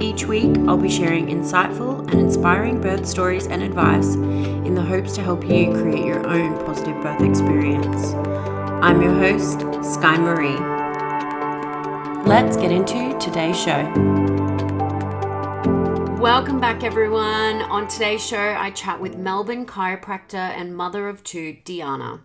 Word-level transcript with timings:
Each 0.00 0.24
week, 0.24 0.56
I'll 0.66 0.78
be 0.78 0.88
sharing 0.88 1.26
insightful 1.26 2.00
and 2.10 2.20
inspiring 2.20 2.80
birth 2.80 3.04
stories 3.04 3.46
and 3.46 3.62
advice 3.62 4.14
in 4.14 4.74
the 4.74 4.80
hopes 4.80 5.14
to 5.16 5.22
help 5.22 5.44
you 5.44 5.72
create 5.72 6.06
your 6.06 6.26
own 6.26 6.56
positive 6.64 7.02
birth 7.02 7.20
experience. 7.20 8.14
I'm 8.82 9.02
your 9.02 9.12
host, 9.12 9.60
Sky 9.84 10.16
Marie. 10.16 10.56
Let's 12.26 12.56
get 12.56 12.72
into 12.72 13.18
today's 13.18 13.60
show. 13.60 14.49
Welcome 16.20 16.60
back, 16.60 16.84
everyone. 16.84 17.62
On 17.62 17.88
today's 17.88 18.22
show, 18.22 18.54
I 18.58 18.72
chat 18.72 19.00
with 19.00 19.16
Melbourne 19.16 19.64
chiropractor 19.64 20.34
and 20.34 20.76
mother 20.76 21.08
of 21.08 21.24
two, 21.24 21.56
Diana. 21.64 22.20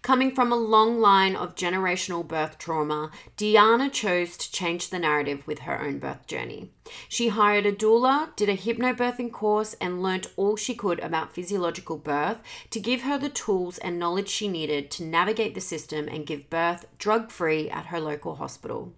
Coming 0.00 0.34
from 0.34 0.50
a 0.50 0.56
long 0.56 0.98
line 0.98 1.36
of 1.36 1.54
generational 1.54 2.26
birth 2.26 2.56
trauma, 2.56 3.10
Diana 3.36 3.90
chose 3.90 4.38
to 4.38 4.50
change 4.50 4.88
the 4.88 4.98
narrative 4.98 5.46
with 5.46 5.60
her 5.60 5.78
own 5.78 5.98
birth 5.98 6.26
journey. 6.26 6.70
She 7.06 7.28
hired 7.28 7.66
a 7.66 7.72
doula, 7.72 8.34
did 8.34 8.48
a 8.48 8.56
hypnobirthing 8.56 9.30
course, 9.30 9.74
and 9.78 10.02
learnt 10.02 10.28
all 10.36 10.56
she 10.56 10.74
could 10.74 10.98
about 11.00 11.34
physiological 11.34 11.98
birth 11.98 12.42
to 12.70 12.80
give 12.80 13.02
her 13.02 13.18
the 13.18 13.28
tools 13.28 13.76
and 13.76 13.98
knowledge 13.98 14.30
she 14.30 14.48
needed 14.48 14.90
to 14.92 15.04
navigate 15.04 15.54
the 15.54 15.60
system 15.60 16.08
and 16.08 16.26
give 16.26 16.48
birth 16.48 16.86
drug 16.96 17.30
free 17.30 17.68
at 17.68 17.86
her 17.86 18.00
local 18.00 18.36
hospital. 18.36 18.94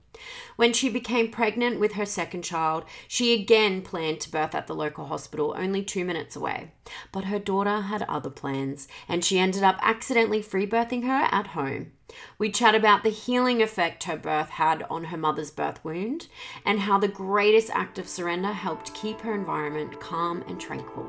When 0.56 0.72
she 0.72 0.88
became 0.88 1.30
pregnant 1.30 1.80
with 1.80 1.92
her 1.92 2.06
second 2.06 2.42
child, 2.42 2.84
she 3.08 3.34
again 3.34 3.82
planned 3.82 4.20
to 4.20 4.30
birth 4.30 4.54
at 4.54 4.66
the 4.66 4.74
local 4.74 5.06
hospital 5.06 5.54
only 5.56 5.82
two 5.82 6.04
minutes 6.04 6.36
away. 6.36 6.72
But 7.12 7.24
her 7.24 7.38
daughter 7.38 7.82
had 7.82 8.02
other 8.02 8.30
plans, 8.30 8.88
and 9.08 9.24
she 9.24 9.38
ended 9.38 9.62
up 9.62 9.78
accidentally 9.82 10.42
free 10.42 10.66
birthing 10.66 11.04
her 11.04 11.28
at 11.30 11.48
home. 11.48 11.92
We 12.38 12.50
chat 12.50 12.74
about 12.74 13.02
the 13.02 13.10
healing 13.10 13.60
effect 13.60 14.04
her 14.04 14.16
birth 14.16 14.50
had 14.50 14.84
on 14.84 15.04
her 15.04 15.16
mother's 15.16 15.50
birth 15.50 15.84
wound, 15.84 16.28
and 16.64 16.80
how 16.80 16.98
the 16.98 17.08
greatest 17.08 17.70
act 17.70 17.98
of 17.98 18.08
surrender 18.08 18.52
helped 18.52 18.94
keep 18.94 19.20
her 19.22 19.34
environment 19.34 20.00
calm 20.00 20.44
and 20.48 20.60
tranquil. 20.60 21.06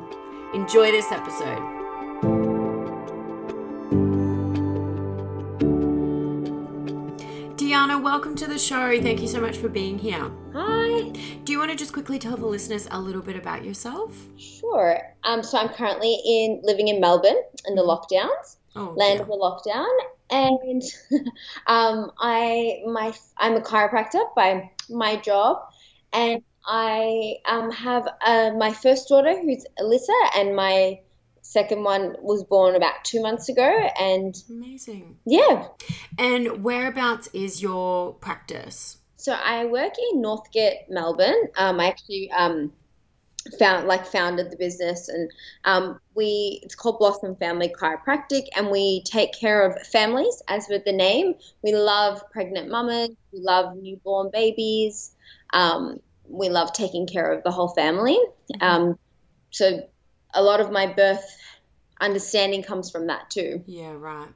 Enjoy 0.54 0.92
this 0.92 1.12
episode. 1.12 1.87
Diana, 7.78 8.00
welcome 8.00 8.34
to 8.38 8.48
the 8.48 8.58
show. 8.58 9.00
Thank 9.00 9.22
you 9.22 9.28
so 9.28 9.40
much 9.40 9.58
for 9.58 9.70
being 9.70 10.00
here. 10.00 10.32
Hi. 10.52 11.12
Do 11.44 11.52
you 11.52 11.60
want 11.60 11.70
to 11.70 11.78
just 11.78 11.94
quickly 11.94 12.18
tell 12.18 12.36
the 12.36 12.48
listeners 12.48 12.88
a 12.90 13.00
little 13.00 13.22
bit 13.22 13.36
about 13.36 13.64
yourself? 13.64 14.18
Sure. 14.36 15.00
Um, 15.24 15.44
so 15.44 15.60
I'm 15.60 15.70
currently 15.70 16.20
in 16.26 16.60
living 16.64 16.88
in 16.88 17.00
Melbourne 17.00 17.40
in 17.68 17.76
the 17.76 17.84
lockdowns, 17.84 18.56
Oh, 18.76 18.96
land 18.98 19.20
dear. 19.20 19.22
of 19.22 19.28
the 19.28 19.36
lockdown, 19.36 19.96
and 20.32 20.82
um, 21.68 22.14
I 22.20 22.82
my 22.88 23.14
I'm 23.38 23.54
a 23.54 23.62
chiropractor 23.62 24.24
by 24.36 24.72
my 24.90 25.18
job, 25.18 25.58
and 26.14 26.42
I 26.66 27.36
um, 27.46 27.70
have 27.70 28.08
uh, 28.26 28.54
my 28.58 28.74
first 28.74 29.08
daughter 29.08 29.40
who's 29.40 29.68
Alyssa, 29.80 30.30
and 30.36 30.56
my 30.56 31.00
second 31.58 31.84
one 31.84 32.16
was 32.22 32.44
born 32.44 32.76
about 32.76 33.04
two 33.04 33.20
months 33.20 33.50
ago, 33.50 33.68
and 34.00 34.36
Amazing. 34.48 35.18
yeah. 35.26 35.68
And 36.20 36.64
whereabouts 36.64 37.30
is 37.34 37.64
your 37.64 38.14
practice? 38.14 38.98
So 39.16 39.32
I 39.34 39.66
work 39.66 39.94
in 40.12 40.22
Northcote, 40.22 40.88
Melbourne. 40.88 41.50
Um, 41.58 41.80
I 41.80 41.88
actually 41.88 42.30
um, 42.30 42.72
found 43.58 43.88
like 43.88 44.06
founded 44.06 44.52
the 44.52 44.58
business, 44.58 45.10
and 45.10 45.32
um, 45.66 46.00
we 46.14 46.60
it's 46.62 46.76
called 46.76 47.00
Blossom 47.00 47.36
Family 47.38 47.70
Chiropractic, 47.70 48.44
and 48.56 48.70
we 48.70 49.02
take 49.04 49.34
care 49.34 49.66
of 49.68 49.82
families. 49.88 50.44
As 50.48 50.68
with 50.70 50.86
the 50.86 50.94
name, 50.94 51.34
we 51.64 51.74
love 51.74 52.22
pregnant 52.30 52.70
mamas, 52.70 53.10
we 53.34 53.40
love 53.40 53.76
newborn 53.78 54.30
babies, 54.32 55.16
um, 55.54 56.00
we 56.30 56.50
love 56.50 56.72
taking 56.74 57.08
care 57.08 57.32
of 57.34 57.44
the 57.44 57.52
whole 57.52 57.70
family. 57.70 58.20
Um, 58.62 59.00
so 59.50 59.82
a 60.34 60.42
lot 60.42 60.60
of 60.60 60.72
my 60.72 60.88
birth 60.88 61.26
understanding 62.00 62.64
comes 62.64 62.92
from 62.92 63.08
that 63.08 63.30
too. 63.30 63.64
Yeah, 63.66 63.94
right. 63.94 64.30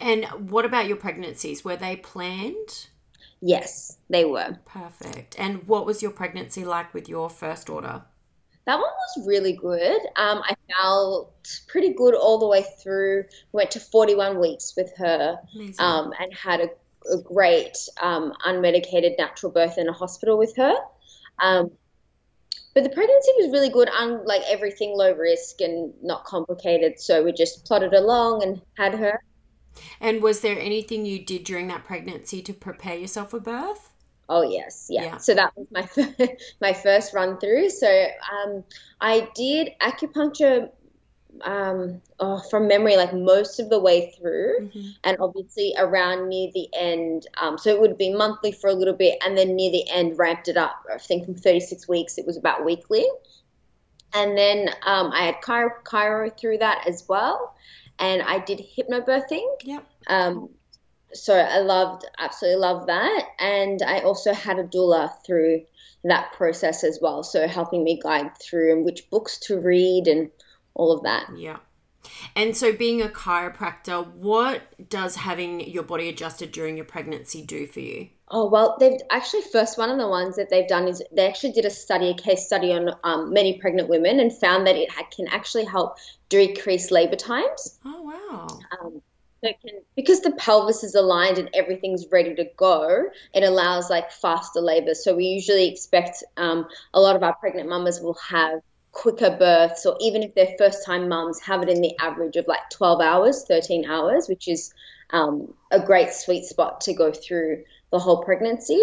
And 0.00 0.24
what 0.50 0.64
about 0.64 0.86
your 0.86 0.96
pregnancies? 0.96 1.64
Were 1.64 1.76
they 1.76 1.96
planned? 1.96 2.86
Yes, 3.40 3.98
they 4.08 4.24
were. 4.24 4.56
Perfect. 4.64 5.36
And 5.38 5.66
what 5.66 5.84
was 5.84 6.02
your 6.02 6.10
pregnancy 6.10 6.64
like 6.64 6.94
with 6.94 7.08
your 7.08 7.28
first 7.28 7.66
daughter? 7.66 8.02
That 8.66 8.76
one 8.76 8.90
was 9.16 9.26
really 9.26 9.52
good. 9.52 9.98
Um, 10.16 10.42
I 10.42 10.54
felt 10.72 11.60
pretty 11.68 11.92
good 11.92 12.14
all 12.14 12.38
the 12.38 12.46
way 12.46 12.64
through. 12.82 13.24
Went 13.52 13.72
to 13.72 13.80
41 13.80 14.40
weeks 14.40 14.72
with 14.76 14.96
her 14.96 15.38
um, 15.78 16.12
and 16.18 16.32
had 16.32 16.60
a, 16.60 16.68
a 17.12 17.18
great 17.18 17.76
um, 18.00 18.32
unmedicated 18.46 19.18
natural 19.18 19.52
birth 19.52 19.76
in 19.76 19.88
a 19.88 19.92
hospital 19.92 20.38
with 20.38 20.56
her. 20.56 20.74
But 22.74 22.82
the 22.84 22.90
pregnancy 22.90 23.32
was 23.38 23.52
really 23.52 23.68
good, 23.70 23.88
un, 23.88 24.24
like 24.26 24.42
everything 24.48 24.96
low 24.96 25.12
risk 25.14 25.60
and 25.60 25.94
not 26.02 26.24
complicated. 26.24 26.98
So 27.00 27.22
we 27.24 27.32
just 27.32 27.64
plodded 27.66 27.94
along 27.94 28.42
and 28.42 28.62
had 28.76 28.94
her. 28.94 29.20
and 30.00 30.22
was 30.22 30.40
there 30.40 30.58
anything 30.58 31.04
you 31.06 31.24
did 31.24 31.44
during 31.44 31.66
that 31.68 31.84
pregnancy 31.84 32.42
to 32.42 32.52
prepare 32.54 32.96
yourself 32.96 33.30
for 33.30 33.40
birth? 33.40 33.90
Oh 34.28 34.42
yes, 34.42 34.86
yeah. 34.88 35.04
Yeah. 35.04 35.18
So 35.18 35.34
that 35.34 35.52
was 35.56 35.66
my 35.70 35.82
first, 35.86 36.56
my 36.60 36.72
first 36.72 37.14
run 37.14 37.38
through. 37.38 37.70
So 37.70 38.06
um, 38.32 38.64
I 39.00 39.28
did 39.34 39.70
acupuncture 39.82 40.70
um, 41.42 42.00
oh, 42.20 42.40
from 42.50 42.68
memory, 42.68 42.96
like 42.96 43.12
most 43.12 43.60
of 43.60 43.68
the 43.70 43.80
way 43.80 44.12
through, 44.18 44.70
Mhm. 44.74 44.94
and 45.04 45.16
obviously 45.20 45.74
around 45.76 46.28
near 46.28 46.50
the 46.52 46.68
end. 46.74 47.26
Um, 47.40 47.58
so 47.58 47.70
it 47.70 47.80
would 47.80 47.98
be 47.98 48.12
monthly 48.12 48.52
for 48.52 48.68
a 48.68 48.74
little 48.74 48.94
bit, 48.94 49.18
and 49.24 49.36
then 49.36 49.56
near 49.56 49.70
the 49.70 49.88
end 49.90 50.18
ramped 50.18 50.48
it 50.48 50.56
up. 50.56 50.84
I 50.92 50.98
think 50.98 51.24
from 51.24 51.34
36 51.34 51.88
weeks, 51.88 52.18
it 52.18 52.26
was 52.26 52.36
about 52.36 52.64
weekly. 52.64 53.06
And 54.12 54.38
then 54.38 54.68
um, 54.86 55.10
I 55.12 55.24
had 55.24 55.42
chiro, 55.42 55.70
chiro 55.84 56.38
through 56.38 56.58
that 56.58 56.86
as 56.86 57.04
well, 57.08 57.54
and 57.98 58.22
I 58.22 58.38
did 58.38 58.60
hypnobirthing. 58.60 59.46
Yep. 59.64 59.84
Um, 60.06 60.50
so 61.12 61.34
I 61.34 61.58
loved, 61.58 62.04
absolutely 62.18 62.60
loved 62.60 62.88
that. 62.88 63.26
And 63.38 63.82
I 63.82 64.00
also 64.00 64.32
had 64.32 64.58
a 64.58 64.64
doula 64.64 65.12
through 65.24 65.64
that 66.04 66.32
process 66.32 66.84
as 66.84 66.98
well. 67.00 67.22
So 67.22 67.48
helping 67.48 67.82
me 67.82 67.98
guide 68.02 68.36
through 68.38 68.72
and 68.72 68.84
which 68.84 69.08
books 69.10 69.38
to 69.40 69.58
read 69.58 70.06
and 70.06 70.30
all 70.74 70.92
of 70.92 71.02
that. 71.04 71.26
Yeah. 71.36 71.58
And 72.36 72.56
so, 72.56 72.72
being 72.72 73.00
a 73.00 73.08
chiropractor, 73.08 74.06
what 74.14 74.88
does 74.90 75.16
having 75.16 75.60
your 75.60 75.82
body 75.82 76.08
adjusted 76.08 76.52
during 76.52 76.76
your 76.76 76.84
pregnancy 76.84 77.42
do 77.42 77.66
for 77.66 77.80
you? 77.80 78.08
Oh, 78.28 78.48
well, 78.48 78.76
they've 78.80 79.00
actually, 79.10 79.42
first 79.42 79.78
one 79.78 79.90
of 79.90 79.98
the 79.98 80.08
ones 80.08 80.36
that 80.36 80.50
they've 80.50 80.68
done 80.68 80.88
is 80.88 81.02
they 81.12 81.26
actually 81.26 81.52
did 81.52 81.64
a 81.64 81.70
study, 81.70 82.10
a 82.10 82.14
case 82.14 82.46
study 82.46 82.72
on 82.72 82.90
um, 83.04 83.32
many 83.32 83.58
pregnant 83.58 83.88
women 83.88 84.18
and 84.20 84.36
found 84.36 84.66
that 84.66 84.76
it 84.76 84.90
can 85.14 85.28
actually 85.28 85.64
help 85.64 85.96
decrease 86.28 86.90
labor 86.90 87.16
times. 87.16 87.78
Oh, 87.84 88.02
wow. 88.02 88.48
Um, 88.80 89.02
can, 89.42 89.80
because 89.94 90.20
the 90.22 90.32
pelvis 90.32 90.82
is 90.82 90.94
aligned 90.94 91.38
and 91.38 91.50
everything's 91.52 92.06
ready 92.10 92.34
to 92.34 92.46
go, 92.56 93.04
it 93.34 93.42
allows 93.42 93.90
like 93.90 94.10
faster 94.10 94.60
labor. 94.60 94.94
So 94.94 95.14
we 95.14 95.24
usually 95.24 95.68
expect 95.68 96.24
um, 96.38 96.66
a 96.94 97.00
lot 97.00 97.16
of 97.16 97.22
our 97.22 97.34
pregnant 97.34 97.68
mamas 97.68 98.00
will 98.00 98.18
have 98.26 98.60
quicker 98.94 99.36
births, 99.36 99.84
or 99.84 99.96
even 100.00 100.22
if 100.22 100.34
they're 100.34 100.54
first 100.56 100.86
time 100.86 101.08
mums, 101.08 101.40
have 101.40 101.62
it 101.62 101.68
in 101.68 101.82
the 101.82 101.94
average 102.00 102.36
of 102.36 102.46
like 102.46 102.70
12 102.70 103.00
hours, 103.00 103.44
13 103.46 103.84
hours, 103.84 104.28
which 104.28 104.48
is 104.48 104.72
um, 105.10 105.52
a 105.70 105.80
great 105.80 106.12
sweet 106.12 106.44
spot 106.44 106.80
to 106.82 106.94
go 106.94 107.12
through 107.12 107.64
the 107.90 107.98
whole 107.98 108.22
pregnancy. 108.24 108.82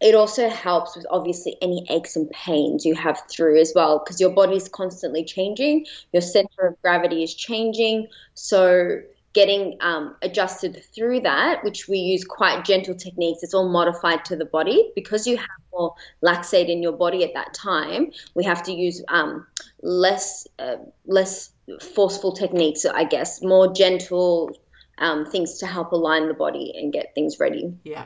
It 0.00 0.14
also 0.14 0.48
helps 0.48 0.96
with 0.96 1.04
obviously 1.10 1.58
any 1.60 1.84
aches 1.90 2.16
and 2.16 2.30
pains 2.30 2.86
you 2.86 2.94
have 2.94 3.20
through 3.30 3.60
as 3.60 3.72
well, 3.74 3.98
because 3.98 4.20
your 4.20 4.30
body's 4.30 4.68
constantly 4.68 5.24
changing, 5.24 5.84
your 6.12 6.22
center 6.22 6.68
of 6.68 6.80
gravity 6.80 7.22
is 7.22 7.34
changing. 7.34 8.06
So 8.32 9.02
getting 9.32 9.76
um, 9.80 10.16
adjusted 10.22 10.82
through 10.94 11.20
that, 11.20 11.62
which 11.62 11.88
we 11.88 11.98
use 11.98 12.24
quite 12.24 12.64
gentle 12.64 12.94
techniques. 12.94 13.42
It's 13.42 13.54
all 13.54 13.68
modified 13.68 14.24
to 14.26 14.36
the 14.36 14.44
body 14.44 14.90
because 14.94 15.26
you 15.26 15.36
have 15.36 15.46
more 15.72 15.94
laxate 16.24 16.68
in 16.68 16.82
your 16.82 16.92
body 16.92 17.22
at 17.22 17.34
that 17.34 17.54
time. 17.54 18.10
We 18.34 18.44
have 18.44 18.62
to 18.64 18.72
use 18.72 19.02
um, 19.08 19.46
less 19.82 20.46
uh, 20.58 20.76
less 21.06 21.52
forceful 21.94 22.32
techniques, 22.32 22.84
I 22.84 23.04
guess, 23.04 23.42
more 23.42 23.72
gentle 23.72 24.58
um, 24.98 25.26
things 25.26 25.58
to 25.58 25.66
help 25.66 25.92
align 25.92 26.28
the 26.28 26.34
body 26.34 26.72
and 26.76 26.92
get 26.92 27.14
things 27.14 27.38
ready. 27.38 27.72
Yeah. 27.84 28.04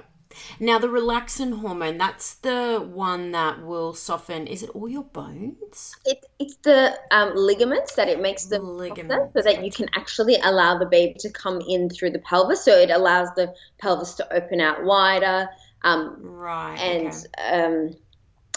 Now, 0.61 0.79
the 0.79 0.89
relaxin 0.89 1.61
hormone, 1.61 1.99
that's 1.99 2.35
the 2.35 2.87
one 2.93 3.33
that 3.33 3.65
will 3.65 3.95
soften, 3.95 4.47
is 4.47 4.63
it 4.63 4.71
all 4.71 4.89
your 4.89 5.05
bones? 5.05 5.97
It, 6.05 6.25
it's 6.39 6.57
the 6.57 6.99
um, 7.11 7.33
ligaments 7.35 7.95
that 7.97 8.09
it 8.09 8.21
makes 8.21 8.47
them 8.47 8.77
ligaments. 8.77 9.33
so 9.35 9.43
that 9.43 9.65
you 9.65 9.71
can 9.71 9.89
actually 9.95 10.37
allow 10.43 10.79
the 10.79 10.87
baby 10.87 11.15
to 11.21 11.31
come 11.31 11.61
in 11.61 11.91
through 11.91 12.11
the 12.11 12.19
pelvis. 12.19 12.65
So 12.65 12.73
it 12.73 12.91
allows 12.91 13.29
the 13.37 13.55
pelvis 13.79 14.15
to 14.15 14.33
open 14.33 14.61
out 14.61 14.85
wider. 14.85 15.49
Um, 15.83 16.17
right. 16.21 16.77
And 16.77 17.09
okay. 17.09 17.65
um, 17.65 17.97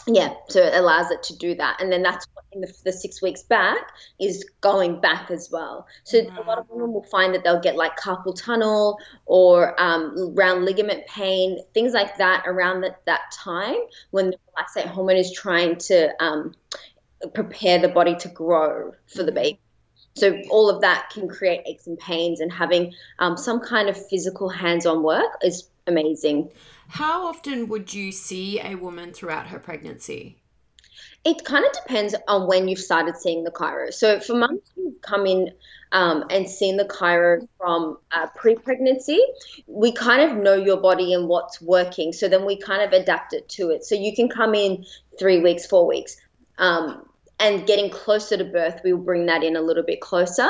yeah, 0.08 0.34
so 0.48 0.62
it 0.62 0.74
allows 0.74 1.12
it 1.12 1.24
to 1.24 1.38
do 1.38 1.56
that. 1.56 1.82
And 1.82 1.92
then 1.92 2.02
that's 2.02 2.26
the, 2.62 2.74
the 2.84 2.92
six 2.92 3.22
weeks 3.22 3.44
back 3.44 3.92
is 4.20 4.46
going 4.62 5.00
back 5.02 5.32
as 5.32 5.50
well. 5.52 5.88
So 6.04 6.20
a 6.20 6.44
lot 6.44 6.58
of 6.58 6.66
women 6.70 6.94
will 6.94 7.04
find 7.04 7.34
that 7.34 7.44
they'll 7.44 7.62
get 7.62 7.76
like 7.76 7.98
carpal 7.98 8.36
tunnel 8.36 9.00
or 9.26 9.80
um, 9.82 10.34
round 10.36 10.66
ligament 10.66 11.06
pain, 11.08 11.60
things 11.74 11.94
like 11.94 12.18
that 12.18 12.44
around 12.46 12.86
that 13.06 13.32
time 13.32 13.78
when 14.12 14.32
the 14.32 14.38
relaxin 14.58 14.88
hormone 14.88 15.18
is 15.18 15.32
trying 15.32 15.78
to 15.78 16.12
um, 16.24 16.54
prepare 17.34 17.80
the 17.80 17.90
body 17.90 18.16
to 18.18 18.30
grow 18.30 18.94
for 19.08 19.24
the 19.24 19.32
baby. 19.32 19.60
So 20.16 20.42
all 20.50 20.70
of 20.70 20.82
that 20.82 21.12
can 21.12 21.28
create 21.28 21.62
aches 21.68 21.86
and 21.86 22.00
pains, 22.00 22.40
and 22.40 22.52
having 22.52 22.92
um, 23.20 23.38
some 23.38 23.60
kind 23.60 23.88
of 23.88 24.08
physical 24.10 24.50
hands-on 24.50 25.04
work 25.04 25.32
is 25.44 25.70
amazing. 25.86 26.50
How 26.88 27.28
often 27.28 27.68
would 27.68 27.94
you 27.94 28.12
see 28.12 28.60
a 28.60 28.74
woman 28.74 29.14
throughout 29.14 29.48
her 29.48 29.60
pregnancy? 29.60 30.42
It 31.28 31.44
kind 31.44 31.66
of 31.66 31.74
depends 31.74 32.16
on 32.30 32.48
when 32.48 32.70
you've 32.70 32.80
started 32.80 33.18
seeing 33.18 33.44
the 33.44 33.52
chiro. 33.52 33.94
So 33.94 34.22
for 34.22 34.34
mums 34.34 34.62
who've 34.74 35.02
come 35.02 35.26
in 35.26 35.52
um, 35.92 36.24
and 36.30 36.48
seen 36.48 36.78
the 36.78 36.86
chiro 36.86 37.46
from 37.58 37.98
uh, 38.14 38.28
pre-pregnancy, 38.34 39.20
we 39.68 39.92
kind 39.92 40.22
of 40.22 40.38
know 40.38 40.56
your 40.56 40.78
body 40.78 41.12
and 41.12 41.28
what's 41.28 41.62
working. 41.62 42.14
So 42.14 42.30
then 42.30 42.46
we 42.46 42.56
kind 42.56 42.82
of 42.82 42.94
adapt 42.94 43.34
it 43.34 43.50
to 43.50 43.72
it. 43.72 43.84
So 43.84 43.94
you 43.94 44.16
can 44.16 44.30
come 44.30 44.56
in 44.56 44.86
three 45.20 45.42
weeks, 45.42 45.66
four 45.66 45.86
weeks, 45.86 46.16
um, 46.60 47.06
and 47.42 47.68
getting 47.68 47.90
closer 47.90 48.38
to 48.38 48.46
birth, 48.46 48.80
we'll 48.86 48.96
bring 48.96 49.26
that 49.26 49.44
in 49.44 49.58
a 49.58 49.62
little 49.62 49.84
bit 49.84 50.00
closer. 50.00 50.48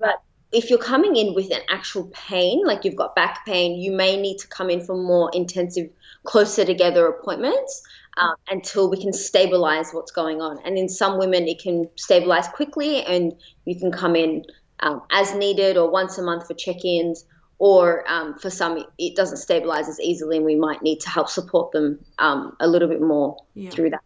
But 0.00 0.20
if 0.50 0.70
you're 0.70 0.80
coming 0.80 1.14
in 1.14 1.34
with 1.36 1.52
an 1.52 1.62
actual 1.70 2.10
pain, 2.12 2.66
like 2.66 2.84
you've 2.84 2.96
got 2.96 3.14
back 3.14 3.46
pain, 3.46 3.78
you 3.78 3.92
may 3.92 4.20
need 4.20 4.38
to 4.38 4.48
come 4.48 4.70
in 4.70 4.80
for 4.84 4.96
more 4.96 5.30
intensive, 5.32 5.88
closer 6.24 6.64
together 6.64 7.06
appointments 7.06 7.84
um, 8.20 8.34
until 8.48 8.90
we 8.90 9.00
can 9.00 9.12
stabilize 9.12 9.92
what's 9.92 10.12
going 10.12 10.40
on. 10.40 10.58
And 10.64 10.76
in 10.76 10.88
some 10.88 11.18
women, 11.18 11.48
it 11.48 11.60
can 11.60 11.88
stabilize 11.96 12.46
quickly, 12.48 13.02
and 13.04 13.34
you 13.64 13.78
can 13.78 13.90
come 13.90 14.14
in 14.14 14.44
um, 14.80 15.02
as 15.10 15.34
needed 15.34 15.76
or 15.76 15.90
once 15.90 16.18
a 16.18 16.22
month 16.22 16.46
for 16.46 16.54
check 16.54 16.84
ins. 16.84 17.24
Or 17.58 18.10
um, 18.10 18.38
for 18.38 18.48
some, 18.48 18.82
it 18.96 19.16
doesn't 19.16 19.36
stabilize 19.36 19.86
as 19.86 20.00
easily, 20.00 20.38
and 20.38 20.46
we 20.46 20.56
might 20.56 20.80
need 20.82 21.00
to 21.00 21.10
help 21.10 21.28
support 21.28 21.72
them 21.72 21.98
um, 22.18 22.56
a 22.58 22.66
little 22.66 22.88
bit 22.88 23.02
more 23.02 23.36
yeah. 23.54 23.68
through 23.68 23.90
that. 23.90 24.00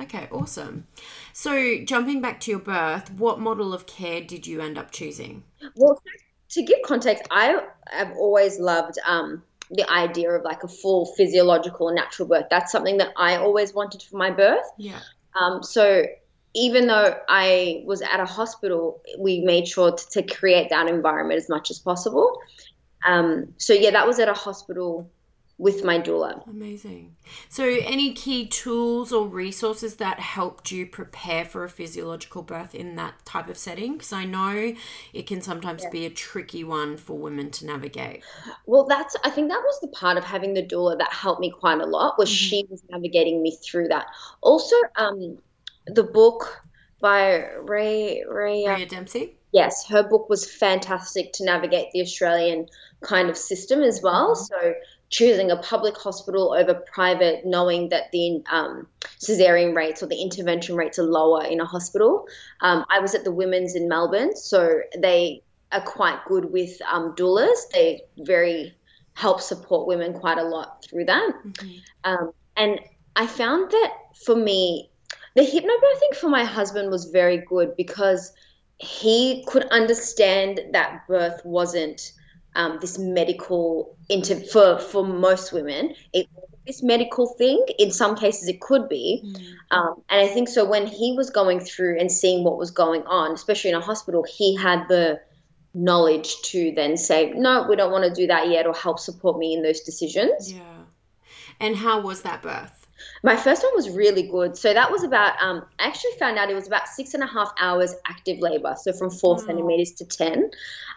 Okay, 0.00 0.28
awesome. 0.30 0.86
So, 1.32 1.78
jumping 1.84 2.20
back 2.20 2.38
to 2.40 2.50
your 2.52 2.60
birth, 2.60 3.10
what 3.12 3.40
model 3.40 3.74
of 3.74 3.86
care 3.86 4.20
did 4.20 4.46
you 4.46 4.60
end 4.60 4.78
up 4.78 4.92
choosing? 4.92 5.42
Well, 5.74 6.00
to 6.50 6.62
give 6.62 6.78
context, 6.84 7.24
I 7.30 7.60
have 7.88 8.12
always 8.16 8.60
loved 8.60 8.98
um, 9.04 9.42
the 9.70 9.88
idea 9.90 10.30
of 10.30 10.42
like 10.44 10.62
a 10.62 10.68
full 10.68 11.06
physiological 11.16 11.92
natural 11.92 12.28
birth. 12.28 12.46
That's 12.50 12.70
something 12.70 12.98
that 12.98 13.10
I 13.16 13.36
always 13.36 13.74
wanted 13.74 14.02
for 14.02 14.16
my 14.16 14.30
birth. 14.30 14.66
Yeah. 14.78 15.00
Um, 15.40 15.62
so 15.62 16.04
even 16.54 16.86
though 16.86 17.14
I 17.28 17.82
was 17.84 18.00
at 18.00 18.20
a 18.20 18.24
hospital, 18.24 19.02
we 19.18 19.40
made 19.40 19.68
sure 19.68 19.92
to, 19.92 20.08
to 20.10 20.22
create 20.22 20.70
that 20.70 20.88
environment 20.88 21.38
as 21.38 21.48
much 21.48 21.70
as 21.70 21.78
possible. 21.78 22.38
Um, 23.06 23.52
so 23.58 23.72
yeah, 23.72 23.90
that 23.90 24.06
was 24.06 24.18
at 24.18 24.28
a 24.28 24.34
hospital 24.34 25.10
with 25.58 25.82
my 25.84 25.98
doula. 25.98 26.46
Amazing. 26.48 27.16
So, 27.48 27.64
any 27.64 28.12
key 28.12 28.46
tools 28.46 29.10
or 29.10 29.26
resources 29.26 29.96
that 29.96 30.20
helped 30.20 30.70
you 30.70 30.86
prepare 30.86 31.46
for 31.46 31.64
a 31.64 31.68
physiological 31.68 32.42
birth 32.42 32.74
in 32.74 32.96
that 32.96 33.24
type 33.24 33.48
of 33.48 33.56
setting? 33.56 33.94
Because 33.94 34.12
I 34.12 34.26
know 34.26 34.74
it 35.14 35.26
can 35.26 35.40
sometimes 35.40 35.82
yeah. 35.84 35.90
be 35.90 36.06
a 36.06 36.10
tricky 36.10 36.62
one 36.62 36.98
for 36.98 37.16
women 37.16 37.50
to 37.52 37.66
navigate. 37.66 38.22
Well, 38.66 38.84
that's, 38.84 39.16
I 39.24 39.30
think 39.30 39.48
that 39.48 39.62
was 39.62 39.80
the 39.80 39.88
part 39.88 40.18
of 40.18 40.24
having 40.24 40.52
the 40.52 40.62
doula 40.62 40.98
that 40.98 41.12
helped 41.12 41.40
me 41.40 41.50
quite 41.50 41.80
a 41.80 41.86
lot, 41.86 42.18
was 42.18 42.28
mm-hmm. 42.28 42.34
she 42.34 42.66
was 42.70 42.82
navigating 42.90 43.42
me 43.42 43.56
through 43.64 43.88
that. 43.88 44.06
Also, 44.42 44.76
um, 44.96 45.38
the 45.86 46.02
book 46.02 46.64
by 47.00 47.46
Ray, 47.62 48.24
Ray, 48.28 48.66
uh, 48.66 48.76
Rhea 48.76 48.86
Dempsey? 48.86 49.38
Yes, 49.52 49.86
her 49.88 50.02
book 50.02 50.28
was 50.28 50.50
fantastic 50.50 51.32
to 51.34 51.44
navigate 51.44 51.90
the 51.92 52.02
Australian 52.02 52.66
kind 53.00 53.30
of 53.30 53.38
system 53.38 53.82
as 53.82 54.02
well. 54.02 54.34
Mm-hmm. 54.34 54.44
So, 54.44 54.74
choosing 55.08 55.50
a 55.50 55.56
public 55.56 55.96
hospital 55.96 56.52
over 56.52 56.74
private, 56.74 57.46
knowing 57.46 57.90
that 57.90 58.10
the 58.12 58.42
um, 58.50 58.86
cesarean 59.20 59.74
rates 59.74 60.02
or 60.02 60.06
the 60.06 60.20
intervention 60.20 60.76
rates 60.76 60.98
are 60.98 61.04
lower 61.04 61.44
in 61.44 61.60
a 61.60 61.64
hospital. 61.64 62.26
Um, 62.60 62.84
I 62.90 63.00
was 63.00 63.14
at 63.14 63.24
the 63.24 63.32
Women's 63.32 63.74
in 63.74 63.88
Melbourne, 63.88 64.36
so 64.36 64.80
they 64.98 65.42
are 65.72 65.80
quite 65.80 66.18
good 66.26 66.52
with 66.52 66.80
um, 66.90 67.14
doulas. 67.14 67.70
They 67.72 68.02
very 68.18 68.74
help 69.14 69.40
support 69.40 69.86
women 69.86 70.12
quite 70.12 70.38
a 70.38 70.44
lot 70.44 70.84
through 70.84 71.06
that. 71.06 71.30
Mm-hmm. 71.44 71.78
Um, 72.04 72.32
and 72.56 72.80
I 73.14 73.26
found 73.26 73.70
that 73.70 73.92
for 74.24 74.34
me, 74.34 74.90
the 75.34 75.42
hypnobirthing 75.42 76.16
for 76.16 76.28
my 76.28 76.44
husband 76.44 76.90
was 76.90 77.06
very 77.06 77.38
good 77.38 77.76
because 77.76 78.32
he 78.78 79.44
could 79.46 79.64
understand 79.66 80.60
that 80.72 81.06
birth 81.06 81.40
wasn't 81.44 82.12
um, 82.56 82.78
this 82.80 82.98
medical 82.98 83.96
into 84.08 84.36
for 84.36 84.78
for 84.78 85.06
most 85.06 85.52
women 85.52 85.94
it 86.12 86.26
this 86.66 86.82
medical 86.82 87.28
thing 87.34 87.64
in 87.78 87.92
some 87.92 88.16
cases 88.16 88.48
it 88.48 88.60
could 88.60 88.88
be 88.88 89.22
mm. 89.24 89.76
um, 89.76 90.02
and 90.08 90.20
i 90.20 90.26
think 90.26 90.48
so 90.48 90.64
when 90.64 90.86
he 90.86 91.14
was 91.16 91.30
going 91.30 91.60
through 91.60 91.98
and 92.00 92.10
seeing 92.10 92.42
what 92.42 92.58
was 92.58 92.70
going 92.70 93.02
on 93.02 93.32
especially 93.32 93.70
in 93.70 93.76
a 93.76 93.80
hospital 93.80 94.24
he 94.24 94.56
had 94.56 94.88
the 94.88 95.20
knowledge 95.74 96.40
to 96.42 96.72
then 96.74 96.96
say 96.96 97.32
no 97.36 97.66
we 97.68 97.76
don't 97.76 97.92
want 97.92 98.04
to 98.04 98.12
do 98.12 98.26
that 98.26 98.48
yet 98.48 98.66
or 98.66 98.74
help 98.74 98.98
support 98.98 99.38
me 99.38 99.54
in 99.54 99.62
those 99.62 99.80
decisions 99.80 100.52
yeah 100.52 100.62
and 101.60 101.76
how 101.76 102.00
was 102.00 102.22
that 102.22 102.42
birth 102.42 102.86
my 103.22 103.36
first 103.36 103.62
one 103.62 103.74
was 103.74 103.90
really 103.90 104.22
good. 104.22 104.56
So 104.56 104.72
that 104.72 104.90
was 104.90 105.02
about, 105.02 105.40
um, 105.42 105.64
I 105.78 105.86
actually 105.86 106.12
found 106.18 106.38
out 106.38 106.50
it 106.50 106.54
was 106.54 106.66
about 106.66 106.88
six 106.88 107.14
and 107.14 107.22
a 107.22 107.26
half 107.26 107.52
hours 107.60 107.94
active 108.06 108.38
labor. 108.38 108.74
So 108.80 108.92
from 108.92 109.10
four 109.10 109.34
oh. 109.34 109.44
centimeters 109.44 109.92
to 109.92 110.04
10. 110.04 110.50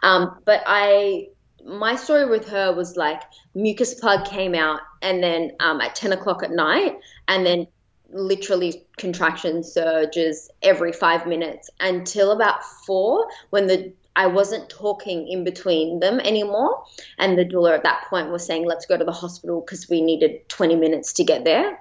Um, 0.04 0.40
but 0.46 0.64
I 0.66 1.30
my 1.66 1.96
story 1.96 2.26
with 2.26 2.48
her 2.50 2.74
was 2.74 2.98
like 2.98 3.22
mucus 3.54 3.94
plug 3.94 4.26
came 4.26 4.56
out 4.56 4.82
and 5.02 5.24
then 5.24 5.52
um, 5.60 5.82
at 5.82 5.96
10 5.96 6.14
o'clock 6.14 6.44
at 6.44 6.52
night 6.52 6.98
and 7.28 7.46
then 7.46 7.68
literally 8.12 8.86
contraction 8.98 9.64
surges 9.64 10.50
every 10.62 10.92
five 10.92 11.28
minutes 11.28 11.70
until 11.80 12.32
about 12.32 12.64
four 12.86 13.28
when 13.50 13.68
the 13.68 13.94
I 14.16 14.28
wasn't 14.28 14.70
talking 14.70 15.30
in 15.30 15.46
between 15.46 16.02
them 16.02 16.20
anymore. 16.20 16.84
And 17.18 17.38
the 17.38 17.46
doula 17.46 17.76
at 17.76 17.84
that 17.84 18.06
point 18.10 18.30
was 18.32 18.46
saying, 18.46 18.66
let's 18.66 18.86
go 18.86 18.98
to 18.98 19.06
the 19.06 19.14
hospital 19.14 19.62
because 19.62 19.88
we 19.88 20.02
needed 20.02 20.50
20 20.50 20.76
minutes 20.76 21.14
to 21.14 21.24
get 21.24 21.46
there. 21.46 21.80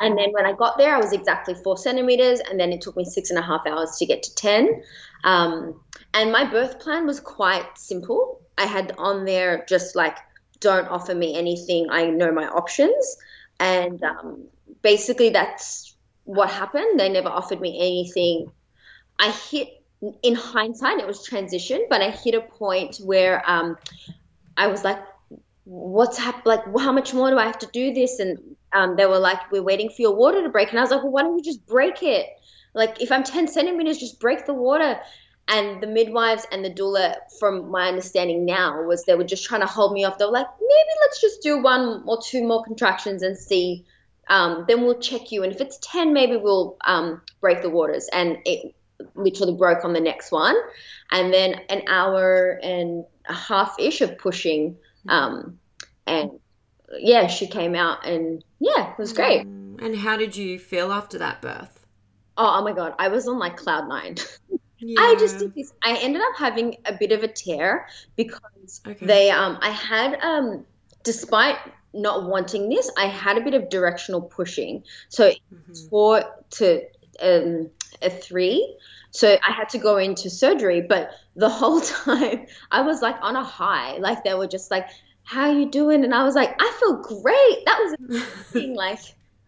And 0.00 0.18
then 0.18 0.32
when 0.32 0.46
I 0.46 0.52
got 0.52 0.78
there, 0.78 0.96
I 0.96 0.98
was 0.98 1.12
exactly 1.12 1.54
four 1.54 1.76
centimeters, 1.76 2.40
and 2.40 2.58
then 2.58 2.72
it 2.72 2.80
took 2.80 2.96
me 2.96 3.04
six 3.04 3.30
and 3.30 3.38
a 3.38 3.42
half 3.42 3.60
hours 3.68 3.96
to 3.98 4.06
get 4.06 4.24
to 4.24 4.34
10. 4.34 4.82
Um, 5.22 5.80
and 6.12 6.32
my 6.32 6.50
birth 6.50 6.80
plan 6.80 7.06
was 7.06 7.20
quite 7.20 7.78
simple. 7.78 8.41
I 8.58 8.66
had 8.66 8.94
on 8.98 9.24
there 9.24 9.64
just 9.68 9.96
like, 9.96 10.16
don't 10.60 10.88
offer 10.88 11.14
me 11.14 11.36
anything. 11.36 11.88
I 11.90 12.06
know 12.06 12.32
my 12.32 12.46
options. 12.46 13.16
And 13.58 14.02
um, 14.02 14.44
basically, 14.82 15.30
that's 15.30 15.94
what 16.24 16.50
happened. 16.50 16.98
They 16.98 17.08
never 17.08 17.28
offered 17.28 17.60
me 17.60 17.78
anything. 17.78 18.50
I 19.18 19.30
hit 19.30 19.82
in 20.22 20.34
hindsight, 20.34 20.98
it 20.98 21.06
was 21.06 21.24
transition, 21.24 21.86
but 21.88 22.02
I 22.02 22.10
hit 22.10 22.34
a 22.34 22.40
point 22.40 22.96
where 22.96 23.48
um, 23.48 23.76
I 24.56 24.66
was 24.66 24.82
like, 24.82 24.98
what's 25.64 26.18
happened? 26.18 26.46
Like, 26.46 26.64
how 26.80 26.92
much 26.92 27.14
more 27.14 27.30
do 27.30 27.38
I 27.38 27.46
have 27.46 27.58
to 27.60 27.68
do 27.72 27.94
this? 27.94 28.18
And 28.18 28.56
um, 28.72 28.96
they 28.96 29.06
were 29.06 29.18
like, 29.18 29.52
we're 29.52 29.62
waiting 29.62 29.88
for 29.88 30.02
your 30.02 30.14
water 30.16 30.42
to 30.42 30.48
break. 30.48 30.70
And 30.70 30.78
I 30.78 30.82
was 30.82 30.90
like, 30.90 31.02
well, 31.02 31.12
why 31.12 31.22
don't 31.22 31.36
you 31.36 31.44
just 31.44 31.64
break 31.66 32.02
it? 32.02 32.26
Like, 32.74 33.00
if 33.00 33.12
I'm 33.12 33.22
10 33.22 33.48
centimeters, 33.48 33.98
just 33.98 34.18
break 34.18 34.46
the 34.46 34.54
water. 34.54 34.98
And 35.48 35.82
the 35.82 35.86
midwives 35.86 36.46
and 36.52 36.64
the 36.64 36.70
doula, 36.70 37.16
from 37.38 37.70
my 37.70 37.88
understanding 37.88 38.44
now, 38.44 38.82
was 38.82 39.04
they 39.04 39.14
were 39.14 39.24
just 39.24 39.44
trying 39.44 39.60
to 39.60 39.66
hold 39.66 39.92
me 39.92 40.04
off. 40.04 40.18
They 40.18 40.24
were 40.24 40.30
like, 40.30 40.46
maybe 40.60 40.90
let's 41.02 41.20
just 41.20 41.42
do 41.42 41.60
one 41.60 42.04
or 42.06 42.18
two 42.22 42.46
more 42.46 42.64
contractions 42.64 43.22
and 43.22 43.36
see. 43.36 43.84
Um, 44.28 44.64
then 44.68 44.82
we'll 44.82 45.00
check 45.00 45.32
you. 45.32 45.42
And 45.42 45.52
if 45.52 45.60
it's 45.60 45.78
10, 45.82 46.12
maybe 46.12 46.36
we'll 46.36 46.76
um, 46.84 47.20
break 47.40 47.60
the 47.60 47.70
waters. 47.70 48.08
And 48.12 48.38
it 48.44 48.74
literally 49.14 49.54
broke 49.54 49.84
on 49.84 49.92
the 49.92 50.00
next 50.00 50.30
one. 50.32 50.56
And 51.10 51.34
then 51.34 51.60
an 51.68 51.82
hour 51.88 52.58
and 52.62 53.04
a 53.28 53.34
half 53.34 53.74
ish 53.78 54.00
of 54.00 54.16
pushing. 54.18 54.76
Um, 55.08 55.58
and 56.06 56.30
yeah, 56.98 57.26
she 57.26 57.46
came 57.46 57.74
out 57.74 58.06
and 58.06 58.44
yeah, 58.60 58.92
it 58.92 58.98
was 58.98 59.12
great. 59.12 59.46
Mm, 59.46 59.82
and 59.82 59.96
how 59.96 60.16
did 60.16 60.36
you 60.36 60.58
feel 60.58 60.92
after 60.92 61.18
that 61.18 61.42
birth? 61.42 61.84
Oh, 62.36 62.58
oh 62.58 62.64
my 62.64 62.72
God. 62.72 62.94
I 62.98 63.08
was 63.08 63.26
on 63.28 63.38
like 63.38 63.56
cloud 63.56 63.88
nine. 63.88 64.16
Yeah. 64.82 65.00
I 65.00 65.14
just 65.18 65.38
did 65.38 65.54
this. 65.54 65.72
I 65.82 65.96
ended 66.02 66.22
up 66.22 66.36
having 66.36 66.76
a 66.84 66.92
bit 66.92 67.12
of 67.12 67.22
a 67.22 67.28
tear 67.28 67.86
because 68.16 68.80
okay. 68.86 69.06
they 69.06 69.30
um 69.30 69.58
I 69.60 69.70
had 69.70 70.20
um 70.20 70.66
despite 71.04 71.56
not 71.94 72.24
wanting 72.28 72.68
this, 72.68 72.90
I 72.96 73.06
had 73.06 73.38
a 73.38 73.42
bit 73.42 73.54
of 73.54 73.68
directional 73.68 74.20
pushing. 74.22 74.82
So 75.08 75.30
mm-hmm. 75.30 75.88
four 75.88 76.24
to 76.50 76.82
um 77.20 77.70
a 78.02 78.10
three. 78.10 78.76
So 79.12 79.28
I 79.28 79.52
had 79.52 79.68
to 79.70 79.78
go 79.78 79.98
into 79.98 80.30
surgery, 80.30 80.80
but 80.80 81.10
the 81.36 81.48
whole 81.60 81.80
time 81.80 82.46
I 82.70 82.82
was 82.82 83.00
like 83.00 83.16
on 83.22 83.36
a 83.36 83.44
high. 83.44 83.98
Like 83.98 84.24
they 84.24 84.34
were 84.34 84.48
just 84.48 84.70
like, 84.70 84.88
"How 85.22 85.50
are 85.50 85.58
you 85.58 85.70
doing?" 85.70 86.02
And 86.02 86.14
I 86.14 86.24
was 86.24 86.34
like, 86.34 86.56
"I 86.58 86.76
feel 86.80 87.02
great." 87.02 87.64
That 87.66 87.78
was 87.78 88.24
amazing. 88.52 88.74
like, 88.84 88.98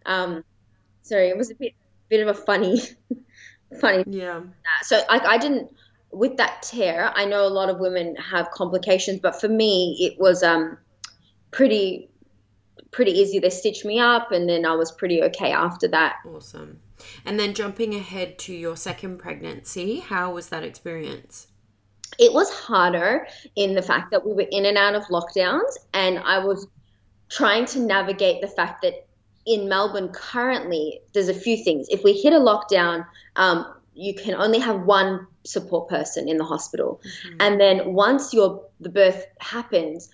um, 0.07 0.45
sorry, 1.03 1.29
it 1.29 1.37
was 1.37 1.51
a 1.51 1.57
bit 1.57 1.75
bit 2.09 2.21
of 2.21 2.29
a 2.29 2.41
funny 2.41 2.81
funny. 3.81 4.05
Yeah. 4.07 4.43
So 4.83 5.03
like 5.09 5.25
I 5.25 5.39
didn't 5.39 5.75
with 6.13 6.37
that 6.37 6.63
tear. 6.63 7.13
I 7.15 7.25
know 7.25 7.47
a 7.47 7.49
lot 7.49 7.69
of 7.69 7.79
women 7.79 8.17
have 8.17 8.51
complications, 8.51 9.21
but 9.21 9.41
for 9.41 9.49
me 9.49 9.97
it 10.01 10.21
was 10.21 10.43
um 10.43 10.79
pretty 11.51 12.11
pretty 12.91 13.13
easy. 13.13 13.39
They 13.39 13.51
stitched 13.51 13.85
me 13.85 13.99
up, 13.99 14.31
and 14.31 14.49
then 14.49 14.65
I 14.65 14.75
was 14.75 14.93
pretty 14.93 15.23
okay 15.25 15.51
after 15.51 15.89
that. 15.89 16.17
Awesome. 16.27 16.81
And 17.25 17.39
then 17.39 17.53
jumping 17.53 17.95
ahead 17.95 18.39
to 18.41 18.55
your 18.55 18.77
second 18.77 19.19
pregnancy, 19.19 19.99
how 19.99 20.33
was 20.33 20.49
that 20.49 20.63
experience? 20.63 21.49
It 22.19 22.33
was 22.33 22.51
harder 22.51 23.27
in 23.57 23.75
the 23.75 23.83
fact 23.83 24.13
that 24.13 24.25
we 24.25 24.33
were 24.33 24.47
in 24.49 24.67
and 24.67 24.79
out 24.79 24.95
of 24.95 25.03
lockdowns, 25.07 25.77
and 25.93 26.21
I 26.21 26.39
was 26.39 26.69
trying 27.29 27.65
to 27.67 27.81
navigate 27.81 28.41
the 28.41 28.49
fact 28.49 28.83
that 28.83 29.04
in 29.47 29.69
Melbourne 29.69 30.09
currently, 30.09 31.01
there's 31.13 31.29
a 31.29 31.35
few 31.35 31.63
things. 31.63 31.89
If 31.89 32.03
we 32.03 32.13
hit 32.13 32.33
a 32.33 32.39
lockdown, 32.39 33.07
um, 33.37 33.67
you 33.95 34.15
can 34.15 34.35
only 34.35 34.59
have 34.59 34.83
one 34.83 35.27
support 35.45 35.89
person 35.89 36.29
in 36.29 36.37
the 36.37 36.45
hospital, 36.45 37.01
mm-hmm. 37.05 37.37
and 37.41 37.61
then 37.61 37.95
once 37.95 38.33
your 38.35 38.65
the 38.81 38.89
birth 38.89 39.25
happens, 39.41 40.09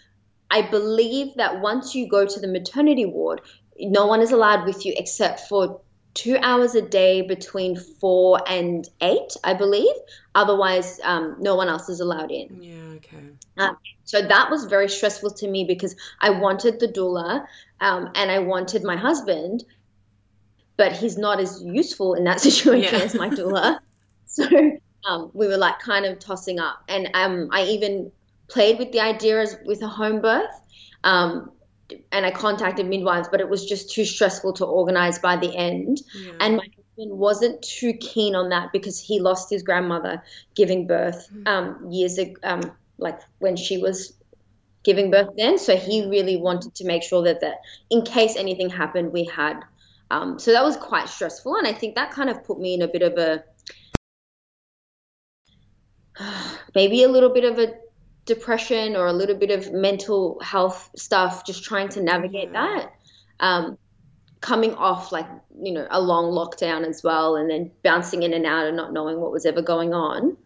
I 0.50 0.62
believe 0.62 1.34
that 1.36 1.60
once 1.60 1.94
you 1.94 2.08
go 2.08 2.26
to 2.26 2.40
the 2.40 2.48
maternity 2.48 3.06
ward, 3.06 3.40
no 3.78 4.06
one 4.06 4.20
is 4.20 4.32
allowed 4.32 4.66
with 4.66 4.84
you 4.84 4.92
except 4.96 5.40
for 5.48 5.80
two 6.14 6.36
hours 6.42 6.74
a 6.74 6.82
day 6.82 7.22
between 7.22 7.76
four 7.76 8.40
and 8.48 8.88
eight, 9.00 9.36
I 9.44 9.54
believe. 9.54 9.94
Otherwise, 10.34 11.00
um, 11.02 11.36
no 11.40 11.56
one 11.56 11.68
else 11.68 11.88
is 11.88 12.00
allowed 12.00 12.30
in. 12.30 12.62
Yeah, 12.62 12.96
okay. 12.96 13.18
Uh, 13.56 13.74
so 14.04 14.20
that 14.22 14.50
was 14.50 14.64
very 14.64 14.88
stressful 14.88 15.30
to 15.32 15.48
me 15.48 15.64
because 15.64 15.96
I 16.20 16.30
wanted 16.30 16.80
the 16.80 16.88
doula 16.88 17.46
um, 17.80 18.10
and 18.14 18.30
I 18.30 18.40
wanted 18.40 18.82
my 18.82 18.96
husband, 18.96 19.64
but 20.76 20.92
he's 20.92 21.16
not 21.16 21.40
as 21.40 21.62
useful 21.62 22.14
in 22.14 22.24
that 22.24 22.40
situation 22.48 22.98
yeah. 22.98 23.04
as 23.04 23.14
my 23.14 23.28
doula. 23.28 23.78
So 24.32 24.46
um, 25.04 25.32
we 25.34 25.48
were 25.48 25.56
like 25.56 25.80
kind 25.80 26.06
of 26.06 26.20
tossing 26.20 26.60
up, 26.60 26.84
and 26.86 27.10
um, 27.14 27.48
I 27.50 27.64
even 27.64 28.12
played 28.46 28.78
with 28.78 28.92
the 28.92 29.00
idea 29.00 29.40
as 29.40 29.56
with 29.66 29.82
a 29.82 29.88
home 29.88 30.20
birth. 30.20 30.54
And 32.12 32.26
I 32.26 32.30
contacted 32.30 32.86
midwives, 32.86 33.28
but 33.28 33.40
it 33.40 33.48
was 33.48 33.64
just 33.64 33.92
too 33.92 34.04
stressful 34.04 34.54
to 34.54 34.64
organize 34.64 35.18
by 35.18 35.36
the 35.36 35.54
end. 35.56 36.00
Yeah. 36.14 36.32
And 36.40 36.56
my 36.56 36.66
husband 36.76 37.18
wasn't 37.18 37.62
too 37.62 37.92
keen 37.94 38.34
on 38.34 38.50
that 38.50 38.72
because 38.72 39.00
he 39.00 39.20
lost 39.20 39.50
his 39.50 39.62
grandmother 39.62 40.22
giving 40.54 40.86
birth 40.86 41.28
mm. 41.32 41.46
um, 41.46 41.90
years 41.90 42.18
ago, 42.18 42.34
um, 42.42 42.60
like 42.98 43.20
when 43.38 43.56
she 43.56 43.78
was 43.78 44.14
giving 44.82 45.10
birth 45.10 45.30
then. 45.36 45.58
So 45.58 45.76
he 45.76 46.06
really 46.06 46.36
wanted 46.36 46.74
to 46.76 46.84
make 46.84 47.02
sure 47.02 47.22
that, 47.24 47.40
that 47.40 47.60
in 47.90 48.02
case 48.02 48.36
anything 48.36 48.70
happened, 48.70 49.12
we 49.12 49.24
had. 49.24 49.60
Um, 50.10 50.38
so 50.38 50.52
that 50.52 50.64
was 50.64 50.76
quite 50.76 51.08
stressful. 51.08 51.56
And 51.56 51.66
I 51.66 51.72
think 51.72 51.94
that 51.94 52.10
kind 52.10 52.30
of 52.30 52.44
put 52.44 52.58
me 52.58 52.74
in 52.74 52.82
a 52.82 52.88
bit 52.88 53.02
of 53.02 53.18
a, 53.18 53.44
maybe 56.74 57.02
a 57.02 57.08
little 57.08 57.30
bit 57.30 57.44
of 57.44 57.58
a 57.58 57.74
depression 58.34 58.94
or 58.94 59.06
a 59.06 59.12
little 59.12 59.36
bit 59.36 59.50
of 59.50 59.72
mental 59.72 60.40
health 60.40 60.90
stuff, 60.96 61.44
just 61.44 61.64
trying 61.64 61.88
to 61.90 62.00
navigate 62.00 62.52
that. 62.52 62.92
Um, 63.40 63.76
coming 64.40 64.74
off 64.74 65.10
like, 65.10 65.26
you 65.60 65.72
know, 65.72 65.86
a 65.90 66.00
long 66.00 66.32
lockdown 66.32 66.86
as 66.86 67.02
well, 67.02 67.34
and 67.36 67.50
then 67.50 67.72
bouncing 67.82 68.22
in 68.22 68.32
and 68.32 68.46
out 68.46 68.66
and 68.66 68.76
not 68.76 68.92
knowing 68.92 69.20
what 69.20 69.32
was 69.32 69.44
ever 69.44 69.62
going 69.62 69.92
on. 69.92 70.36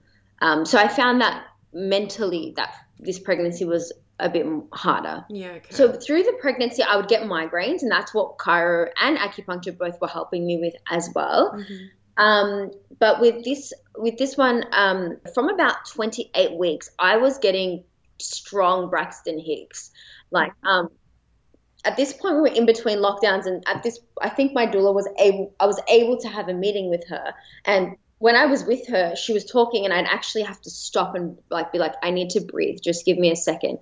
Um, 0.41 0.65
so 0.65 0.79
I 0.79 0.89
found 0.89 1.21
that 1.21 1.45
mentally 1.73 2.55
that 2.57 2.75
this 2.99 3.19
pregnancy 3.19 3.67
was 3.67 3.93
a 4.19 4.31
bit 4.31 4.47
harder. 4.73 5.25
Yeah. 5.29 5.49
Okay. 5.49 5.67
So 5.71 5.93
through 5.93 6.23
the 6.23 6.37
pregnancy, 6.41 6.83
I 6.83 6.97
would 6.97 7.09
get 7.09 7.23
migraines, 7.23 7.83
and 7.83 7.91
that's 7.91 8.15
what 8.15 8.39
chiro 8.39 8.89
and 9.01 9.19
acupuncture 9.19 9.77
both 9.77 10.01
were 10.01 10.09
helping 10.09 10.47
me 10.47 10.59
with 10.59 10.75
as 10.91 11.11
well. 11.15 11.53
Mm-hmm. 11.55 11.85
Um, 12.17 12.71
but 12.99 13.21
with 13.21 13.45
this 13.45 13.73
with 13.97 14.19
this 14.19 14.37
one, 14.37 14.65
um, 14.73 15.19
from 15.35 15.49
about 15.49 15.87
28 15.87 16.57
weeks, 16.59 16.91
I 16.99 17.17
was 17.17 17.39
getting 17.39 17.85
strong 18.19 18.91
Braxton 18.91 19.39
Hicks. 19.39 19.91
Like 20.31 20.53
um, 20.63 20.89
at 21.85 21.97
this 21.97 22.13
point, 22.13 22.37
we 22.37 22.41
were 22.43 22.47
in 22.49 22.67
between 22.67 22.99
lockdowns, 22.99 23.47
and 23.47 23.63
at 23.67 23.83
this, 23.83 23.99
I 24.21 24.29
think 24.29 24.53
my 24.53 24.67
doula 24.67 24.95
was 24.95 25.09
able. 25.19 25.55
I 25.61 25.67
was 25.67 25.81
able 25.89 26.19
to 26.19 26.29
have 26.29 26.49
a 26.49 26.55
meeting 26.55 26.91
with 26.91 27.07
her, 27.09 27.35
and 27.65 27.97
when 28.19 28.37
I 28.37 28.47
was 28.47 28.65
with 28.65 28.89
her, 28.89 29.15
she 29.17 29.33
was 29.33 29.45
talking, 29.45 29.85
and 29.85 29.93
I'd 29.93 30.07
actually 30.07 30.45
have 30.45 30.61
to 30.63 30.71
stop 30.71 31.15
and 31.15 31.37
like 31.51 31.73
be 31.73 31.79
like, 31.79 31.95
"I 32.03 32.11
need 32.11 32.31
to 32.31 32.41
breathe. 32.41 32.79
Just 32.83 33.05
give 33.05 33.19
me 33.19 33.31
a 33.31 33.37
second. 33.37 33.79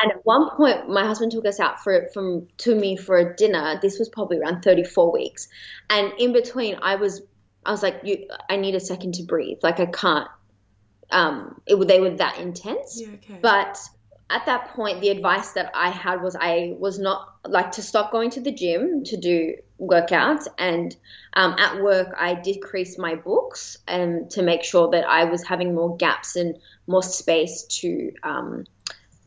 And 0.00 0.12
at 0.12 0.24
one 0.24 0.50
point, 0.50 0.88
my 0.88 1.04
husband 1.04 1.32
took 1.32 1.46
us 1.46 1.58
out 1.58 1.82
for 1.82 2.08
from 2.14 2.46
to 2.58 2.74
me 2.74 2.96
for 2.96 3.16
a 3.16 3.34
dinner. 3.34 3.78
This 3.82 3.98
was 3.98 4.08
probably 4.08 4.38
around 4.38 4.62
34 4.62 5.12
weeks, 5.12 5.48
and 5.88 6.12
in 6.18 6.32
between, 6.32 6.76
I 6.80 6.96
was 6.96 7.22
I 7.64 7.70
was 7.70 7.82
like, 7.82 8.00
you, 8.04 8.28
I 8.48 8.56
need 8.56 8.74
a 8.74 8.80
second 8.80 9.14
to 9.14 9.22
breathe. 9.22 9.58
Like 9.62 9.80
I 9.80 9.86
can't. 9.86 10.28
Um, 11.10 11.60
it, 11.66 11.76
they 11.88 12.00
were 12.00 12.10
that 12.10 12.38
intense. 12.38 13.00
Yeah, 13.00 13.14
okay. 13.14 13.38
But 13.42 13.78
at 14.30 14.46
that 14.46 14.68
point, 14.68 15.00
the 15.00 15.08
advice 15.08 15.52
that 15.52 15.72
I 15.74 15.90
had 15.90 16.22
was 16.22 16.36
I 16.38 16.74
was 16.78 16.98
not 16.98 17.34
like 17.44 17.72
to 17.72 17.82
stop 17.82 18.12
going 18.12 18.30
to 18.30 18.40
the 18.40 18.52
gym 18.52 19.02
to 19.04 19.16
do 19.16 19.54
workouts, 19.80 20.46
and 20.56 20.94
um, 21.34 21.56
at 21.58 21.82
work 21.82 22.14
I 22.16 22.34
decreased 22.34 22.98
my 22.98 23.16
books 23.16 23.76
and 23.88 24.22
um, 24.22 24.28
to 24.30 24.42
make 24.42 24.62
sure 24.62 24.90
that 24.90 25.04
I 25.04 25.24
was 25.24 25.42
having 25.42 25.74
more 25.74 25.96
gaps 25.96 26.36
and 26.36 26.56
more 26.86 27.02
space 27.02 27.64
to 27.80 28.12
um, 28.22 28.64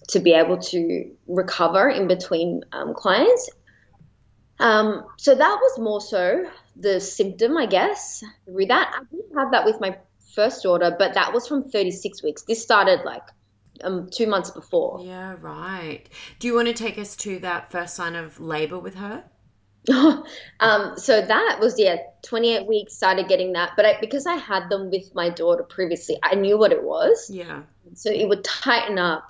to 0.09 0.19
be 0.19 0.31
able 0.33 0.57
to 0.57 1.11
recover 1.27 1.89
in 1.89 2.07
between 2.07 2.63
um, 2.71 2.93
clients. 2.93 3.49
Um, 4.59 5.05
so 5.17 5.35
that 5.35 5.59
was 5.61 5.79
more 5.79 6.01
so 6.01 6.45
the 6.75 6.99
symptom, 6.99 7.57
I 7.57 7.65
guess. 7.65 8.23
With 8.45 8.69
that, 8.69 8.93
I 8.95 8.99
did 9.15 9.25
have 9.37 9.51
that 9.51 9.65
with 9.65 9.79
my 9.79 9.97
first 10.33 10.63
daughter, 10.63 10.95
but 10.97 11.13
that 11.13 11.33
was 11.33 11.47
from 11.47 11.69
36 11.69 12.23
weeks. 12.23 12.43
This 12.43 12.61
started 12.61 13.01
like 13.05 13.23
um, 13.83 14.09
two 14.11 14.27
months 14.27 14.51
before. 14.51 15.01
Yeah, 15.03 15.35
right. 15.39 16.03
Do 16.39 16.47
you 16.47 16.55
want 16.55 16.67
to 16.67 16.73
take 16.73 16.97
us 16.97 17.15
to 17.17 17.39
that 17.39 17.71
first 17.71 17.95
sign 17.95 18.15
of 18.15 18.39
labor 18.39 18.79
with 18.79 18.95
her? 18.95 19.23
um, 20.59 20.93
so 20.95 21.21
that 21.21 21.57
was 21.59 21.77
yeah, 21.77 21.97
28 22.23 22.67
weeks. 22.67 22.95
Started 22.95 23.27
getting 23.27 23.53
that, 23.53 23.71
but 23.75 23.85
I, 23.85 23.99
because 23.99 24.25
I 24.25 24.35
had 24.35 24.69
them 24.69 24.89
with 24.89 25.13
my 25.13 25.29
daughter 25.29 25.63
previously, 25.63 26.17
I 26.23 26.35
knew 26.35 26.57
what 26.57 26.71
it 26.71 26.83
was. 26.83 27.29
Yeah. 27.29 27.63
So 27.93 28.09
it 28.09 28.29
would 28.29 28.45
tighten 28.45 28.97
up, 28.97 29.25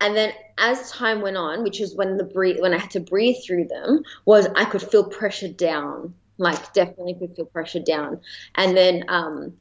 and 0.00 0.16
then 0.16 0.32
as 0.56 0.92
time 0.92 1.20
went 1.20 1.36
on, 1.36 1.64
which 1.64 1.80
is 1.80 1.96
when 1.96 2.16
the 2.16 2.24
breathe 2.24 2.60
when 2.60 2.74
I 2.74 2.78
had 2.78 2.92
to 2.92 3.00
breathe 3.00 3.36
through 3.44 3.66
them, 3.66 4.04
was 4.24 4.46
I 4.54 4.66
could 4.66 4.82
feel 4.82 5.02
pressure 5.02 5.48
down 5.48 6.14
like 6.38 6.72
definitely 6.72 7.14
could 7.14 7.36
feel 7.36 7.46
pressure 7.46 7.80
down. 7.80 8.20
And 8.54 8.76
then 8.76 9.04
um, 9.08 9.54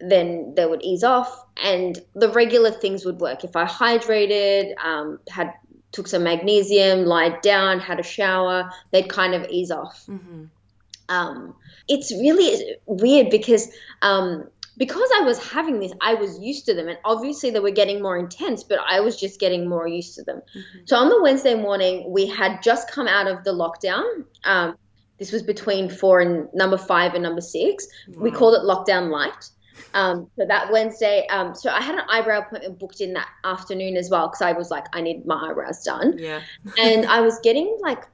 then 0.00 0.54
they 0.54 0.64
would 0.64 0.82
ease 0.82 1.02
off, 1.02 1.44
and 1.62 1.98
the 2.14 2.30
regular 2.30 2.70
things 2.70 3.04
would 3.04 3.18
work. 3.18 3.44
If 3.44 3.56
I 3.56 3.64
hydrated, 3.64 4.78
um, 4.78 5.18
had 5.28 5.54
took 5.90 6.06
some 6.06 6.22
magnesium, 6.22 7.06
lied 7.06 7.40
down, 7.40 7.80
had 7.80 7.98
a 7.98 8.02
shower, 8.02 8.70
they'd 8.90 9.08
kind 9.08 9.34
of 9.34 9.48
ease 9.50 9.70
off. 9.70 10.04
Mm-hmm. 10.06 10.44
Um, 11.08 11.54
it's 11.88 12.12
really 12.12 12.76
weird 12.86 13.30
because 13.30 13.68
um, 14.02 14.48
because 14.78 15.10
I 15.16 15.24
was 15.24 15.44
having 15.50 15.80
this, 15.80 15.92
I 16.00 16.14
was 16.14 16.38
used 16.38 16.66
to 16.66 16.74
them. 16.74 16.88
And 16.88 16.98
obviously 17.04 17.50
they 17.50 17.58
were 17.58 17.72
getting 17.72 18.00
more 18.00 18.16
intense, 18.16 18.62
but 18.62 18.78
I 18.78 19.00
was 19.00 19.18
just 19.18 19.40
getting 19.40 19.68
more 19.68 19.88
used 19.88 20.14
to 20.14 20.22
them. 20.22 20.38
Mm-hmm. 20.38 20.78
So 20.84 20.96
on 20.96 21.08
the 21.08 21.20
Wednesday 21.20 21.54
morning, 21.54 22.12
we 22.12 22.26
had 22.26 22.62
just 22.62 22.90
come 22.90 23.08
out 23.08 23.26
of 23.26 23.42
the 23.42 23.50
lockdown. 23.50 24.24
Um, 24.44 24.76
this 25.18 25.32
was 25.32 25.42
between 25.42 25.90
four 25.90 26.20
and 26.20 26.48
number 26.54 26.78
five 26.78 27.14
and 27.14 27.22
number 27.22 27.40
six. 27.40 27.86
Wow. 28.08 28.22
We 28.22 28.30
called 28.30 28.54
it 28.54 28.62
lockdown 28.62 29.10
light. 29.10 29.50
Um, 29.94 30.28
so 30.36 30.44
that 30.46 30.70
Wednesday, 30.72 31.26
um, 31.28 31.54
so 31.54 31.70
I 31.70 31.80
had 31.80 31.94
an 31.94 32.04
eyebrow 32.08 32.40
appointment 32.40 32.78
booked 32.78 33.00
in 33.00 33.14
that 33.14 33.28
afternoon 33.44 33.96
as 33.96 34.10
well 34.10 34.28
because 34.28 34.42
I 34.42 34.52
was 34.52 34.70
like, 34.70 34.84
I 34.92 35.00
need 35.00 35.24
my 35.24 35.50
eyebrows 35.50 35.82
done. 35.82 36.16
Yeah. 36.18 36.40
and 36.78 37.06
I 37.06 37.20
was 37.20 37.38
getting 37.42 37.78
like 37.80 38.04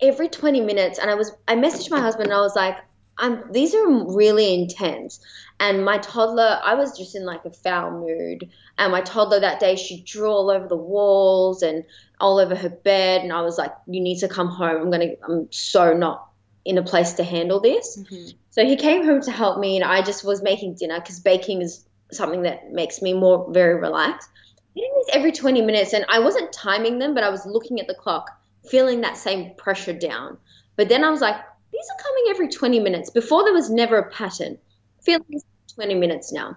every 0.00 0.28
20 0.28 0.60
minutes, 0.60 0.98
and 0.98 1.10
I 1.10 1.14
was, 1.14 1.32
I 1.46 1.56
messaged 1.56 1.90
my 1.90 2.00
husband 2.00 2.26
and 2.26 2.34
I 2.34 2.40
was 2.40 2.56
like, 2.56 2.76
I'm, 3.18 3.52
these 3.52 3.74
are 3.74 4.14
really 4.14 4.54
intense. 4.54 5.20
And 5.60 5.84
my 5.84 5.98
toddler, 5.98 6.58
I 6.64 6.74
was 6.74 6.96
just 6.96 7.14
in 7.14 7.26
like 7.26 7.44
a 7.44 7.50
foul 7.50 7.90
mood. 7.90 8.48
And 8.78 8.92
my 8.92 9.02
toddler 9.02 9.40
that 9.40 9.60
day, 9.60 9.76
she 9.76 10.02
drew 10.02 10.26
all 10.26 10.50
over 10.50 10.66
the 10.66 10.76
walls 10.76 11.62
and 11.62 11.84
all 12.18 12.38
over 12.38 12.54
her 12.54 12.70
bed. 12.70 13.20
And 13.20 13.30
I 13.30 13.42
was 13.42 13.58
like, 13.58 13.72
you 13.86 14.00
need 14.00 14.20
to 14.20 14.28
come 14.28 14.48
home. 14.48 14.80
I'm 14.80 14.90
going 14.90 15.10
to, 15.10 15.16
I'm 15.22 15.52
so 15.52 15.92
not 15.92 16.29
in 16.64 16.78
a 16.78 16.82
place 16.82 17.14
to 17.14 17.24
handle 17.24 17.60
this. 17.60 17.98
Mm-hmm. 17.98 18.36
So 18.50 18.64
he 18.64 18.76
came 18.76 19.04
home 19.04 19.22
to 19.22 19.30
help 19.30 19.58
me, 19.58 19.76
and 19.76 19.84
I 19.84 20.02
just 20.02 20.24
was 20.24 20.42
making 20.42 20.74
dinner 20.74 21.00
because 21.00 21.20
baking 21.20 21.62
is 21.62 21.84
something 22.12 22.42
that 22.42 22.72
makes 22.72 23.00
me 23.00 23.12
more 23.12 23.46
very 23.50 23.76
relaxed. 23.80 24.28
Eating 24.74 24.92
these 24.96 25.14
every 25.14 25.32
20 25.32 25.62
minutes, 25.62 25.92
and 25.92 26.04
I 26.08 26.18
wasn't 26.18 26.52
timing 26.52 26.98
them, 26.98 27.14
but 27.14 27.24
I 27.24 27.30
was 27.30 27.46
looking 27.46 27.80
at 27.80 27.86
the 27.86 27.94
clock, 27.94 28.30
feeling 28.68 29.00
that 29.00 29.16
same 29.16 29.54
pressure 29.56 29.92
down. 29.92 30.38
But 30.76 30.88
then 30.88 31.04
I 31.04 31.10
was 31.10 31.20
like, 31.20 31.36
these 31.72 31.86
are 31.90 32.02
coming 32.02 32.24
every 32.30 32.48
20 32.48 32.80
minutes. 32.80 33.10
Before 33.10 33.44
there 33.44 33.52
was 33.52 33.70
never 33.70 33.98
a 33.98 34.10
pattern. 34.10 34.58
Feeling 35.02 35.40
20 35.74 35.94
minutes 35.94 36.32
now. 36.32 36.56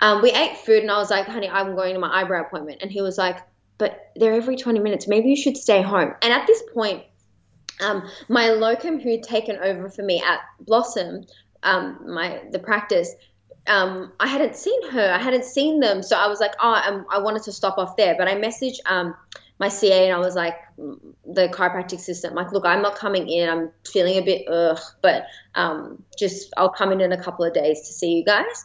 Um, 0.00 0.22
we 0.22 0.30
ate 0.30 0.56
food, 0.58 0.82
and 0.82 0.90
I 0.90 0.98
was 0.98 1.10
like, 1.10 1.26
honey, 1.26 1.48
I'm 1.48 1.74
going 1.74 1.94
to 1.94 2.00
my 2.00 2.22
eyebrow 2.22 2.42
appointment. 2.42 2.78
And 2.82 2.90
he 2.90 3.02
was 3.02 3.18
like, 3.18 3.38
but 3.78 4.10
they're 4.16 4.34
every 4.34 4.56
20 4.56 4.78
minutes. 4.80 5.08
Maybe 5.08 5.30
you 5.30 5.36
should 5.36 5.56
stay 5.56 5.82
home. 5.82 6.14
And 6.22 6.32
at 6.32 6.46
this 6.46 6.62
point, 6.74 7.04
um, 7.80 8.08
my 8.28 8.50
locum 8.50 9.00
who 9.00 9.10
had 9.10 9.22
taken 9.22 9.56
over 9.56 9.88
for 9.88 10.02
me 10.02 10.22
at 10.22 10.40
Blossom, 10.60 11.24
um, 11.62 11.98
my 12.06 12.42
the 12.50 12.58
practice, 12.58 13.14
um, 13.66 14.12
I 14.18 14.26
hadn't 14.26 14.56
seen 14.56 14.90
her. 14.90 15.12
I 15.12 15.18
hadn't 15.18 15.44
seen 15.44 15.80
them, 15.80 16.02
so 16.02 16.16
I 16.16 16.26
was 16.26 16.40
like, 16.40 16.54
oh, 16.60 16.72
I'm, 16.74 17.06
i 17.10 17.18
wanted 17.18 17.42
to 17.44 17.52
stop 17.52 17.78
off 17.78 17.96
there. 17.96 18.14
But 18.16 18.28
I 18.28 18.34
messaged 18.34 18.78
um, 18.86 19.14
my 19.58 19.68
CA 19.68 20.06
and 20.06 20.14
I 20.14 20.18
was 20.18 20.34
like, 20.34 20.56
mm, 20.78 20.98
the 21.26 21.48
chiropractic 21.48 21.94
assistant, 21.94 22.34
like, 22.34 22.52
look, 22.52 22.64
I'm 22.64 22.82
not 22.82 22.96
coming 22.96 23.28
in. 23.28 23.48
I'm 23.48 23.70
feeling 23.86 24.16
a 24.16 24.22
bit 24.22 24.48
ugh, 24.48 24.80
but 25.02 25.26
um, 25.54 26.02
just 26.18 26.52
I'll 26.56 26.70
come 26.70 26.92
in 26.92 27.00
in 27.00 27.12
a 27.12 27.22
couple 27.22 27.44
of 27.44 27.52
days 27.52 27.80
to 27.82 27.92
see 27.92 28.12
you 28.14 28.24
guys 28.24 28.64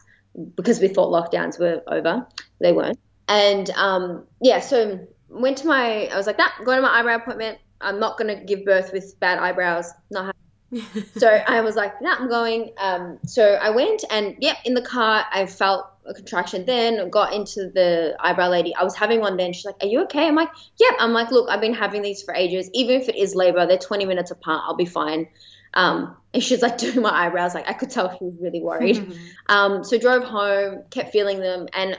because 0.54 0.80
we 0.80 0.88
thought 0.88 1.12
lockdowns 1.12 1.58
were 1.58 1.82
over. 1.86 2.26
They 2.60 2.72
weren't. 2.72 2.98
And 3.28 3.68
um, 3.70 4.24
yeah, 4.40 4.60
so 4.60 5.06
went 5.28 5.58
to 5.58 5.66
my. 5.66 6.06
I 6.06 6.16
was 6.16 6.26
like, 6.26 6.38
nah, 6.38 6.48
going 6.64 6.78
to 6.78 6.82
my 6.82 6.98
eyebrow 6.98 7.16
appointment 7.16 7.58
I'm 7.86 8.00
not 8.00 8.18
going 8.18 8.36
to 8.36 8.44
give 8.44 8.64
birth 8.64 8.92
with 8.92 9.18
bad 9.20 9.38
eyebrows. 9.38 9.90
Not 10.10 10.34
so 11.16 11.28
I 11.28 11.60
was 11.60 11.76
like, 11.76 12.02
nah, 12.02 12.16
I'm 12.18 12.28
going. 12.28 12.72
Um, 12.78 13.18
so 13.24 13.54
I 13.54 13.70
went 13.70 14.04
and 14.10 14.36
yep, 14.40 14.56
in 14.64 14.74
the 14.74 14.82
car, 14.82 15.24
I 15.30 15.46
felt 15.46 15.86
a 16.04 16.14
contraction 16.14 16.64
then, 16.66 17.08
got 17.10 17.32
into 17.32 17.70
the 17.72 18.16
eyebrow 18.20 18.48
lady. 18.48 18.74
I 18.74 18.84
was 18.84 18.96
having 18.96 19.20
one 19.20 19.36
then. 19.36 19.52
She's 19.52 19.64
like, 19.64 19.76
are 19.80 19.86
you 19.86 20.02
okay? 20.04 20.26
I'm 20.26 20.34
like, 20.34 20.50
yep. 20.78 20.94
I'm 20.98 21.12
like, 21.12 21.30
look, 21.30 21.48
I've 21.48 21.60
been 21.60 21.74
having 21.74 22.02
these 22.02 22.22
for 22.22 22.34
ages. 22.34 22.68
Even 22.74 23.00
if 23.00 23.08
it 23.08 23.16
is 23.16 23.34
labor, 23.34 23.66
they're 23.66 23.78
20 23.78 24.04
minutes 24.06 24.30
apart. 24.30 24.62
I'll 24.66 24.76
be 24.76 24.86
fine. 24.86 25.28
Um, 25.74 26.16
and 26.34 26.42
she's 26.42 26.62
like 26.62 26.78
doing 26.78 27.00
my 27.00 27.10
eyebrows. 27.10 27.54
Like 27.54 27.68
I 27.68 27.72
could 27.72 27.90
tell 27.90 28.10
she 28.18 28.24
was 28.24 28.34
really 28.40 28.60
worried. 28.60 29.16
um, 29.48 29.84
so 29.84 29.98
drove 29.98 30.24
home, 30.24 30.82
kept 30.90 31.12
feeling 31.12 31.38
them. 31.38 31.68
And 31.72 31.96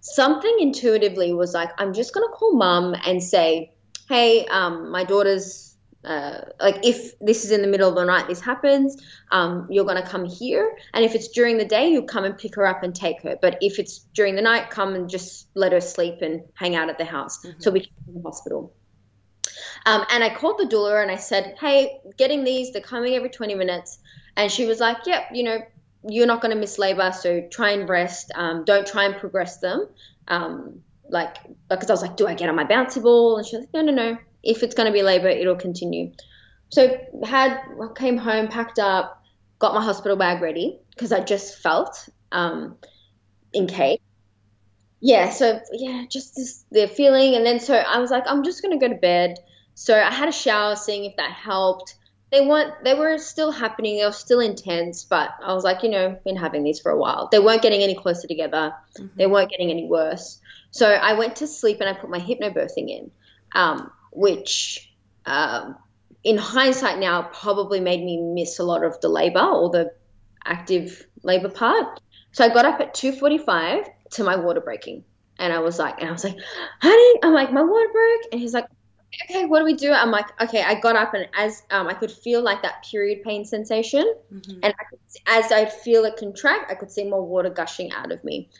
something 0.00 0.56
intuitively 0.60 1.32
was 1.32 1.54
like, 1.54 1.70
I'm 1.78 1.92
just 1.92 2.14
going 2.14 2.26
to 2.26 2.32
call 2.32 2.54
mum 2.54 2.96
and 3.06 3.22
say, 3.22 3.72
hey, 4.08 4.46
um, 4.46 4.90
my 4.90 5.04
daughter's 5.04 5.68
uh, 6.04 6.40
like 6.60 6.78
if 6.84 7.18
this 7.18 7.44
is 7.44 7.50
in 7.50 7.60
the 7.60 7.66
middle 7.66 7.88
of 7.88 7.94
the 7.94 8.04
night, 8.04 8.28
this 8.28 8.40
happens, 8.40 8.96
um, 9.30 9.66
you're 9.68 9.84
going 9.84 10.02
to 10.02 10.08
come 10.08 10.24
here. 10.24 10.76
And 10.94 11.04
if 11.04 11.14
it's 11.14 11.28
during 11.28 11.58
the 11.58 11.64
day, 11.64 11.90
you'll 11.90 12.04
come 12.04 12.24
and 12.24 12.38
pick 12.38 12.54
her 12.54 12.66
up 12.66 12.82
and 12.82 12.94
take 12.94 13.20
her. 13.22 13.36
But 13.40 13.58
if 13.60 13.78
it's 13.78 14.06
during 14.14 14.36
the 14.36 14.42
night, 14.42 14.70
come 14.70 14.94
and 14.94 15.10
just 15.10 15.48
let 15.54 15.72
her 15.72 15.80
sleep 15.80 16.22
and 16.22 16.42
hang 16.54 16.76
out 16.76 16.88
at 16.88 16.98
the 16.98 17.04
house 17.04 17.44
mm-hmm. 17.44 17.60
so 17.60 17.70
we 17.70 17.80
can 17.80 17.90
go 18.06 18.12
to 18.12 18.18
the 18.18 18.22
hospital. 18.22 18.72
Um, 19.86 20.04
and 20.10 20.22
I 20.22 20.34
called 20.34 20.58
the 20.58 20.66
doula 20.66 21.02
and 21.02 21.10
I 21.10 21.16
said, 21.16 21.56
hey, 21.60 22.00
getting 22.16 22.44
these, 22.44 22.72
they're 22.72 22.80
coming 22.80 23.14
every 23.14 23.30
20 23.30 23.54
minutes. 23.54 23.98
And 24.36 24.52
she 24.52 24.66
was 24.66 24.78
like, 24.78 24.98
yep, 25.04 25.28
you 25.32 25.42
know, 25.42 25.58
you're 26.08 26.26
not 26.26 26.40
going 26.40 26.54
to 26.54 26.60
miss 26.60 26.78
labor, 26.78 27.12
so 27.12 27.46
try 27.50 27.70
and 27.70 27.88
rest. 27.88 28.30
Um, 28.34 28.64
don't 28.64 28.86
try 28.86 29.04
and 29.04 29.16
progress 29.16 29.58
them. 29.58 29.88
Um, 30.28 30.82
like 31.08 31.36
because 31.68 31.90
I 31.90 31.92
was 31.92 32.02
like, 32.02 32.16
do 32.16 32.26
I 32.26 32.34
get 32.34 32.48
on 32.48 32.56
my 32.56 32.64
bouncy 32.64 33.02
ball? 33.02 33.38
And 33.38 33.46
she 33.46 33.56
was 33.56 33.66
like, 33.66 33.74
no, 33.74 33.92
no, 33.92 33.92
no. 33.92 34.18
If 34.42 34.62
it's 34.62 34.74
going 34.74 34.86
to 34.86 34.92
be 34.92 35.02
labor, 35.02 35.28
it'll 35.28 35.56
continue. 35.56 36.12
So 36.70 36.98
had 37.24 37.60
came 37.96 38.16
home, 38.16 38.48
packed 38.48 38.78
up, 38.78 39.22
got 39.58 39.74
my 39.74 39.82
hospital 39.82 40.16
bag 40.16 40.42
ready 40.42 40.78
because 40.90 41.12
I 41.12 41.20
just 41.20 41.58
felt 41.58 42.08
um, 42.32 42.76
in 43.52 43.66
case. 43.66 44.00
Yeah, 45.00 45.30
so 45.30 45.60
yeah, 45.72 46.04
just 46.08 46.34
this 46.34 46.64
the 46.72 46.88
feeling, 46.88 47.36
and 47.36 47.46
then 47.46 47.60
so 47.60 47.74
I 47.74 47.98
was 48.00 48.10
like, 48.10 48.24
I'm 48.26 48.42
just 48.42 48.62
gonna 48.62 48.78
go 48.78 48.88
to 48.88 48.96
bed. 48.96 49.38
So 49.74 49.94
I 49.94 50.10
had 50.10 50.28
a 50.28 50.32
shower, 50.32 50.74
seeing 50.74 51.04
if 51.04 51.16
that 51.16 51.30
helped. 51.30 51.94
They 52.32 52.44
weren't. 52.44 52.74
They 52.84 52.94
were 52.94 53.16
still 53.18 53.52
happening. 53.52 53.98
They 53.98 54.04
were 54.04 54.12
still 54.12 54.40
intense, 54.40 55.04
but 55.04 55.30
I 55.42 55.54
was 55.54 55.62
like, 55.62 55.84
you 55.84 55.88
know, 55.88 56.18
been 56.24 56.36
having 56.36 56.64
these 56.64 56.80
for 56.80 56.90
a 56.90 56.98
while. 56.98 57.28
They 57.30 57.38
weren't 57.38 57.62
getting 57.62 57.80
any 57.80 57.94
closer 57.94 58.26
together. 58.26 58.74
Mm-hmm. 58.98 59.16
They 59.16 59.26
weren't 59.26 59.50
getting 59.50 59.70
any 59.70 59.86
worse. 59.86 60.40
So 60.70 60.88
I 60.88 61.14
went 61.14 61.36
to 61.36 61.46
sleep 61.46 61.78
and 61.80 61.88
I 61.88 61.94
put 61.94 62.10
my 62.10 62.20
hypnobirthing 62.20 62.88
in, 62.88 63.10
um, 63.54 63.90
which 64.12 64.92
um, 65.24 65.76
in 66.24 66.36
hindsight 66.36 66.98
now 66.98 67.22
probably 67.22 67.80
made 67.80 68.04
me 68.04 68.20
miss 68.20 68.58
a 68.58 68.64
lot 68.64 68.84
of 68.84 69.00
the 69.00 69.08
labor 69.08 69.40
or 69.40 69.70
the 69.70 69.92
active 70.44 71.06
labor 71.22 71.48
part. 71.48 72.00
So 72.32 72.44
I 72.44 72.48
got 72.48 72.64
up 72.64 72.80
at 72.80 72.94
2:45 72.94 73.88
to 74.12 74.24
my 74.24 74.36
water 74.36 74.60
breaking, 74.60 75.04
and 75.38 75.52
I 75.52 75.60
was 75.60 75.78
like, 75.78 76.00
and 76.00 76.08
I 76.08 76.12
was 76.12 76.24
like, 76.24 76.36
honey, 76.80 77.20
I'm 77.22 77.32
like, 77.32 77.52
my 77.52 77.62
water 77.62 77.88
broke, 77.92 78.32
and 78.32 78.40
he's 78.40 78.54
like, 78.54 78.66
okay, 79.24 79.46
what 79.46 79.60
do 79.60 79.64
we 79.64 79.74
do? 79.74 79.90
I'm 79.90 80.10
like, 80.10 80.26
okay. 80.40 80.62
I 80.62 80.74
got 80.74 80.96
up 80.96 81.14
and 81.14 81.28
as 81.36 81.62
um, 81.70 81.88
I 81.88 81.94
could 81.94 82.10
feel 82.10 82.42
like 82.42 82.62
that 82.62 82.84
period 82.90 83.22
pain 83.22 83.44
sensation, 83.44 84.04
mm-hmm. 84.32 84.60
and 84.62 84.74
I 84.78 84.84
could, 84.90 84.98
as 85.26 85.50
I'd 85.50 85.72
feel 85.72 86.04
it 86.04 86.16
contract, 86.16 86.70
I 86.70 86.74
could 86.74 86.90
see 86.90 87.04
more 87.04 87.24
water 87.24 87.50
gushing 87.50 87.92
out 87.92 88.12
of 88.12 88.22
me 88.22 88.50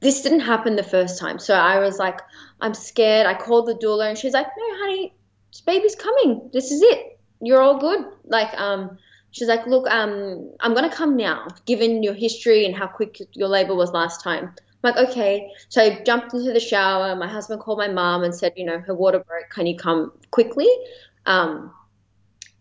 this 0.00 0.22
didn't 0.22 0.40
happen 0.40 0.76
the 0.76 0.82
first 0.82 1.18
time. 1.18 1.38
So 1.38 1.54
I 1.54 1.78
was 1.78 1.98
like, 1.98 2.20
I'm 2.60 2.74
scared. 2.74 3.26
I 3.26 3.34
called 3.34 3.66
the 3.66 3.74
doula 3.74 4.10
and 4.10 4.18
she's 4.18 4.32
like, 4.32 4.46
no, 4.46 4.76
honey, 4.78 5.14
this 5.50 5.60
baby's 5.60 5.94
coming. 5.94 6.50
This 6.52 6.70
is 6.70 6.82
it. 6.82 7.18
You're 7.40 7.62
all 7.62 7.78
good. 7.78 8.04
Like, 8.24 8.52
um, 8.60 8.98
she's 9.30 9.48
like, 9.48 9.66
look, 9.66 9.88
um, 9.88 10.52
I'm 10.60 10.74
going 10.74 10.88
to 10.88 10.94
come 10.94 11.16
now, 11.16 11.48
given 11.66 12.02
your 12.02 12.14
history 12.14 12.64
and 12.66 12.74
how 12.74 12.86
quick 12.86 13.20
your 13.32 13.48
labor 13.48 13.74
was 13.74 13.92
last 13.92 14.22
time. 14.22 14.54
I'm 14.84 14.94
like, 14.94 15.08
okay. 15.10 15.50
So 15.68 15.82
I 15.82 16.02
jumped 16.04 16.34
into 16.34 16.52
the 16.52 16.60
shower. 16.60 17.14
My 17.16 17.28
husband 17.28 17.60
called 17.60 17.78
my 17.78 17.88
mom 17.88 18.22
and 18.22 18.34
said, 18.34 18.52
you 18.56 18.64
know, 18.64 18.78
her 18.80 18.94
water 18.94 19.18
broke. 19.18 19.50
Can 19.50 19.66
you 19.66 19.76
come 19.76 20.12
quickly? 20.30 20.68
Um, 21.24 21.72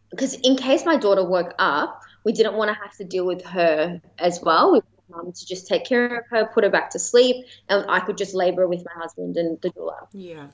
because 0.10 0.36
in 0.36 0.56
case 0.56 0.86
my 0.86 0.98
daughter 0.98 1.24
woke 1.24 1.54
up, 1.60 2.02
we 2.24 2.32
didn't 2.32 2.56
want 2.56 2.69
to 2.69 2.76
have 2.82 2.95
to 2.98 3.04
deal 3.04 3.26
with 3.26 3.43
her 3.45 4.02
as 4.17 4.41
well. 4.41 4.71
We 4.71 4.82
mum 5.10 5.32
to 5.32 5.46
just 5.46 5.68
take 5.68 5.86
care 5.86 6.20
of 6.20 6.26
her, 6.30 6.46
put 6.54 6.63
her 6.63 6.70
back 6.70 6.89
to 6.91 7.00
sleep, 7.00 7.46
and 7.70 7.86
I 7.89 8.00
could 8.00 8.18
just 8.18 8.34
labor 8.34 8.68
with 8.68 8.84
my 8.86 9.02
husband 9.02 9.38
and 9.38 9.60
the 9.62 9.70
doula. 9.72 10.08
Yeah. 10.13 10.48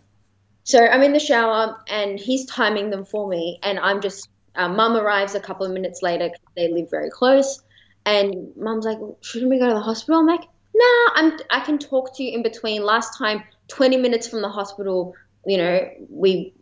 So 0.64 0.86
I'm 0.86 1.02
in 1.02 1.14
the 1.14 1.20
shower 1.20 1.78
and 1.88 2.20
he's 2.20 2.46
timing 2.46 2.90
them 2.90 3.06
for 3.06 3.28
me, 3.28 3.60
and 3.64 3.80
I'm 3.80 4.02
just. 4.02 4.30
Uh, 4.54 4.68
mum 4.68 4.98
arrives 4.98 5.34
a 5.34 5.40
couple 5.40 5.66
of 5.66 5.72
minutes 5.72 6.02
later. 6.02 6.30
They 6.58 6.68
live 6.70 6.90
very 6.92 7.10
close, 7.10 7.62
and 8.06 8.52
mum's 8.58 8.86
like, 8.86 8.98
"Shouldn't 9.22 9.50
we 9.50 9.60
go 9.60 9.70
to 9.70 9.74
the 9.74 9.80
hospital?" 9.80 10.20
I'm 10.20 10.28
like, 10.28 10.44
"Nah, 10.74 11.12
I'm. 11.16 11.40
I 11.50 11.62
can 11.62 11.78
talk 11.78 12.14
to 12.18 12.24
you 12.24 12.34
in 12.34 12.44
between." 12.44 12.84
Last 12.84 13.18
time, 13.18 13.44
20 13.70 13.96
minutes 13.96 14.28
from 14.28 14.42
the 14.42 14.50
hospital, 14.50 15.16
you 15.46 15.58
know, 15.58 15.90
we 16.10 16.54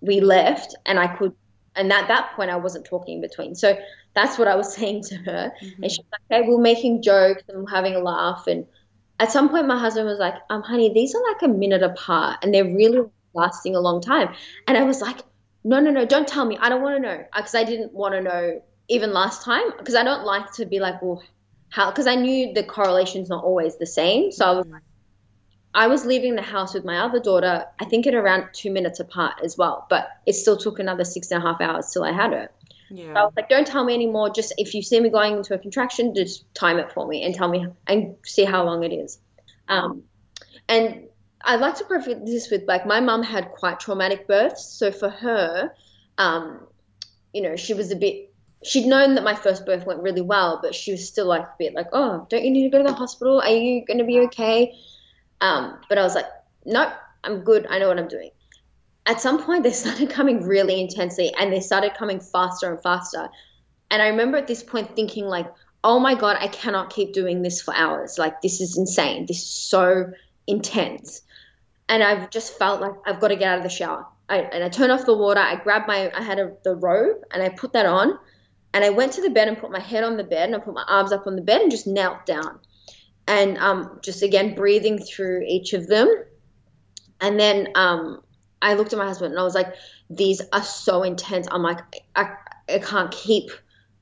we 0.00 0.20
left, 0.20 0.74
and 0.86 0.98
I 0.98 1.06
could 1.06 1.34
and 1.76 1.92
at 1.92 2.08
that 2.08 2.32
point 2.34 2.50
I 2.50 2.56
wasn't 2.56 2.84
talking 2.84 3.16
in 3.16 3.20
between. 3.20 3.54
So 3.54 3.76
that's 4.14 4.38
what 4.38 4.48
I 4.48 4.56
was 4.56 4.74
saying 4.76 5.04
to 5.04 5.16
her. 5.16 5.52
Mm-hmm. 5.62 5.82
And 5.82 5.92
she's 5.92 6.04
like, 6.12 6.40
okay, 6.40 6.48
we're 6.48 6.58
making 6.60 7.02
jokes 7.02 7.42
and 7.48 7.64
we're 7.64 7.70
having 7.70 7.94
a 7.94 8.00
laugh. 8.00 8.46
And 8.46 8.66
at 9.20 9.32
some 9.32 9.48
point 9.48 9.66
my 9.66 9.78
husband 9.78 10.06
was 10.06 10.18
like, 10.18 10.34
um, 10.50 10.62
honey, 10.62 10.92
these 10.92 11.14
are 11.14 11.22
like 11.32 11.42
a 11.42 11.48
minute 11.48 11.82
apart 11.82 12.38
and 12.42 12.52
they're 12.52 12.64
really 12.64 13.02
lasting 13.34 13.76
a 13.76 13.80
long 13.80 14.00
time. 14.00 14.34
And 14.66 14.76
I 14.78 14.82
was 14.84 15.00
like, 15.00 15.18
no, 15.64 15.80
no, 15.80 15.90
no, 15.90 16.04
don't 16.04 16.28
tell 16.28 16.44
me. 16.44 16.58
I 16.60 16.68
don't 16.68 16.82
want 16.82 16.96
to 16.96 17.00
know. 17.00 17.24
Because 17.34 17.54
I 17.54 17.64
didn't 17.64 17.92
want 17.92 18.14
to 18.14 18.20
know 18.20 18.62
even 18.88 19.12
last 19.12 19.42
time. 19.42 19.76
Because 19.78 19.94
I 19.94 20.04
don't 20.04 20.24
like 20.24 20.52
to 20.54 20.66
be 20.66 20.78
like, 20.78 21.00
well, 21.00 21.22
how, 21.70 21.90
because 21.90 22.06
I 22.06 22.14
knew 22.14 22.52
the 22.52 22.62
correlation's 22.62 23.28
not 23.28 23.42
always 23.42 23.78
the 23.78 23.86
same. 23.86 24.30
So 24.30 24.44
I 24.44 24.50
was 24.52 24.66
like, 24.66 24.82
I 25.74 25.88
was 25.88 26.06
leaving 26.06 26.36
the 26.36 26.42
house 26.42 26.72
with 26.74 26.84
my 26.84 26.98
other 26.98 27.18
daughter, 27.18 27.66
I 27.80 27.84
think 27.84 28.06
at 28.06 28.14
around 28.14 28.48
two 28.52 28.70
minutes 28.70 29.00
apart 29.00 29.40
as 29.42 29.58
well, 29.58 29.86
but 29.90 30.08
it 30.24 30.34
still 30.34 30.56
took 30.56 30.78
another 30.78 31.04
six 31.04 31.30
and 31.30 31.42
a 31.42 31.46
half 31.46 31.60
hours 31.60 31.90
till 31.90 32.04
I 32.04 32.12
had 32.12 32.32
her. 32.32 32.50
Yeah. 32.90 33.06
So 33.06 33.10
I 33.12 33.24
was 33.24 33.32
like, 33.36 33.48
don't 33.48 33.66
tell 33.66 33.84
me 33.84 33.92
anymore. 33.92 34.30
Just 34.30 34.54
if 34.56 34.72
you 34.74 34.82
see 34.82 35.00
me 35.00 35.10
going 35.10 35.36
into 35.38 35.52
a 35.54 35.58
contraction, 35.58 36.14
just 36.14 36.44
time 36.54 36.78
it 36.78 36.92
for 36.92 37.08
me 37.08 37.24
and 37.24 37.34
tell 37.34 37.48
me 37.48 37.66
and 37.88 38.14
see 38.24 38.44
how 38.44 38.64
long 38.64 38.84
it 38.84 38.92
is. 38.92 39.18
Um, 39.66 40.04
and 40.68 41.08
I'd 41.40 41.60
like 41.60 41.76
to 41.76 41.84
preface 41.84 42.18
this 42.24 42.50
with 42.50 42.62
like 42.68 42.86
my 42.86 43.00
mum 43.00 43.24
had 43.24 43.50
quite 43.50 43.80
traumatic 43.80 44.28
births, 44.28 44.64
so 44.64 44.92
for 44.92 45.10
her, 45.10 45.72
um, 46.18 46.60
you 47.32 47.42
know, 47.42 47.56
she 47.56 47.74
was 47.74 47.90
a 47.90 47.96
bit. 47.96 48.30
She'd 48.62 48.86
known 48.86 49.16
that 49.16 49.24
my 49.24 49.34
first 49.34 49.66
birth 49.66 49.84
went 49.84 50.00
really 50.02 50.22
well, 50.22 50.60
but 50.62 50.74
she 50.74 50.92
was 50.92 51.06
still 51.06 51.26
like 51.26 51.42
a 51.42 51.54
bit 51.58 51.74
like, 51.74 51.88
oh, 51.92 52.26
don't 52.30 52.44
you 52.44 52.50
need 52.50 52.62
to 52.62 52.70
go 52.70 52.82
to 52.82 52.88
the 52.88 52.94
hospital? 52.94 53.40
Are 53.40 53.50
you 53.50 53.84
going 53.84 53.98
to 53.98 54.04
be 54.04 54.20
okay? 54.20 54.74
Um, 55.40 55.78
but 55.88 55.98
I 55.98 56.02
was 56.02 56.14
like, 56.14 56.26
nope, 56.64 56.92
I'm 57.22 57.40
good. 57.40 57.66
I 57.68 57.78
know 57.78 57.88
what 57.88 57.98
I'm 57.98 58.08
doing. 58.08 58.30
At 59.06 59.20
some 59.20 59.42
point, 59.42 59.62
they 59.62 59.70
started 59.84 60.10
coming 60.10 60.44
really 60.44 60.80
intensely, 60.80 61.32
and 61.38 61.52
they 61.52 61.60
started 61.60 61.94
coming 61.94 62.20
faster 62.20 62.72
and 62.72 62.82
faster. 62.82 63.28
And 63.90 64.02
I 64.02 64.08
remember 64.08 64.38
at 64.38 64.46
this 64.46 64.62
point 64.62 64.96
thinking 64.96 65.26
like, 65.26 65.46
oh 65.84 66.00
my 66.00 66.14
god, 66.14 66.38
I 66.40 66.48
cannot 66.48 66.90
keep 66.90 67.12
doing 67.12 67.42
this 67.42 67.60
for 67.60 67.74
hours. 67.74 68.18
Like 68.18 68.40
this 68.40 68.60
is 68.60 68.76
insane. 68.76 69.26
This 69.26 69.36
is 69.36 69.48
so 69.48 70.10
intense. 70.46 71.22
And 71.88 72.02
I've 72.02 72.30
just 72.30 72.58
felt 72.58 72.80
like 72.80 72.94
I've 73.06 73.20
got 73.20 73.28
to 73.28 73.36
get 73.36 73.48
out 73.48 73.58
of 73.58 73.62
the 73.62 73.70
shower. 73.70 74.06
I, 74.28 74.38
and 74.38 74.64
I 74.64 74.70
turned 74.70 74.90
off 74.90 75.04
the 75.04 75.16
water. 75.16 75.40
I 75.40 75.56
grabbed 75.56 75.86
my, 75.86 76.10
I 76.16 76.22
had 76.22 76.38
a, 76.38 76.52
the 76.64 76.74
robe 76.74 77.18
and 77.30 77.42
I 77.42 77.50
put 77.50 77.74
that 77.74 77.84
on. 77.84 78.18
And 78.72 78.82
I 78.82 78.90
went 78.90 79.12
to 79.12 79.20
the 79.20 79.30
bed 79.30 79.46
and 79.46 79.58
put 79.58 79.70
my 79.70 79.78
head 79.78 80.02
on 80.02 80.16
the 80.16 80.24
bed 80.24 80.48
and 80.48 80.56
I 80.56 80.58
put 80.58 80.74
my 80.74 80.84
arms 80.88 81.12
up 81.12 81.26
on 81.26 81.36
the 81.36 81.42
bed 81.42 81.60
and 81.60 81.70
just 81.70 81.86
knelt 81.86 82.24
down. 82.26 82.58
And 83.26 83.56
um, 83.58 84.00
just 84.02 84.22
again 84.22 84.54
breathing 84.54 84.98
through 84.98 85.44
each 85.48 85.72
of 85.72 85.86
them. 85.86 86.08
And 87.20 87.40
then 87.40 87.68
um, 87.74 88.22
I 88.60 88.74
looked 88.74 88.92
at 88.92 88.98
my 88.98 89.06
husband 89.06 89.32
and 89.32 89.40
I 89.40 89.44
was 89.44 89.54
like, 89.54 89.74
these 90.10 90.42
are 90.52 90.62
so 90.62 91.02
intense. 91.02 91.48
I'm 91.50 91.62
like, 91.62 91.78
I, 92.14 92.34
I 92.68 92.78
can't 92.78 93.10
keep 93.10 93.50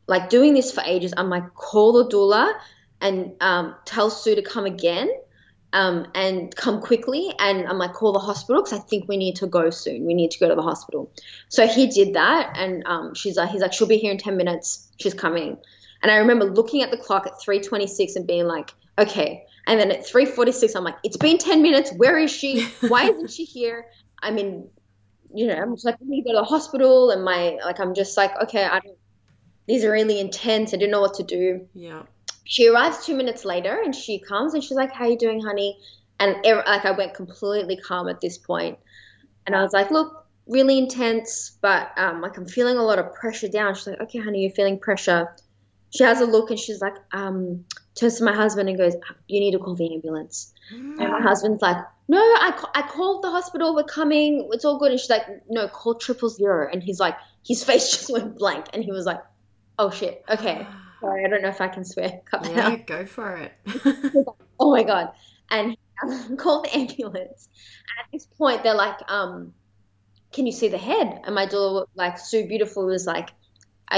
like 0.08 0.28
doing 0.28 0.54
this 0.54 0.72
for 0.72 0.82
ages. 0.85 1.14
I'm 1.16 1.30
like, 1.30 1.54
call 1.54 1.92
the 1.92 2.08
doula 2.08 2.52
and 3.00 3.35
um, 3.40 3.74
tell 3.85 4.11
Sue 4.11 4.35
to 4.35 4.42
come 4.42 4.64
again 4.64 5.11
um, 5.72 6.06
and 6.14 6.54
come 6.54 6.80
quickly. 6.80 7.32
And 7.38 7.66
I'm 7.66 7.78
like, 7.78 7.92
call 7.92 8.12
the 8.12 8.18
hospital 8.18 8.62
because 8.62 8.78
I 8.78 8.82
think 8.82 9.08
we 9.08 9.16
need 9.16 9.37
to 9.37 9.46
go 9.46 9.70
soon. 9.70 10.04
We 10.06 10.14
need 10.14 10.30
to 10.32 10.38
go 10.38 10.48
to 10.48 10.54
the 10.54 10.62
hospital. 10.62 11.11
So 11.48 11.66
he 11.66 11.87
did 11.87 12.14
that, 12.14 12.56
and 12.56 12.82
um, 12.87 13.14
she's 13.14 13.37
like, 13.37 13.50
he's 13.50 13.61
like, 13.61 13.72
she'll 13.72 13.88
be 13.88 13.98
here 13.98 14.12
in 14.12 14.18
ten 14.18 14.37
minutes. 14.37 14.90
She's 14.98 15.14
coming. 15.14 15.58
And 16.02 16.11
I 16.11 16.16
remember 16.16 16.44
looking 16.46 16.82
at 16.82 16.90
the 16.90 16.96
clock 16.96 17.26
at 17.26 17.35
3:26 17.35 18.16
and 18.16 18.26
being 18.26 18.46
like, 18.46 18.72
okay. 18.98 19.46
And 19.66 19.78
then 19.78 19.90
at 19.90 20.07
3:46, 20.07 20.74
I'm 20.74 20.85
like, 20.85 20.96
it's 21.05 21.16
been 21.16 21.38
10 21.38 21.62
minutes. 21.62 21.92
Where 21.96 22.18
is 22.18 22.31
she? 22.31 22.66
Why 22.81 23.05
isn't 23.11 23.31
she 23.31 23.44
here? 23.44 23.87
I 24.20 24.31
mean, 24.31 24.68
you 25.35 25.46
know, 25.46 25.55
I'm 25.55 25.74
just 25.74 25.85
like, 25.85 26.00
we 26.00 26.09
need 26.09 26.22
to 26.22 26.31
go 26.31 26.33
to 26.33 26.40
the 26.40 26.44
hospital, 26.44 27.11
and 27.11 27.24
my 27.24 27.59
like, 27.64 27.81
I'm 27.81 27.94
just 27.94 28.16
like, 28.16 28.33
okay, 28.42 28.64
I 28.64 28.81
don't. 28.81 28.98
These 29.66 29.85
are 29.85 29.92
really 29.92 30.18
intense. 30.18 30.74
I 30.74 30.76
didn't 30.76 30.90
know 30.90 31.00
what 31.00 31.14
to 31.14 31.22
do. 31.22 31.68
Yeah 31.72 32.02
she 32.44 32.68
arrives 32.68 33.05
two 33.05 33.14
minutes 33.14 33.44
later 33.44 33.81
and 33.83 33.94
she 33.94 34.18
comes 34.18 34.55
and 34.55 34.62
she's 34.62 34.76
like, 34.76 34.92
"How 34.92 35.07
you 35.07 35.16
doing, 35.16 35.40
honey?" 35.40 35.78
And 36.18 36.37
like 36.44 36.85
I 36.85 36.90
went 36.92 37.14
completely 37.14 37.76
calm 37.76 38.09
at 38.09 38.20
this 38.20 38.38
point, 38.38 38.78
and 39.46 39.55
I 39.57 39.62
was 39.62 39.72
like, 39.72 39.90
"Look, 39.90 40.26
really 40.46 40.78
intense, 40.78 41.57
but 41.61 41.92
um, 41.96 42.20
like 42.20 42.37
I'm 42.37 42.46
feeling 42.46 42.76
a 42.76 42.83
lot 42.83 42.98
of 42.98 43.14
pressure 43.14 43.48
down." 43.48 43.74
She's 43.74 43.87
like, 43.87 44.00
"Okay, 44.00 44.18
honey, 44.18 44.42
you're 44.42 44.52
feeling 44.52 44.78
pressure." 44.78 45.35
She 45.90 46.05
has 46.05 46.20
a 46.20 46.26
look 46.26 46.50
and 46.50 46.59
she's 46.59 46.81
like, 46.81 46.94
um, 47.12 47.66
turns 47.94 48.18
to 48.18 48.24
my 48.24 48.35
husband 48.35 48.68
and 48.68 48.78
goes, 48.78 48.94
"You 49.28 49.40
need 49.40 49.52
to 49.52 49.59
call 49.59 49.74
the 49.74 49.92
ambulance." 49.94 50.52
Mm. 50.72 51.00
And 51.00 51.12
my 51.12 51.20
husband's 51.20 51.62
like, 51.62 51.76
"No, 52.09 52.18
I, 52.18 52.64
I 52.74 52.83
called 52.83 53.22
the 53.22 53.31
hospital. 53.31 53.74
We're 53.74 53.85
coming. 53.85 54.48
It's 54.52 54.64
all 54.64 54.78
good." 54.78 54.90
And 54.90 55.00
she's 55.00 55.11
like, 55.11 55.26
"No, 55.48 55.68
call 55.68 55.94
triple 55.94 56.28
zero. 56.28 56.68
And 56.70 56.83
he's 56.83 57.00
like, 57.00 57.16
his 57.44 57.64
face 57.68 57.90
just 57.90 58.11
went 58.11 58.38
blank, 58.38 58.66
and 58.72 58.83
he 58.83 58.92
was 58.92 59.07
like, 59.07 59.20
"Oh 59.78 59.90
shit, 59.90 60.24
okay." 60.28 60.66
Sorry, 61.00 61.24
I 61.24 61.28
don't 61.28 61.42
know 61.42 61.48
if 61.48 61.61
I 61.61 61.68
can 61.68 61.85
swear. 61.85 62.20
Cut 62.31 62.48
yeah, 62.48 62.68
out. 62.68 62.87
go 62.87 63.07
for 63.07 63.37
it. 63.37 63.52
oh 64.61 64.70
my 64.70 64.85
god! 64.85 65.12
And 65.50 65.76
he 66.31 66.37
called 66.37 66.64
the 66.64 66.76
ambulance. 66.76 67.48
And 67.88 68.05
at 68.05 68.12
this 68.12 68.26
point, 68.26 68.62
they're 68.62 68.74
like, 68.74 68.98
um, 69.11 69.52
"Can 70.33 70.46
you 70.46 70.52
see 70.52 70.68
the 70.68 70.78
head?" 70.78 71.22
And 71.24 71.35
my 71.35 71.46
daughter, 71.46 71.87
like, 71.94 72.18
so 72.18 72.46
Beautiful, 72.46 72.87
was 72.87 73.07
like, 73.07 73.31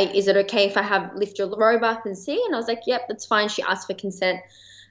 "Is 0.00 0.28
it 0.28 0.36
okay 0.36 0.66
if 0.66 0.76
I 0.76 0.82
have 0.82 1.14
lift 1.14 1.38
your 1.38 1.48
robe 1.56 1.82
up 1.82 2.06
and 2.06 2.16
see?" 2.16 2.42
And 2.44 2.54
I 2.54 2.58
was 2.58 2.68
like, 2.68 2.82
"Yep, 2.86 3.08
that's 3.08 3.26
fine." 3.26 3.48
She 3.48 3.62
asked 3.62 3.86
for 3.86 3.94
consent, 3.94 4.40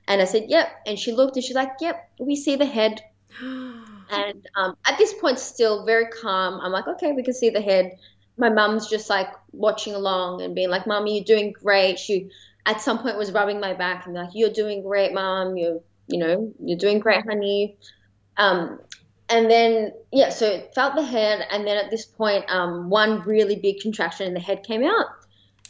and 0.08 0.22
I 0.22 0.26
said, 0.26 0.46
"Yep." 0.48 0.68
And 0.88 1.00
she 1.00 1.12
looked, 1.12 1.36
and 1.36 1.44
she's 1.44 1.56
like, 1.56 1.74
"Yep, 1.82 2.10
we 2.20 2.36
see 2.36 2.56
the 2.56 2.66
head." 2.66 3.02
and 3.42 4.48
um, 4.56 4.78
at 4.86 4.98
this 4.98 5.14
point, 5.14 5.40
still 5.40 5.86
very 5.86 6.08
calm. 6.08 6.60
I'm 6.62 6.72
like, 6.72 6.88
"Okay, 6.88 7.12
we 7.12 7.24
can 7.24 7.34
see 7.34 7.50
the 7.50 7.62
head." 7.62 7.98
my 8.38 8.50
mum's 8.50 8.90
just 8.90 9.10
like 9.10 9.30
watching 9.52 9.94
along 9.94 10.42
and 10.42 10.56
being 10.56 10.70
like, 10.70 10.88
"Mummy, 10.88 11.16
you're 11.16 11.26
doing 11.26 11.52
great." 11.54 12.00
She 12.00 12.32
at 12.66 12.82
some 12.82 13.00
point 13.00 13.18
was 13.18 13.32
rubbing 13.32 13.60
my 13.60 13.74
back 13.74 14.06
and 14.06 14.16
like, 14.16 14.30
"You're 14.34 14.50
doing 14.50 14.82
great, 14.82 15.14
mum. 15.14 15.58
You're 15.58 15.82
you 16.08 16.20
know 16.20 16.54
you're 16.60 16.78
doing 16.78 17.00
great, 17.00 17.26
honey." 17.26 17.78
Um, 18.38 18.80
and 19.30 19.50
then 19.50 19.94
yeah, 20.12 20.30
so 20.30 20.46
it 20.46 20.74
felt 20.76 20.96
the 20.96 21.04
head, 21.04 21.46
and 21.50 21.66
then 21.66 21.78
at 21.78 21.90
this 21.90 22.06
point, 22.06 22.46
um, 22.50 22.90
one 22.90 23.22
really 23.22 23.56
big 23.56 23.80
contraction 23.82 24.28
in 24.28 24.34
the 24.34 24.40
head 24.40 24.64
came 24.64 24.84
out. 24.84 25.08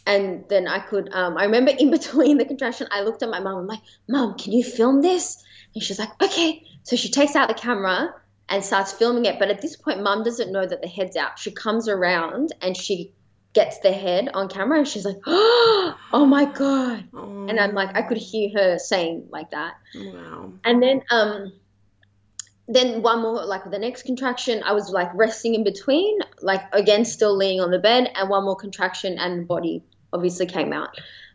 And 0.05 0.43
then 0.49 0.67
I 0.67 0.79
could, 0.79 1.13
um, 1.13 1.37
I 1.37 1.45
remember 1.45 1.71
in 1.71 1.89
between 1.99 2.37
the 2.37 2.45
contraction, 2.45 2.87
I 2.91 3.01
looked 3.01 3.23
at 3.23 3.29
my 3.29 3.39
mum. 3.39 3.57
I'm 3.57 3.67
like, 3.67 3.81
"Mom, 4.07 4.37
can 4.37 4.53
you 4.53 4.63
film 4.63 5.01
this?" 5.01 5.43
And 5.73 5.83
she's 5.83 5.99
like, 5.99 6.21
"Okay." 6.21 6.63
So 6.83 6.95
she 6.95 7.09
takes 7.09 7.35
out 7.35 7.47
the 7.47 7.53
camera 7.53 8.13
and 8.49 8.63
starts 8.63 8.91
filming 8.91 9.25
it. 9.25 9.39
But 9.39 9.49
at 9.49 9.61
this 9.61 9.75
point, 9.75 10.03
mum 10.03 10.23
doesn't 10.23 10.51
know 10.51 10.65
that 10.65 10.81
the 10.81 10.87
head's 10.87 11.15
out. 11.15 11.39
She 11.39 11.51
comes 11.51 11.87
around 11.87 12.53
and 12.61 12.75
she 12.75 13.13
gets 13.53 13.79
the 13.79 13.91
head 13.91 14.29
on 14.33 14.49
camera 14.49 14.79
and 14.79 14.87
she's 14.87 15.05
like, 15.05 15.17
oh 15.25 16.25
my 16.27 16.45
God. 16.45 17.05
Oh. 17.13 17.47
And 17.47 17.59
I'm 17.59 17.73
like, 17.73 17.95
I 17.95 18.01
could 18.01 18.17
hear 18.17 18.49
her 18.55 18.79
saying 18.79 19.27
like 19.29 19.51
that. 19.51 19.75
Wow. 19.95 20.53
And 20.65 20.81
then, 20.81 21.01
um, 21.09 21.53
then 22.67 23.01
one 23.01 23.21
more, 23.21 23.45
like 23.45 23.69
the 23.69 23.79
next 23.79 24.03
contraction, 24.03 24.63
I 24.63 24.73
was 24.73 24.89
like 24.89 25.09
resting 25.13 25.53
in 25.53 25.63
between, 25.63 26.19
like 26.41 26.61
again, 26.71 27.05
still 27.05 27.37
laying 27.37 27.59
on 27.59 27.71
the 27.71 27.79
bed, 27.79 28.11
and 28.15 28.29
one 28.29 28.45
more 28.45 28.55
contraction, 28.55 29.17
and 29.17 29.41
the 29.41 29.45
body 29.45 29.83
obviously 30.13 30.45
came 30.45 30.71
out. 30.71 30.89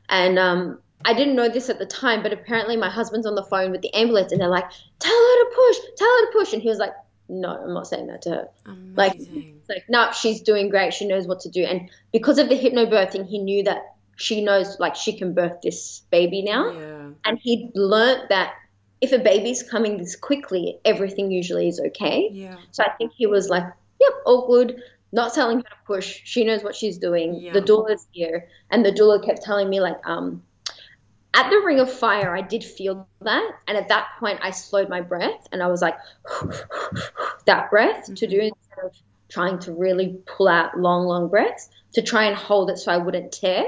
And 0.08 0.38
um, 0.38 0.78
I 1.04 1.14
didn't 1.14 1.36
know 1.36 1.48
this 1.48 1.68
at 1.68 1.78
the 1.78 1.86
time, 1.86 2.22
but 2.22 2.32
apparently 2.32 2.76
my 2.76 2.90
husband's 2.90 3.26
on 3.26 3.34
the 3.34 3.44
phone 3.44 3.70
with 3.70 3.82
the 3.82 3.94
ambulance 3.94 4.32
and 4.32 4.40
they're 4.40 4.48
like, 4.48 4.70
tell 4.98 5.12
her 5.12 5.44
to 5.44 5.50
push, 5.54 5.76
tell 5.96 6.08
her 6.08 6.26
to 6.26 6.32
push. 6.32 6.52
And 6.52 6.62
he 6.62 6.68
was 6.68 6.78
like, 6.78 6.92
no, 7.28 7.50
I'm 7.50 7.74
not 7.74 7.86
saying 7.86 8.06
that 8.06 8.22
to 8.22 8.30
her. 8.30 8.48
Amazing. 8.66 9.60
Like, 9.68 9.76
like, 9.76 9.84
no, 9.88 10.10
she's 10.12 10.40
doing 10.40 10.70
great. 10.70 10.94
She 10.94 11.06
knows 11.06 11.26
what 11.26 11.40
to 11.40 11.50
do. 11.50 11.62
And 11.62 11.90
because 12.12 12.38
of 12.38 12.48
the 12.48 12.58
hypnobirthing, 12.58 13.26
he 13.26 13.38
knew 13.38 13.64
that 13.64 13.96
she 14.16 14.42
knows, 14.42 14.80
like, 14.80 14.96
she 14.96 15.16
can 15.16 15.34
birth 15.34 15.60
this 15.62 16.02
baby 16.10 16.42
now. 16.42 16.72
Yeah. 16.72 17.10
And 17.24 17.38
he'd 17.38 17.72
learned 17.74 18.30
that 18.30 18.54
if 19.00 19.12
a 19.12 19.18
baby's 19.18 19.62
coming 19.62 19.96
this 19.96 20.16
quickly, 20.16 20.78
everything 20.84 21.30
usually 21.30 21.68
is 21.68 21.80
okay. 21.80 22.28
Yeah. 22.32 22.56
So 22.72 22.82
I 22.82 22.90
think 22.90 23.12
he 23.16 23.26
was 23.26 23.48
like, 23.48 23.64
yep, 24.00 24.12
all 24.26 24.46
good. 24.46 24.82
Not 25.12 25.32
telling 25.32 25.58
her 25.58 25.62
to 25.62 25.76
push. 25.86 26.20
She 26.24 26.44
knows 26.44 26.62
what 26.62 26.74
she's 26.74 26.98
doing. 26.98 27.34
Yeah. 27.40 27.52
The 27.52 27.62
doula's 27.62 28.06
here. 28.12 28.48
And 28.70 28.84
the 28.84 28.92
doula 28.92 29.24
kept 29.24 29.42
telling 29.42 29.70
me, 29.70 29.80
like, 29.80 29.96
um, 30.04 30.42
at 31.34 31.50
the 31.50 31.60
ring 31.64 31.78
of 31.78 31.90
fire, 31.90 32.34
I 32.36 32.42
did 32.42 32.64
feel 32.64 33.08
that. 33.22 33.52
And 33.66 33.78
at 33.78 33.88
that 33.88 34.08
point, 34.18 34.40
I 34.42 34.50
slowed 34.50 34.88
my 34.88 35.00
breath 35.00 35.46
and 35.52 35.62
I 35.62 35.68
was 35.68 35.80
like, 35.80 35.96
that 37.46 37.70
breath 37.70 38.04
mm-hmm. 38.04 38.14
to 38.14 38.26
do 38.26 38.36
mm-hmm. 38.36 38.46
instead 38.46 38.84
of 38.84 38.92
trying 39.28 39.58
to 39.60 39.72
really 39.72 40.18
pull 40.26 40.48
out 40.48 40.78
long, 40.78 41.06
long 41.06 41.28
breaths 41.28 41.70
to 41.94 42.02
try 42.02 42.24
and 42.24 42.36
hold 42.36 42.70
it 42.70 42.78
so 42.78 42.92
I 42.92 42.96
wouldn't 42.96 43.32
tear. 43.32 43.64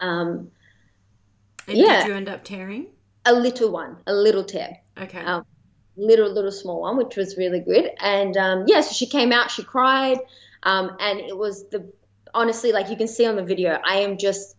Um, 0.00 0.50
and 1.68 1.78
yeah. 1.78 2.00
did 2.00 2.08
you 2.08 2.14
end 2.14 2.28
up 2.28 2.42
tearing? 2.42 2.88
A 3.24 3.32
little 3.32 3.70
one, 3.70 3.98
a 4.06 4.14
little 4.14 4.44
tear. 4.44 4.78
Okay. 4.98 5.20
Um, 5.20 5.44
little, 5.96 6.30
little 6.30 6.52
small 6.52 6.80
one, 6.80 6.96
which 6.96 7.16
was 7.16 7.36
really 7.36 7.60
good. 7.60 7.90
And 7.98 8.36
um, 8.36 8.64
yeah, 8.66 8.80
so 8.80 8.92
she 8.92 9.06
came 9.06 9.32
out, 9.32 9.50
she 9.50 9.62
cried. 9.62 10.18
Um, 10.62 10.96
and 11.00 11.20
it 11.20 11.36
was 11.36 11.68
the, 11.68 11.90
honestly, 12.34 12.72
like 12.72 12.88
you 12.88 12.96
can 12.96 13.08
see 13.08 13.26
on 13.26 13.36
the 13.36 13.42
video, 13.44 13.78
I 13.84 13.96
am 13.96 14.18
just 14.18 14.56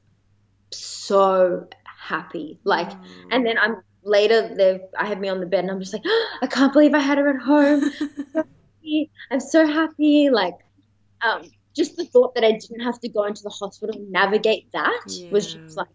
so 0.71 1.67
happy. 1.83 2.59
Like, 2.63 2.89
mm. 2.89 3.05
and 3.31 3.45
then 3.45 3.57
I'm 3.57 3.77
later. 4.03 4.53
They 4.55 4.81
I 4.97 5.05
had 5.05 5.19
me 5.19 5.29
on 5.29 5.39
the 5.39 5.45
bed, 5.45 5.59
and 5.59 5.71
I'm 5.71 5.79
just 5.79 5.93
like, 5.93 6.03
oh, 6.05 6.37
I 6.41 6.47
can't 6.47 6.73
believe 6.73 6.93
I 6.93 6.99
had 6.99 7.17
her 7.17 7.29
at 7.29 7.41
home. 7.41 7.91
I'm 9.31 9.39
so 9.39 9.65
happy. 9.65 10.29
Like, 10.29 10.57
um, 11.21 11.43
just 11.75 11.95
the 11.97 12.05
thought 12.05 12.35
that 12.35 12.43
I 12.43 12.51
didn't 12.53 12.81
have 12.81 12.99
to 13.01 13.09
go 13.09 13.25
into 13.25 13.43
the 13.43 13.49
hospital 13.49 13.95
and 13.95 14.11
navigate 14.11 14.71
that 14.73 15.03
yeah. 15.07 15.29
was 15.31 15.53
just 15.53 15.77
like, 15.77 15.87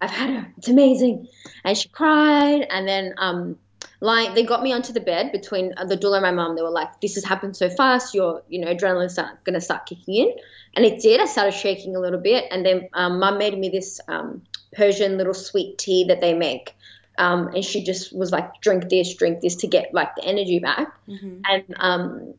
I've 0.00 0.10
had 0.10 0.30
her. 0.30 0.52
It's 0.56 0.68
amazing. 0.68 1.28
And 1.64 1.76
she 1.76 1.88
cried, 1.88 2.66
and 2.70 2.88
then 2.88 3.14
um, 3.18 3.58
like 4.00 4.34
they 4.34 4.44
got 4.44 4.62
me 4.62 4.72
onto 4.72 4.92
the 4.92 5.00
bed 5.00 5.32
between 5.32 5.74
the 5.86 5.96
doula 5.96 6.16
and 6.16 6.22
my 6.22 6.30
mom. 6.30 6.56
They 6.56 6.62
were 6.62 6.70
like, 6.70 7.00
"This 7.00 7.14
has 7.16 7.24
happened 7.24 7.56
so 7.56 7.68
fast. 7.68 8.14
Your, 8.14 8.42
you 8.48 8.60
know, 8.60 8.72
adrenaline's 8.72 9.14
start, 9.14 9.44
gonna 9.44 9.60
start 9.60 9.86
kicking 9.86 10.14
in." 10.14 10.34
And 10.74 10.86
it 10.86 11.02
did. 11.02 11.20
I 11.20 11.26
started 11.26 11.52
shaking 11.52 11.96
a 11.96 12.00
little 12.00 12.20
bit, 12.20 12.44
and 12.50 12.64
then 12.64 12.88
um, 12.94 13.18
mum 13.18 13.38
made 13.38 13.58
me 13.58 13.68
this 13.68 14.00
um, 14.08 14.42
Persian 14.72 15.18
little 15.18 15.34
sweet 15.34 15.78
tea 15.78 16.04
that 16.04 16.20
they 16.20 16.34
make. 16.34 16.74
Um, 17.18 17.48
and 17.48 17.64
she 17.64 17.84
just 17.84 18.16
was 18.16 18.30
like, 18.32 18.62
drink 18.62 18.88
this, 18.88 19.14
drink 19.14 19.40
this 19.40 19.56
to 19.56 19.66
get 19.66 19.92
like 19.92 20.14
the 20.14 20.24
energy 20.24 20.58
back. 20.58 20.88
Mm-hmm. 21.06 21.40
And 21.46 21.64
um, 21.76 22.34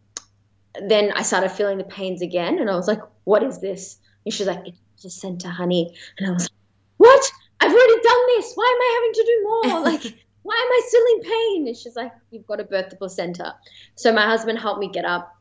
then 0.81 1.11
I 1.11 1.21
started 1.21 1.51
feeling 1.51 1.77
the 1.77 1.83
pains 1.83 2.21
again, 2.21 2.57
and 2.57 2.69
I 2.69 2.75
was 2.75 2.87
like, 2.87 3.01
what 3.25 3.43
is 3.43 3.59
this? 3.59 3.99
And 4.25 4.33
she's 4.33 4.47
like, 4.47 4.65
it's 4.65 4.79
placenta, 5.01 5.49
honey. 5.49 5.95
And 6.17 6.29
I 6.29 6.31
was 6.31 6.43
like, 6.43 6.51
what? 6.97 7.31
I've 7.61 7.71
already 7.71 8.01
done 8.01 8.27
this. 8.35 8.53
Why 8.55 8.65
am 8.65 8.81
I 8.81 8.91
having 8.95 9.13
to 9.13 9.25
do 9.25 9.43
more? 9.43 9.81
Like, 9.91 10.03
why 10.43 10.55
am 10.55 10.71
I 10.71 10.81
still 10.87 11.05
in 11.15 11.21
pain? 11.21 11.67
And 11.67 11.77
she's 11.77 11.95
like, 11.95 12.11
you've 12.31 12.47
got 12.47 12.55
to 12.55 12.63
birth 12.63 12.89
the 12.89 12.95
placenta. 12.95 13.55
So 13.95 14.11
my 14.11 14.25
husband 14.25 14.57
helped 14.57 14.79
me 14.79 14.89
get 14.89 15.05
up. 15.05 15.37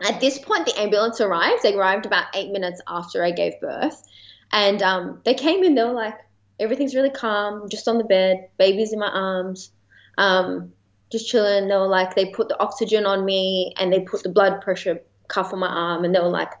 At 0.00 0.20
this 0.20 0.38
point, 0.38 0.66
the 0.66 0.80
ambulance 0.80 1.20
arrived. 1.20 1.62
They 1.62 1.74
arrived 1.74 2.06
about 2.06 2.26
eight 2.34 2.52
minutes 2.52 2.80
after 2.86 3.24
I 3.24 3.32
gave 3.32 3.60
birth. 3.60 4.00
And 4.52 4.82
um, 4.82 5.20
they 5.24 5.34
came 5.34 5.64
in, 5.64 5.74
they 5.74 5.82
were 5.82 5.92
like, 5.92 6.18
everything's 6.60 6.94
really 6.94 7.10
calm, 7.10 7.68
just 7.68 7.88
on 7.88 7.98
the 7.98 8.04
bed, 8.04 8.48
baby's 8.58 8.92
in 8.92 8.98
my 8.98 9.08
arms, 9.08 9.72
um, 10.18 10.72
just 11.10 11.28
chilling. 11.28 11.68
They 11.68 11.76
were 11.76 11.88
like, 11.88 12.14
they 12.14 12.26
put 12.26 12.48
the 12.48 12.60
oxygen 12.60 13.06
on 13.06 13.24
me 13.24 13.74
and 13.78 13.92
they 13.92 14.00
put 14.00 14.22
the 14.22 14.28
blood 14.28 14.60
pressure 14.60 15.00
cuff 15.28 15.52
on 15.52 15.58
my 15.58 15.68
arm. 15.68 16.04
And 16.04 16.14
they 16.14 16.20
were 16.20 16.28
like, 16.28 16.52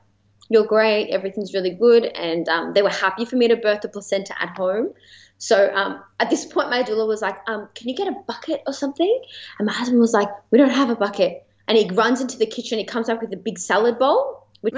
you're 0.50 0.66
great, 0.66 1.10
everything's 1.10 1.54
really 1.54 1.70
good. 1.70 2.04
And 2.04 2.46
um, 2.48 2.74
they 2.74 2.82
were 2.82 2.90
happy 2.90 3.24
for 3.24 3.36
me 3.36 3.48
to 3.48 3.56
birth 3.56 3.82
the 3.82 3.88
placenta 3.88 4.34
at 4.42 4.56
home. 4.56 4.92
So 5.38 5.72
um, 5.72 6.02
at 6.18 6.28
this 6.28 6.44
point, 6.44 6.68
my 6.68 6.82
doula 6.82 7.06
was 7.08 7.22
like, 7.22 7.38
um, 7.46 7.68
"Can 7.74 7.88
you 7.88 7.96
get 7.96 8.08
a 8.08 8.14
bucket 8.26 8.60
or 8.66 8.74
something?" 8.74 9.22
And 9.58 9.66
my 9.66 9.72
husband 9.72 10.00
was 10.00 10.12
like, 10.12 10.28
"We 10.50 10.58
don't 10.58 10.70
have 10.70 10.90
a 10.90 10.96
bucket." 10.96 11.46
And 11.66 11.78
he 11.78 11.88
runs 11.88 12.20
into 12.20 12.36
the 12.36 12.46
kitchen. 12.46 12.78
He 12.78 12.84
comes 12.84 13.08
up 13.08 13.22
with 13.22 13.32
a 13.32 13.36
big 13.36 13.58
salad 13.58 13.98
bowl, 13.98 14.48
which 14.60 14.74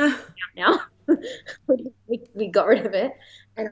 now 0.57 0.83
we, 2.07 2.21
we 2.35 2.49
got 2.49 2.69
rid 2.69 2.87
of 2.87 2.93
it. 2.93 3.13
And 3.57 3.71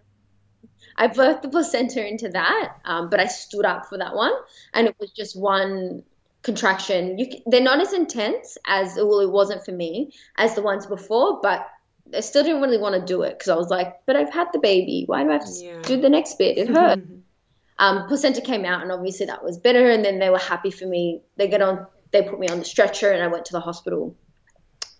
I 0.96 1.08
birthed 1.08 1.42
the 1.42 1.48
placenta 1.50 2.04
into 2.04 2.30
that, 2.30 2.76
um, 2.84 3.10
but 3.10 3.20
I 3.20 3.26
stood 3.26 3.66
up 3.66 3.86
for 3.86 3.98
that 3.98 4.16
one, 4.16 4.32
and 4.72 4.88
it 4.88 4.96
was 4.98 5.12
just 5.12 5.38
one 5.38 6.02
contraction. 6.42 7.18
You, 7.18 7.26
they're 7.46 7.60
not 7.60 7.80
as 7.80 7.92
intense 7.92 8.56
as 8.66 8.96
well. 8.96 9.20
It 9.20 9.30
wasn't 9.30 9.64
for 9.64 9.72
me 9.72 10.12
as 10.36 10.54
the 10.54 10.62
ones 10.62 10.86
before, 10.86 11.40
but 11.42 11.66
I 12.14 12.20
still 12.20 12.42
didn't 12.42 12.62
really 12.62 12.78
want 12.78 12.94
to 12.94 13.04
do 13.04 13.22
it 13.22 13.38
because 13.38 13.48
I 13.48 13.56
was 13.56 13.68
like, 13.68 14.00
but 14.06 14.16
I've 14.16 14.32
had 14.32 14.48
the 14.52 14.58
baby. 14.58 15.04
Why 15.06 15.22
do 15.22 15.30
I 15.30 15.34
have 15.34 15.44
to 15.44 15.64
yeah. 15.64 15.82
do 15.82 16.00
the 16.00 16.08
next 16.08 16.38
bit? 16.38 16.58
It 16.58 16.68
hurt. 16.68 17.00
um, 17.78 18.06
placenta 18.08 18.40
came 18.40 18.64
out, 18.64 18.82
and 18.82 18.92
obviously 18.92 19.26
that 19.26 19.44
was 19.44 19.58
better. 19.58 19.90
And 19.90 20.04
then 20.04 20.18
they 20.18 20.30
were 20.30 20.38
happy 20.38 20.70
for 20.70 20.86
me. 20.86 21.22
They 21.36 21.48
get 21.48 21.62
on. 21.62 21.86
They 22.12 22.22
put 22.22 22.40
me 22.40 22.48
on 22.48 22.58
the 22.58 22.64
stretcher, 22.64 23.10
and 23.10 23.22
I 23.22 23.28
went 23.28 23.46
to 23.46 23.52
the 23.52 23.60
hospital. 23.60 24.16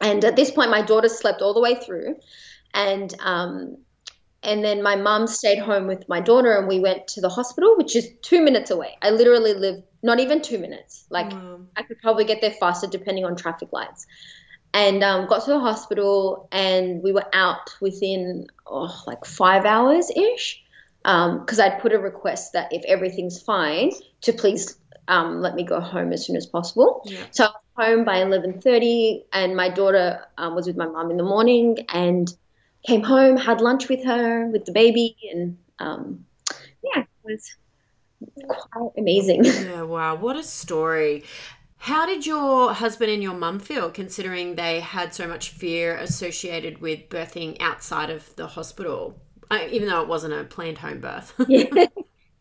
And 0.01 0.25
at 0.25 0.37
this 0.37 0.51
point, 0.51 0.71
my 0.71 0.83
daughter 0.83 1.09
slept 1.09 1.43
all 1.43 1.55
the 1.55 1.61
way 1.61 1.75
through, 1.75 2.17
and 2.73 3.13
um, 3.21 3.79
and 4.43 4.65
then 4.65 4.83
my 4.83 4.97
mum 4.97 5.27
stayed 5.27 5.59
home 5.59 5.87
with 5.87 6.09
my 6.09 6.21
daughter, 6.21 6.57
and 6.57 6.69
we 6.69 6.81
went 6.81 7.09
to 7.09 7.21
the 7.21 7.29
hospital, 7.29 7.77
which 7.77 7.97
is 7.97 8.09
two 8.23 8.43
minutes 8.43 8.71
away. 8.71 8.97
I 9.03 9.11
literally 9.11 9.55
live 9.55 9.83
not 10.03 10.21
even 10.21 10.41
two 10.41 10.59
minutes. 10.59 11.05
Like 11.11 11.31
wow. 11.33 11.61
I 11.77 11.83
could 11.83 12.01
probably 12.01 12.25
get 12.25 12.41
there 12.41 12.53
faster 12.53 12.87
depending 12.87 13.25
on 13.25 13.37
traffic 13.37 13.69
lights 13.73 14.07
and 14.73 15.03
um, 15.03 15.27
got 15.27 15.45
to 15.45 15.51
the 15.51 15.59
hospital 15.59 16.49
and 16.53 17.03
we 17.03 17.13
were 17.13 17.27
out 17.33 17.75
within 17.81 18.47
oh, 18.67 19.03
like 19.07 19.25
five 19.25 19.65
hours 19.65 20.11
ish 20.11 20.63
because 21.03 21.59
um, 21.59 21.65
I'd 21.65 21.81
put 21.81 21.93
a 21.93 21.99
request 21.99 22.53
that 22.53 22.73
if 22.73 22.85
everything's 22.85 23.41
fine 23.41 23.91
to 24.23 24.33
please 24.33 24.77
um, 25.09 25.41
let 25.41 25.55
me 25.55 25.65
go 25.65 25.81
home 25.81 26.13
as 26.13 26.25
soon 26.25 26.37
as 26.37 26.47
possible. 26.47 27.03
Yeah. 27.05 27.25
So 27.31 27.45
I 27.45 27.49
was 27.49 27.87
home 27.87 28.05
by 28.05 28.19
11:30 28.19 29.25
and 29.33 29.57
my 29.57 29.69
daughter 29.69 30.25
um, 30.39 30.55
was 30.55 30.67
with 30.67 30.77
my 30.77 30.87
mum 30.87 31.11
in 31.11 31.17
the 31.17 31.25
morning 31.25 31.79
and 31.93 32.33
came 32.87 33.03
home, 33.03 33.37
had 33.37 33.61
lunch 33.61 33.89
with 33.89 34.05
her 34.05 34.47
with 34.49 34.67
the 34.67 34.73
baby 34.73 35.17
and 35.33 35.59
um, 35.79 36.27
yeah, 36.83 37.03
it 37.03 37.07
was 37.25 37.57
quite 38.47 38.91
amazing. 38.97 39.45
Yeah, 39.45 39.83
wow, 39.83 40.15
what 40.15 40.37
a 40.37 40.43
story. 40.43 41.25
How 41.81 42.05
did 42.05 42.27
your 42.27 42.75
husband 42.75 43.11
and 43.11 43.23
your 43.23 43.33
mum 43.33 43.59
feel 43.59 43.91
considering 43.91 44.55
they 44.55 44.81
had 44.81 45.15
so 45.15 45.27
much 45.27 45.49
fear 45.49 45.97
associated 45.97 46.83
with 46.83 47.09
birthing 47.09 47.57
outside 47.59 48.11
of 48.11 48.37
the 48.37 48.49
hospital, 48.49 49.19
uh, 49.51 49.61
even 49.71 49.89
though 49.89 50.03
it 50.03 50.09
wasn't 50.09 50.35
a 50.35 50.45
planned 50.45 50.77
home 50.79 51.01
birth? 51.01 51.33
yeah. 51.49 51.87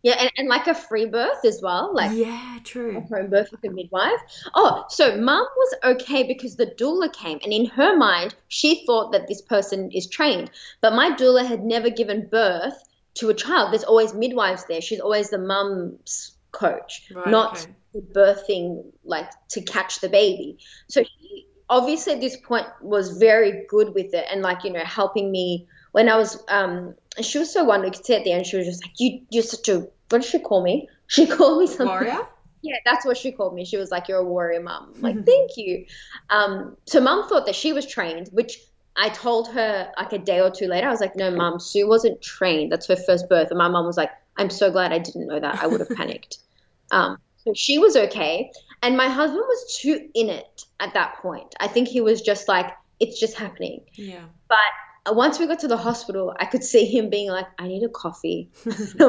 Yeah, 0.01 0.15
and, 0.19 0.31
and 0.37 0.47
like 0.49 0.67
a 0.67 0.75
free 0.75 1.05
birth 1.05 1.45
as 1.45 1.61
well. 1.61 1.93
Like 1.93 2.17
Yeah, 2.17 2.59
true. 2.65 2.97
A 2.97 3.01
home 3.01 3.29
birth 3.29 3.49
with 3.51 3.63
a 3.63 3.69
midwife. 3.69 4.19
Oh, 4.55 4.85
so 4.89 5.17
mum 5.17 5.45
was 5.55 5.75
okay 5.83 6.23
because 6.23 6.57
the 6.57 6.67
doula 6.77 7.11
came 7.11 7.39
and 7.43 7.53
in 7.53 7.65
her 7.65 7.97
mind 7.97 8.35
she 8.49 8.85
thought 8.85 9.13
that 9.13 9.27
this 9.27 9.41
person 9.41 9.89
is 9.91 10.07
trained. 10.07 10.51
But 10.81 10.93
my 10.93 11.11
doula 11.11 11.45
had 11.45 11.63
never 11.63 11.89
given 11.89 12.27
birth 12.27 12.81
to 13.15 13.29
a 13.29 13.33
child. 13.33 13.71
There's 13.71 13.83
always 13.85 14.13
midwives 14.13 14.65
there. 14.65 14.81
She's 14.81 14.99
always 15.01 15.29
the 15.29 15.37
mum's 15.37 16.31
coach, 16.51 17.11
right, 17.13 17.27
not 17.27 17.63
okay 17.63 17.73
birthing 17.95 18.85
like 19.03 19.29
to 19.49 19.61
catch 19.61 19.99
the 19.99 20.09
baby. 20.09 20.57
So 20.87 21.03
he 21.03 21.47
obviously 21.69 22.13
at 22.13 22.21
this 22.21 22.37
point 22.37 22.65
was 22.81 23.17
very 23.17 23.65
good 23.69 23.93
with 23.93 24.13
it 24.13 24.25
and 24.31 24.41
like 24.41 24.63
you 24.63 24.71
know 24.71 24.83
helping 24.83 25.31
me 25.31 25.67
when 25.91 26.09
I 26.09 26.17
was 26.17 26.43
um 26.49 26.95
she 27.21 27.39
was 27.39 27.51
so 27.51 27.63
wonderful. 27.63 27.93
You 27.93 27.97
could 27.97 28.05
see 28.05 28.15
at 28.15 28.23
the 28.23 28.31
end 28.31 28.45
she 28.45 28.57
was 28.57 28.65
just 28.65 28.83
like 28.83 28.99
you 28.99 29.21
you're 29.29 29.43
such 29.43 29.69
a 29.69 29.87
what 30.09 30.21
did 30.21 30.25
she 30.25 30.39
call 30.39 30.63
me? 30.63 30.87
She 31.09 31.25
called 31.25 31.59
me 31.59 31.65
something. 31.65 31.87
Warrior. 31.87 32.19
Yeah, 32.61 32.75
that's 32.85 33.03
what 33.03 33.17
she 33.17 33.31
called 33.31 33.55
me. 33.55 33.65
She 33.65 33.77
was 33.77 33.89
like, 33.89 34.07
"You're 34.07 34.19
a 34.19 34.23
warrior, 34.23 34.61
mum." 34.61 34.93
like, 34.99 35.25
thank 35.25 35.57
you. 35.57 35.85
Um, 36.29 36.77
so 36.85 37.01
mum 37.01 37.27
thought 37.27 37.47
that 37.47 37.55
she 37.55 37.73
was 37.73 37.87
trained, 37.87 38.27
which 38.31 38.59
I 38.95 39.09
told 39.09 39.47
her 39.53 39.91
like 39.97 40.13
a 40.13 40.19
day 40.19 40.39
or 40.39 40.51
two 40.51 40.67
later. 40.67 40.87
I 40.87 40.91
was 40.91 40.99
like, 40.99 41.15
"No, 41.15 41.31
mum, 41.31 41.59
Sue 41.59 41.87
wasn't 41.87 42.21
trained. 42.21 42.71
That's 42.71 42.85
her 42.87 42.95
first 42.95 43.27
birth." 43.27 43.49
And 43.49 43.57
my 43.57 43.69
mum 43.69 43.87
was 43.87 43.97
like, 43.97 44.11
"I'm 44.37 44.51
so 44.51 44.69
glad 44.69 44.91
I 44.91 44.99
didn't 44.99 45.25
know 45.25 45.39
that. 45.39 45.63
I 45.63 45.65
would 45.65 45.79
have 45.79 45.89
panicked." 45.89 46.37
Um, 46.91 47.19
she 47.55 47.79
was 47.79 47.95
okay. 47.95 48.51
And 48.81 48.95
my 48.95 49.07
husband 49.07 49.43
was 49.45 49.79
too 49.81 50.09
in 50.13 50.29
it 50.29 50.63
at 50.79 50.93
that 50.93 51.17
point. 51.17 51.55
I 51.59 51.67
think 51.67 51.87
he 51.87 52.01
was 52.01 52.21
just 52.21 52.47
like, 52.47 52.71
it's 52.99 53.19
just 53.19 53.35
happening. 53.35 53.81
Yeah. 53.93 54.23
But 54.47 55.15
once 55.15 55.39
we 55.39 55.47
got 55.47 55.59
to 55.59 55.67
the 55.67 55.77
hospital, 55.77 56.33
I 56.37 56.45
could 56.45 56.63
see 56.63 56.85
him 56.85 57.09
being 57.09 57.29
like, 57.29 57.47
I 57.57 57.67
need 57.67 57.83
a 57.83 57.89
coffee. 57.89 58.49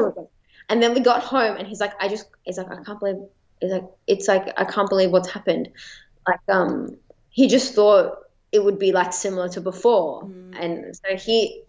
and 0.69 0.83
then 0.83 0.93
we 0.93 0.99
got 0.99 1.23
home 1.23 1.57
and 1.57 1.67
he's 1.67 1.79
like, 1.79 1.93
I 2.01 2.07
just, 2.07 2.27
he's 2.43 2.57
like, 2.57 2.71
I 2.71 2.83
can't 2.83 2.99
believe, 2.99 3.17
he's 3.59 3.71
like, 3.71 3.85
it's 4.07 4.27
like, 4.27 4.53
I 4.57 4.65
can't 4.65 4.89
believe 4.89 5.11
what's 5.11 5.29
happened. 5.29 5.69
Like, 6.27 6.39
um, 6.49 6.97
he 7.29 7.47
just 7.47 7.73
thought 7.73 8.17
it 8.51 8.63
would 8.63 8.79
be 8.79 8.91
like 8.91 9.13
similar 9.13 9.49
to 9.49 9.61
before. 9.61 10.23
Mm. 10.23 10.57
And 10.59 10.95
so 10.95 11.15
he, 11.15 11.63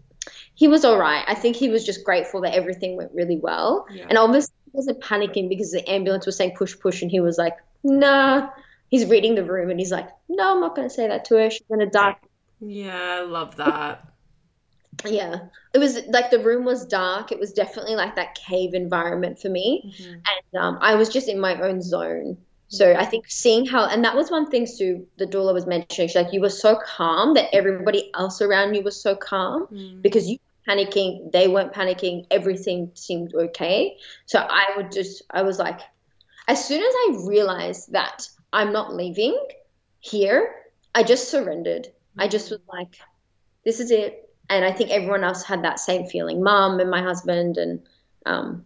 he 0.55 0.67
was 0.67 0.85
all 0.85 0.97
right. 0.97 1.23
I 1.27 1.35
think 1.35 1.55
he 1.55 1.69
was 1.69 1.85
just 1.85 2.03
grateful 2.03 2.41
that 2.41 2.53
everything 2.53 2.95
went 2.95 3.11
really 3.13 3.37
well. 3.37 3.85
Yeah. 3.91 4.05
And 4.07 4.17
obviously, 4.17 4.53
he 4.65 4.71
wasn't 4.73 5.01
panicking 5.01 5.49
because 5.49 5.71
the 5.71 5.87
ambulance 5.89 6.25
was 6.25 6.37
saying 6.37 6.55
push, 6.57 6.77
push, 6.79 7.01
and 7.01 7.09
he 7.09 7.19
was 7.19 7.37
like, 7.37 7.53
nah. 7.83 8.49
He's 8.89 9.07
reading 9.07 9.33
the 9.33 9.43
room 9.43 9.71
and 9.71 9.79
he's 9.79 9.91
like, 9.91 10.07
no, 10.29 10.53
I'm 10.53 10.61
not 10.61 10.75
going 10.75 10.87
to 10.87 10.93
say 10.93 11.07
that 11.07 11.25
to 11.25 11.35
her. 11.35 11.49
She's 11.49 11.63
going 11.67 11.79
to 11.79 11.87
die. 11.87 12.15
Yeah, 12.59 12.95
I 12.95 13.21
love 13.21 13.55
that. 13.55 14.07
yeah. 15.05 15.39
It 15.73 15.79
was 15.79 15.99
like 16.09 16.29
the 16.29 16.39
room 16.39 16.63
was 16.63 16.85
dark. 16.85 17.31
It 17.31 17.39
was 17.39 17.53
definitely 17.53 17.95
like 17.95 18.15
that 18.15 18.35
cave 18.35 18.75
environment 18.75 19.39
for 19.39 19.49
me. 19.49 19.95
Mm-hmm. 19.97 20.13
And 20.13 20.61
um, 20.61 20.77
I 20.79 20.93
was 20.93 21.09
just 21.09 21.27
in 21.27 21.39
my 21.39 21.59
own 21.59 21.81
zone. 21.81 22.37
So 22.73 22.93
I 22.93 23.05
think 23.05 23.25
seeing 23.29 23.65
how, 23.65 23.85
and 23.85 24.03
that 24.03 24.15
was 24.15 24.31
one 24.31 24.49
thing 24.49 24.65
Sue, 24.65 25.05
the 25.17 25.27
doula 25.27 25.53
was 25.53 25.67
mentioning. 25.67 26.07
She's 26.07 26.15
like, 26.15 26.33
you 26.33 26.41
were 26.41 26.49
so 26.49 26.79
calm 26.83 27.35
that 27.35 27.53
everybody 27.53 28.11
else 28.15 28.41
around 28.41 28.73
you 28.73 28.81
was 28.81 28.99
so 29.01 29.15
calm 29.15 29.67
mm. 29.67 30.01
because 30.01 30.27
you 30.27 30.37
panicking. 30.67 31.31
They 31.31 31.47
weren't 31.47 31.73
panicking. 31.73 32.25
Everything 32.31 32.91
seemed 32.95 33.33
okay. 33.33 33.97
So 34.25 34.39
I 34.39 34.73
would 34.77 34.91
just, 34.91 35.23
I 35.29 35.43
was 35.43 35.59
like, 35.59 35.81
as 36.47 36.65
soon 36.65 36.81
as 36.81 36.93
I 36.93 37.25
realized 37.27 37.91
that 37.93 38.27
I'm 38.51 38.73
not 38.73 38.93
leaving 38.93 39.37
here, 39.99 40.55
I 40.95 41.03
just 41.03 41.29
surrendered. 41.29 41.87
I 42.17 42.27
just 42.27 42.51
was 42.51 42.59
like, 42.67 42.97
this 43.65 43.79
is 43.79 43.91
it. 43.91 44.29
And 44.49 44.65
I 44.65 44.71
think 44.71 44.91
everyone 44.91 45.23
else 45.23 45.43
had 45.43 45.63
that 45.63 45.79
same 45.79 46.05
feeling 46.07 46.43
mom 46.43 46.79
and 46.79 46.89
my 46.89 47.01
husband 47.01 47.57
and, 47.57 47.81
um, 48.25 48.65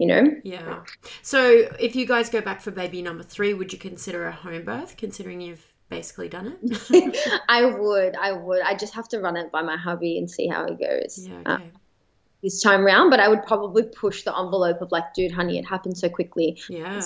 you 0.00 0.06
know? 0.06 0.24
Yeah. 0.42 0.80
So 1.20 1.68
if 1.78 1.94
you 1.94 2.06
guys 2.06 2.30
go 2.30 2.40
back 2.40 2.62
for 2.62 2.70
baby 2.70 3.02
number 3.02 3.22
three, 3.22 3.52
would 3.52 3.70
you 3.70 3.78
consider 3.78 4.26
a 4.26 4.32
home 4.32 4.64
birth, 4.64 4.96
considering 4.96 5.42
you've 5.42 5.74
basically 5.90 6.30
done 6.30 6.56
it? 6.62 7.42
I 7.48 7.66
would. 7.66 8.16
I 8.16 8.32
would. 8.32 8.62
I 8.62 8.74
just 8.74 8.94
have 8.94 9.08
to 9.08 9.20
run 9.20 9.36
it 9.36 9.52
by 9.52 9.60
my 9.60 9.76
hubby 9.76 10.16
and 10.16 10.28
see 10.28 10.48
how 10.48 10.64
it 10.64 10.80
goes. 10.80 11.28
Yeah, 11.28 11.42
uh, 11.44 11.54
okay. 11.56 11.70
this 12.42 12.62
time 12.62 12.80
around, 12.80 13.10
but 13.10 13.20
I 13.20 13.28
would 13.28 13.42
probably 13.42 13.82
push 13.82 14.22
the 14.22 14.36
envelope 14.36 14.80
of 14.80 14.90
like, 14.90 15.12
dude, 15.12 15.32
honey, 15.32 15.58
it 15.58 15.66
happened 15.66 15.98
so 15.98 16.08
quickly. 16.08 16.58
Yeah. 16.70 17.02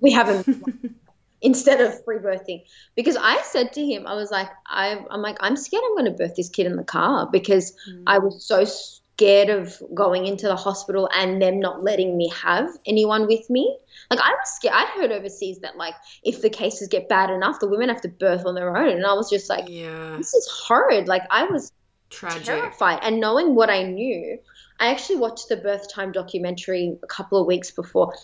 We 0.00 0.10
haven't 0.10 0.48
instead 1.42 1.82
of 1.82 2.02
free 2.04 2.18
birthing 2.18 2.64
because 2.96 3.18
I 3.20 3.42
said 3.42 3.74
to 3.74 3.84
him, 3.84 4.06
I 4.06 4.14
was 4.14 4.30
like, 4.30 4.48
I, 4.66 5.04
am 5.10 5.20
like, 5.20 5.36
I'm 5.40 5.56
scared 5.56 5.82
I'm 5.86 5.94
going 5.94 6.04
to 6.06 6.10
birth 6.12 6.36
this 6.36 6.48
kid 6.48 6.64
in 6.64 6.76
the 6.76 6.84
car 6.84 7.28
because 7.30 7.76
mm. 7.90 8.02
I 8.06 8.18
was 8.18 8.42
so 8.44 8.64
scared 9.20 9.50
of 9.50 9.82
going 9.94 10.24
into 10.24 10.46
the 10.46 10.56
hospital 10.56 11.06
and 11.14 11.42
them 11.42 11.60
not 11.60 11.84
letting 11.84 12.16
me 12.16 12.30
have 12.30 12.70
anyone 12.86 13.26
with 13.26 13.50
me. 13.50 13.76
Like 14.10 14.18
I 14.18 14.30
was 14.30 14.48
scared. 14.56 14.74
I'd 14.74 14.88
heard 14.98 15.12
overseas 15.12 15.58
that 15.58 15.76
like 15.76 15.94
if 16.24 16.40
the 16.40 16.48
cases 16.48 16.88
get 16.88 17.06
bad 17.08 17.28
enough, 17.28 17.60
the 17.60 17.68
women 17.68 17.90
have 17.90 18.00
to 18.00 18.08
birth 18.08 18.46
on 18.46 18.54
their 18.54 18.74
own, 18.74 18.88
and 18.88 19.04
I 19.04 19.12
was 19.12 19.28
just 19.28 19.50
like, 19.50 19.68
yeah, 19.68 20.16
this 20.16 20.32
is 20.32 20.48
horrid. 20.48 21.06
Like 21.06 21.22
I 21.30 21.44
was 21.44 21.70
Tragic. 22.08 22.44
terrified, 22.44 23.00
and 23.02 23.20
knowing 23.20 23.54
what 23.54 23.68
I 23.68 23.82
knew, 23.82 24.38
I 24.78 24.90
actually 24.90 25.16
watched 25.16 25.50
the 25.50 25.58
birth 25.58 25.92
time 25.92 26.12
documentary 26.12 26.96
a 27.02 27.06
couple 27.06 27.38
of 27.38 27.46
weeks 27.46 27.70
before. 27.70 28.14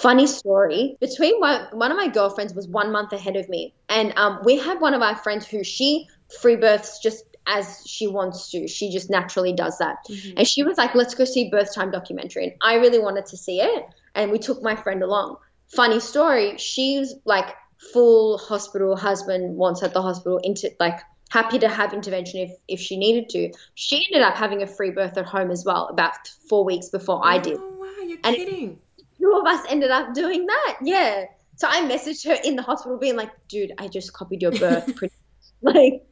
Funny 0.00 0.26
story 0.26 0.96
between 1.00 1.38
one, 1.40 1.66
one 1.72 1.90
of 1.90 1.96
my 1.96 2.08
girlfriends 2.08 2.54
was 2.54 2.66
one 2.68 2.92
month 2.92 3.12
ahead 3.12 3.36
of 3.36 3.48
me, 3.48 3.72
and 3.88 4.12
um, 4.16 4.40
we 4.44 4.58
had 4.58 4.80
one 4.82 4.92
of 4.92 5.00
our 5.00 5.16
friends 5.16 5.46
who 5.46 5.64
she 5.64 6.08
free 6.40 6.56
births 6.56 6.98
just 6.98 7.24
as 7.46 7.82
she 7.86 8.06
wants 8.06 8.50
to. 8.50 8.68
She 8.68 8.90
just 8.90 9.10
naturally 9.10 9.52
does 9.52 9.78
that. 9.78 9.98
Mm-hmm. 10.08 10.38
And 10.38 10.46
she 10.46 10.62
was 10.62 10.78
like, 10.78 10.94
let's 10.94 11.14
go 11.14 11.24
see 11.24 11.50
birth 11.50 11.74
time 11.74 11.90
documentary. 11.90 12.44
And 12.44 12.52
I 12.60 12.76
really 12.76 12.98
wanted 12.98 13.26
to 13.26 13.36
see 13.36 13.60
it. 13.60 13.86
And 14.14 14.30
we 14.30 14.38
took 14.38 14.62
my 14.62 14.76
friend 14.76 15.02
along. 15.02 15.36
Funny 15.68 16.00
story, 16.00 16.58
she's 16.58 17.14
like 17.24 17.54
full 17.92 18.38
hospital 18.38 18.96
husband 18.96 19.56
once 19.56 19.82
at 19.82 19.92
the 19.92 20.02
hospital 20.02 20.38
into 20.38 20.70
like 20.78 21.00
happy 21.30 21.58
to 21.58 21.68
have 21.68 21.94
intervention 21.94 22.40
if, 22.40 22.50
if 22.68 22.80
she 22.80 22.96
needed 22.96 23.28
to. 23.30 23.52
She 23.74 24.06
ended 24.06 24.22
up 24.22 24.36
having 24.36 24.62
a 24.62 24.66
free 24.66 24.90
birth 24.90 25.16
at 25.16 25.24
home 25.24 25.50
as 25.50 25.64
well 25.64 25.88
about 25.88 26.28
four 26.48 26.64
weeks 26.64 26.90
before 26.90 27.20
I 27.24 27.38
did. 27.38 27.58
Oh, 27.58 27.70
wow, 27.78 28.06
you're 28.06 28.18
and 28.22 28.36
kidding. 28.36 28.78
Two 29.18 29.32
of 29.40 29.46
us 29.46 29.64
ended 29.68 29.90
up 29.90 30.14
doing 30.14 30.46
that. 30.46 30.78
Yeah. 30.82 31.24
So 31.56 31.68
I 31.68 31.82
messaged 31.82 32.26
her 32.26 32.36
in 32.44 32.56
the 32.56 32.62
hospital 32.62 32.98
being 32.98 33.16
like, 33.16 33.30
dude, 33.48 33.72
I 33.78 33.88
just 33.88 34.12
copied 34.12 34.42
your 34.42 34.52
birth. 34.52 35.02
like, 35.74 36.02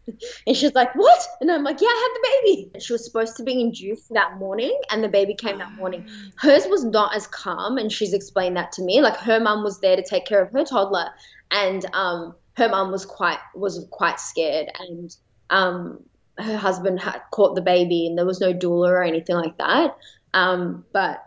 and 0.47 0.57
she's 0.57 0.75
like, 0.75 0.95
what? 0.95 1.27
And 1.41 1.51
I'm 1.51 1.65
like, 1.65 1.81
yeah, 1.81 1.89
I 1.89 2.09
had 2.09 2.15
the 2.15 2.29
baby. 2.53 2.81
She 2.81 2.93
was 2.93 3.05
supposed 3.05 3.37
to 3.39 3.43
be 3.43 3.61
induced 3.61 4.09
that 4.11 4.39
morning 4.39 4.79
and 4.91 5.03
the 5.03 5.09
baby 5.09 5.35
came 5.35 5.59
that 5.59 5.73
morning. 5.73 6.09
Hers 6.37 6.67
was 6.67 6.85
not 6.85 7.15
as 7.15 7.27
calm. 7.27 7.79
And 7.79 7.91
she's 7.91 8.13
explained 8.13 8.57
that 8.57 8.73
to 8.73 8.83
me. 8.83 9.01
Like 9.01 9.17
her 9.17 9.41
mum 9.41 9.65
was 9.65 9.81
there 9.81 9.97
to 9.97 10.03
take 10.03 10.27
care 10.27 10.43
of 10.43 10.53
her 10.53 10.65
toddler. 10.65 11.11
And, 11.51 11.85
um, 11.95 12.35
her 12.61 12.69
mum 12.69 12.91
was 12.93 13.07
quite 13.07 13.39
was 13.55 13.87
quite 13.91 14.21
scared, 14.21 14.69
and 14.79 15.15
um, 15.49 16.03
her 16.39 16.57
husband 16.57 17.01
had 17.01 17.21
caught 17.31 17.55
the 17.55 17.63
baby, 17.63 18.07
and 18.07 18.17
there 18.17 18.27
was 18.27 18.41
no 18.41 18.53
doula 18.53 18.89
or 18.89 19.03
anything 19.03 19.37
like 19.37 19.57
that. 19.59 19.97
Um, 20.35 20.85
but 20.93 21.25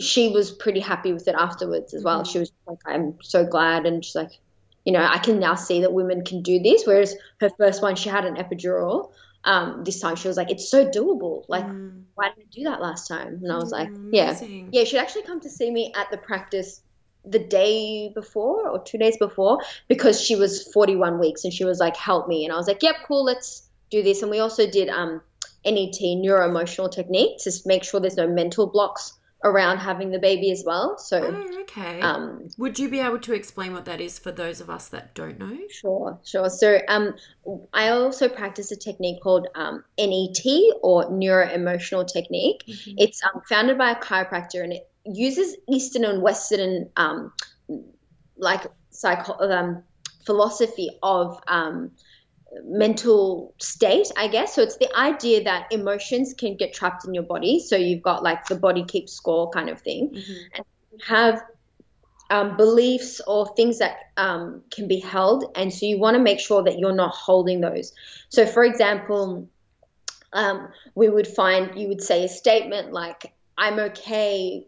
she 0.00 0.30
was 0.30 0.50
pretty 0.50 0.80
happy 0.80 1.12
with 1.12 1.28
it 1.28 1.34
afterwards 1.38 1.94
as 1.94 2.02
well. 2.02 2.22
Mm-hmm. 2.22 2.32
She 2.32 2.38
was 2.38 2.52
like, 2.66 2.78
"I'm 2.86 3.18
so 3.22 3.44
glad," 3.44 3.86
and 3.86 4.04
she's 4.04 4.14
like, 4.14 4.32
"You 4.84 4.92
know, 4.92 5.04
I 5.04 5.18
can 5.18 5.38
now 5.38 5.54
see 5.54 5.80
that 5.80 5.92
women 5.92 6.24
can 6.24 6.42
do 6.42 6.58
this." 6.60 6.86
Whereas 6.86 7.14
her 7.40 7.50
first 7.50 7.82
one, 7.82 7.96
she 7.96 8.08
had 8.08 8.24
an 8.24 8.36
epidural. 8.36 9.12
Um, 9.44 9.84
this 9.84 10.00
time 10.00 10.16
she 10.16 10.28
was 10.28 10.36
like, 10.36 10.50
"It's 10.50 10.70
so 10.70 10.86
doable. 10.86 11.44
Like, 11.48 11.66
mm. 11.66 12.04
why 12.14 12.30
didn't 12.30 12.48
I 12.48 12.50
do 12.50 12.64
that 12.64 12.80
last 12.80 13.08
time?" 13.08 13.40
And 13.42 13.52
I 13.52 13.56
was 13.56 13.70
like, 13.70 13.88
mm, 13.88 14.10
"Yeah, 14.12 14.38
yeah." 14.72 14.84
She'd 14.84 14.98
actually 14.98 15.22
come 15.22 15.40
to 15.40 15.50
see 15.50 15.70
me 15.70 15.92
at 15.94 16.10
the 16.10 16.16
practice 16.16 16.80
the 17.24 17.38
day 17.38 18.10
before 18.14 18.68
or 18.68 18.82
two 18.82 18.98
days 18.98 19.16
before 19.16 19.58
because 19.88 20.20
she 20.20 20.36
was 20.36 20.62
41 20.72 21.18
weeks 21.18 21.44
and 21.44 21.52
she 21.52 21.64
was 21.64 21.80
like, 21.80 21.96
help 21.96 22.28
me. 22.28 22.44
And 22.44 22.52
I 22.52 22.56
was 22.56 22.68
like, 22.68 22.82
yep, 22.82 22.96
cool, 23.06 23.24
let's 23.24 23.66
do 23.90 24.02
this. 24.02 24.22
And 24.22 24.30
we 24.30 24.40
also 24.40 24.70
did 24.70 24.88
um, 24.88 25.22
NET, 25.64 25.96
neuro 26.00 26.48
emotional 26.48 26.88
technique, 26.88 27.38
to 27.44 27.52
make 27.64 27.84
sure 27.84 28.00
there's 28.00 28.16
no 28.16 28.28
mental 28.28 28.66
blocks 28.66 29.14
around 29.44 29.78
having 29.78 30.10
the 30.10 30.18
baby 30.18 30.50
as 30.50 30.64
well. 30.66 30.96
So, 30.98 31.22
oh, 31.22 31.60
okay. 31.60 32.00
Um, 32.00 32.48
Would 32.56 32.78
you 32.78 32.88
be 32.88 32.98
able 32.98 33.18
to 33.20 33.34
explain 33.34 33.74
what 33.74 33.84
that 33.84 34.00
is 34.00 34.18
for 34.18 34.32
those 34.32 34.60
of 34.60 34.70
us 34.70 34.88
that 34.88 35.14
don't 35.14 35.38
know? 35.38 35.58
Sure, 35.70 36.18
sure. 36.24 36.48
So, 36.48 36.80
um, 36.88 37.14
I 37.72 37.90
also 37.90 38.28
practice 38.28 38.72
a 38.72 38.76
technique 38.76 39.22
called 39.22 39.46
um, 39.54 39.84
NET 39.98 40.44
or 40.82 41.10
neuro 41.10 41.48
emotional 41.50 42.04
technique. 42.06 42.64
Mm-hmm. 42.66 42.94
It's 42.96 43.22
um, 43.22 43.42
founded 43.48 43.76
by 43.76 43.90
a 43.90 43.96
chiropractor 43.96 44.64
and 44.64 44.72
it 44.72 44.90
uses 45.04 45.56
Eastern 45.68 46.04
and 46.04 46.22
Western 46.22 46.88
um, 46.96 47.32
like 48.38 48.62
psycho 48.90 49.34
um, 49.50 49.82
philosophy 50.24 50.90
of 51.02 51.38
um, 51.48 51.90
mental 52.64 53.54
state, 53.58 54.08
I 54.16 54.28
guess. 54.28 54.54
So 54.54 54.62
it's 54.62 54.76
the 54.76 54.94
idea 54.96 55.44
that 55.44 55.72
emotions 55.72 56.34
can 56.34 56.56
get 56.56 56.72
trapped 56.72 57.04
in 57.06 57.14
your 57.14 57.24
body. 57.24 57.60
So 57.60 57.76
you've 57.76 58.02
got 58.02 58.22
like 58.22 58.46
the 58.46 58.54
body 58.54 58.84
keeps 58.84 59.12
score 59.12 59.50
kind 59.50 59.68
of 59.68 59.80
thing, 59.80 60.10
mm-hmm. 60.10 60.32
and 60.54 61.02
have 61.06 61.42
um, 62.30 62.56
beliefs 62.56 63.20
or 63.26 63.54
things 63.54 63.78
that 63.78 63.96
um, 64.16 64.62
can 64.70 64.88
be 64.88 65.00
held, 65.00 65.44
and 65.54 65.72
so 65.72 65.86
you 65.86 65.98
want 65.98 66.16
to 66.16 66.22
make 66.22 66.40
sure 66.40 66.62
that 66.62 66.78
you're 66.78 66.94
not 66.94 67.14
holding 67.14 67.60
those. 67.60 67.92
So, 68.28 68.46
for 68.46 68.64
example. 68.64 69.48
Um, 70.36 70.70
we 70.96 71.08
would 71.08 71.28
find 71.28 71.78
you 71.78 71.86
would 71.86 72.02
say 72.02 72.24
a 72.24 72.28
statement 72.28 72.92
like, 72.92 73.32
I'm 73.56 73.78
okay 73.78 74.66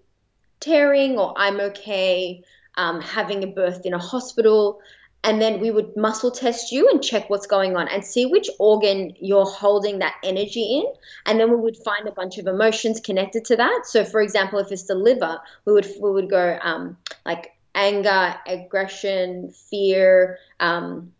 tearing 0.60 1.18
or 1.18 1.34
I'm 1.36 1.58
okay 1.60 2.44
um, 2.76 3.00
having 3.00 3.42
a 3.42 3.46
birth 3.46 3.84
in 3.84 3.94
a 3.94 3.98
hospital. 3.98 4.80
And 5.26 5.42
then 5.42 5.58
we 5.58 5.72
would 5.72 5.96
muscle 5.96 6.30
test 6.30 6.70
you 6.70 6.88
and 6.88 7.02
check 7.02 7.28
what's 7.28 7.48
going 7.48 7.76
on 7.76 7.88
and 7.88 8.04
see 8.04 8.26
which 8.26 8.48
organ 8.60 9.12
you're 9.18 9.44
holding 9.44 9.98
that 9.98 10.14
energy 10.22 10.78
in. 10.78 10.84
And 11.26 11.40
then 11.40 11.50
we 11.50 11.56
would 11.56 11.76
find 11.76 12.06
a 12.06 12.12
bunch 12.12 12.38
of 12.38 12.46
emotions 12.46 13.00
connected 13.00 13.44
to 13.46 13.56
that. 13.56 13.86
So, 13.86 14.04
for 14.04 14.20
example, 14.20 14.60
if 14.60 14.70
it's 14.70 14.84
the 14.84 14.94
liver, 14.94 15.40
we 15.64 15.72
would 15.72 15.88
we 16.00 16.12
would 16.12 16.30
go 16.30 16.56
um, 16.62 16.96
like 17.24 17.56
anger, 17.74 18.36
aggression, 18.46 19.52
fear, 19.68 20.38
um, 20.60 21.12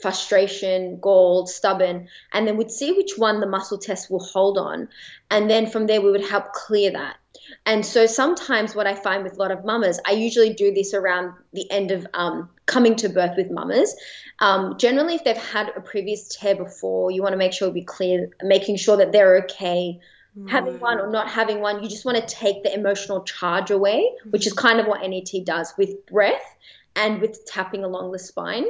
frustration, 0.00 1.00
galled, 1.00 1.48
stubborn, 1.48 2.08
and 2.32 2.46
then 2.46 2.56
we'd 2.56 2.70
see 2.70 2.92
which 2.92 3.18
one 3.18 3.40
the 3.40 3.46
muscle 3.48 3.78
test 3.78 4.08
will 4.08 4.24
hold 4.24 4.56
on. 4.56 4.88
And 5.32 5.50
then 5.50 5.66
from 5.66 5.88
there, 5.88 6.00
we 6.00 6.12
would 6.12 6.24
help 6.24 6.52
clear 6.52 6.92
that. 6.92 7.16
And 7.64 7.84
so 7.84 8.06
sometimes 8.06 8.74
what 8.74 8.86
I 8.86 8.94
find 8.94 9.24
with 9.24 9.34
a 9.34 9.36
lot 9.36 9.50
of 9.50 9.64
mamas, 9.64 10.00
I 10.06 10.12
usually 10.12 10.52
do 10.52 10.72
this 10.72 10.94
around 10.94 11.32
the 11.52 11.70
end 11.70 11.90
of 11.90 12.06
um, 12.14 12.50
coming 12.66 12.96
to 12.96 13.08
birth 13.08 13.36
with 13.36 13.50
mamas. 13.50 13.94
Um, 14.40 14.76
generally, 14.78 15.14
if 15.14 15.24
they've 15.24 15.36
had 15.36 15.70
a 15.76 15.80
previous 15.80 16.28
tear 16.28 16.54
before, 16.54 17.10
you 17.10 17.22
want 17.22 17.32
to 17.32 17.38
make 17.38 17.52
sure 17.52 17.70
be 17.70 17.84
clear, 17.84 18.30
making 18.42 18.76
sure 18.76 18.96
that 18.98 19.12
they're 19.12 19.44
okay 19.44 20.00
having 20.46 20.78
one 20.78 21.00
or 21.00 21.10
not 21.10 21.28
having 21.28 21.60
one. 21.60 21.82
You 21.82 21.88
just 21.88 22.04
want 22.04 22.16
to 22.16 22.34
take 22.34 22.62
the 22.62 22.72
emotional 22.72 23.24
charge 23.24 23.70
away, 23.70 24.12
which 24.30 24.46
is 24.46 24.52
kind 24.52 24.78
of 24.78 24.86
what 24.86 25.00
NET 25.08 25.30
does 25.44 25.74
with 25.76 26.06
breath 26.06 26.56
and 26.94 27.20
with 27.20 27.44
tapping 27.46 27.84
along 27.84 28.12
the 28.12 28.18
spine 28.18 28.66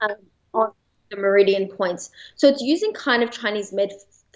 um, 0.00 0.16
on 0.52 0.72
the 1.10 1.16
meridian 1.16 1.68
points. 1.68 2.10
So 2.36 2.48
it's 2.48 2.62
using 2.62 2.92
kind 2.92 3.22
of 3.22 3.30
Chinese 3.30 3.72
med 3.72 3.92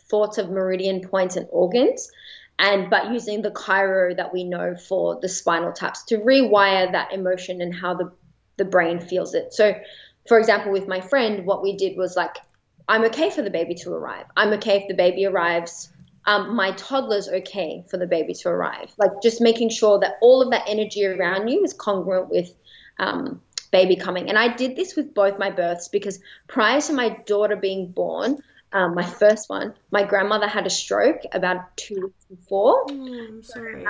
thoughts 0.08 0.38
of 0.38 0.50
meridian 0.50 1.00
points 1.00 1.36
and 1.36 1.46
organs 1.50 2.10
and 2.58 2.90
but 2.90 3.10
using 3.12 3.42
the 3.42 3.50
chiro 3.50 4.16
that 4.16 4.32
we 4.32 4.44
know 4.44 4.74
for 4.76 5.18
the 5.20 5.28
spinal 5.28 5.72
taps 5.72 6.04
to 6.04 6.18
rewire 6.18 6.92
that 6.92 7.12
emotion 7.12 7.60
and 7.60 7.74
how 7.74 7.94
the 7.94 8.12
the 8.56 8.64
brain 8.64 9.00
feels 9.00 9.34
it. 9.34 9.52
So, 9.52 9.74
for 10.28 10.38
example, 10.38 10.72
with 10.72 10.86
my 10.86 11.00
friend, 11.00 11.46
what 11.46 11.62
we 11.62 11.76
did 11.76 11.96
was 11.96 12.16
like, 12.16 12.36
I'm 12.88 13.04
okay 13.04 13.30
for 13.30 13.42
the 13.42 13.50
baby 13.50 13.74
to 13.76 13.92
arrive. 13.92 14.26
I'm 14.36 14.52
okay 14.54 14.76
if 14.78 14.88
the 14.88 14.94
baby 14.94 15.26
arrives. 15.26 15.90
Um, 16.24 16.54
my 16.54 16.72
toddler's 16.72 17.28
okay 17.28 17.84
for 17.88 17.96
the 17.96 18.06
baby 18.06 18.34
to 18.34 18.48
arrive. 18.48 18.92
Like 18.98 19.10
just 19.22 19.40
making 19.40 19.70
sure 19.70 19.98
that 20.00 20.16
all 20.20 20.42
of 20.42 20.50
that 20.50 20.64
energy 20.68 21.04
around 21.04 21.48
you 21.48 21.64
is 21.64 21.72
congruent 21.72 22.28
with 22.28 22.54
um, 22.98 23.40
baby 23.72 23.96
coming. 23.96 24.28
And 24.28 24.38
I 24.38 24.54
did 24.54 24.76
this 24.76 24.94
with 24.94 25.14
both 25.14 25.38
my 25.38 25.50
births 25.50 25.88
because 25.88 26.20
prior 26.46 26.80
to 26.82 26.92
my 26.92 27.08
daughter 27.26 27.56
being 27.56 27.90
born, 27.90 28.38
um, 28.72 28.94
my 28.94 29.04
first 29.04 29.50
one, 29.50 29.74
my 29.90 30.02
grandmother 30.02 30.48
had 30.48 30.66
a 30.66 30.70
stroke 30.70 31.22
about 31.32 31.76
two 31.76 32.00
weeks 32.02 32.24
before. 32.24 32.84
Oh, 32.88 33.26
I'm 33.28 33.42
sorry. 33.42 33.84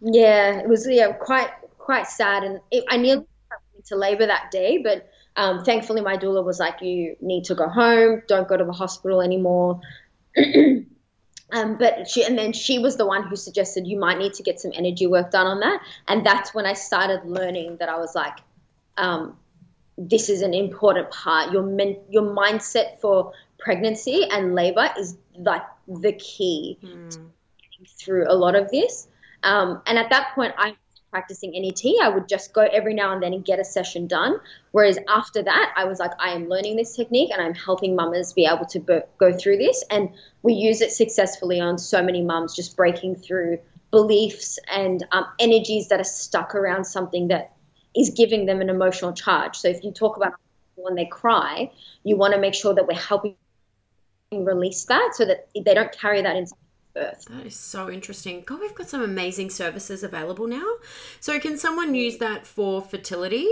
Yeah, 0.00 0.58
it 0.58 0.68
was 0.68 0.86
yeah 0.88 1.12
quite 1.12 1.50
quite 1.78 2.06
sad, 2.06 2.42
and 2.42 2.60
it, 2.70 2.84
I 2.88 2.96
nearly 2.96 3.26
went 3.50 3.62
into 3.76 3.96
labour 3.96 4.26
that 4.26 4.50
day, 4.50 4.78
but 4.78 5.08
um, 5.36 5.64
thankfully 5.64 6.00
my 6.00 6.16
doula 6.16 6.44
was 6.44 6.58
like, 6.58 6.80
"You 6.80 7.16
need 7.20 7.44
to 7.44 7.54
go 7.54 7.68
home. 7.68 8.22
Don't 8.26 8.48
go 8.48 8.56
to 8.56 8.64
the 8.64 8.72
hospital 8.72 9.20
anymore." 9.20 9.80
um, 11.52 11.78
but 11.78 12.08
she 12.08 12.24
and 12.24 12.38
then 12.38 12.52
she 12.52 12.78
was 12.78 12.96
the 12.96 13.06
one 13.06 13.26
who 13.26 13.36
suggested 13.36 13.86
you 13.86 13.98
might 13.98 14.18
need 14.18 14.34
to 14.34 14.42
get 14.42 14.60
some 14.60 14.72
energy 14.74 15.06
work 15.06 15.30
done 15.30 15.46
on 15.46 15.60
that, 15.60 15.80
and 16.08 16.24
that's 16.24 16.54
when 16.54 16.64
I 16.64 16.72
started 16.72 17.24
learning 17.24 17.76
that 17.78 17.88
I 17.88 17.98
was 17.98 18.14
like. 18.14 18.38
Um, 18.98 19.36
this 19.98 20.28
is 20.28 20.42
an 20.42 20.52
important 20.52 21.10
part. 21.10 21.52
Your 21.52 21.62
men, 21.62 21.96
your 22.10 22.22
mindset 22.22 23.00
for 23.00 23.32
pregnancy 23.66 24.22
and 24.30 24.54
labor 24.54 24.88
is 24.96 25.18
like 25.38 25.64
the 25.88 26.12
key 26.12 26.78
mm. 26.80 27.18
through 27.98 28.24
a 28.28 28.32
lot 28.32 28.54
of 28.54 28.70
this. 28.70 29.08
Um, 29.42 29.82
and 29.86 29.98
at 29.98 30.08
that 30.10 30.30
point, 30.36 30.54
I 30.56 30.68
was 30.68 31.00
practicing 31.10 31.50
NET. 31.50 31.82
I 32.00 32.08
would 32.08 32.28
just 32.28 32.52
go 32.52 32.60
every 32.60 32.94
now 32.94 33.12
and 33.12 33.20
then 33.20 33.34
and 33.34 33.44
get 33.44 33.58
a 33.58 33.64
session 33.64 34.06
done. 34.06 34.36
Whereas 34.70 35.00
after 35.08 35.42
that, 35.42 35.74
I 35.76 35.84
was 35.84 35.98
like, 35.98 36.12
I 36.20 36.30
am 36.30 36.48
learning 36.48 36.76
this 36.76 36.94
technique 36.94 37.30
and 37.32 37.42
I'm 37.42 37.54
helping 37.54 37.96
mamas 37.96 38.32
be 38.32 38.46
able 38.46 38.66
to 38.66 38.78
b- 38.78 39.00
go 39.18 39.36
through 39.36 39.56
this. 39.56 39.82
And 39.90 40.10
we 40.44 40.52
use 40.52 40.80
it 40.80 40.92
successfully 40.92 41.58
on 41.58 41.76
so 41.76 42.04
many 42.04 42.22
mums, 42.22 42.54
just 42.54 42.76
breaking 42.76 43.16
through 43.16 43.58
beliefs 43.90 44.60
and 44.72 45.04
um, 45.10 45.26
energies 45.40 45.88
that 45.88 45.98
are 45.98 46.04
stuck 46.04 46.54
around 46.54 46.84
something 46.84 47.28
that 47.28 47.52
is 47.96 48.10
giving 48.10 48.46
them 48.46 48.60
an 48.60 48.70
emotional 48.70 49.12
charge. 49.12 49.56
So 49.56 49.66
if 49.66 49.82
you 49.82 49.90
talk 49.90 50.16
about 50.16 50.34
when 50.76 50.94
they 50.94 51.06
cry, 51.06 51.72
you 52.04 52.16
want 52.16 52.32
to 52.34 52.40
make 52.40 52.54
sure 52.54 52.72
that 52.72 52.86
we're 52.86 52.94
helping 52.94 53.34
release 54.44 54.84
that 54.86 55.12
so 55.14 55.24
that 55.24 55.48
they 55.54 55.74
don't 55.74 55.92
carry 55.92 56.22
that 56.22 56.36
into 56.36 56.52
birth. 56.96 57.24
That 57.30 57.46
is 57.46 57.56
so 57.56 57.90
interesting. 57.90 58.42
God, 58.44 58.60
we've 58.60 58.74
got 58.74 58.88
some 58.88 59.02
amazing 59.02 59.50
services 59.50 60.02
available 60.02 60.46
now. 60.46 60.66
So, 61.20 61.38
can 61.38 61.58
someone 61.58 61.94
use 61.94 62.18
that 62.18 62.46
for 62.46 62.80
fertility? 62.80 63.46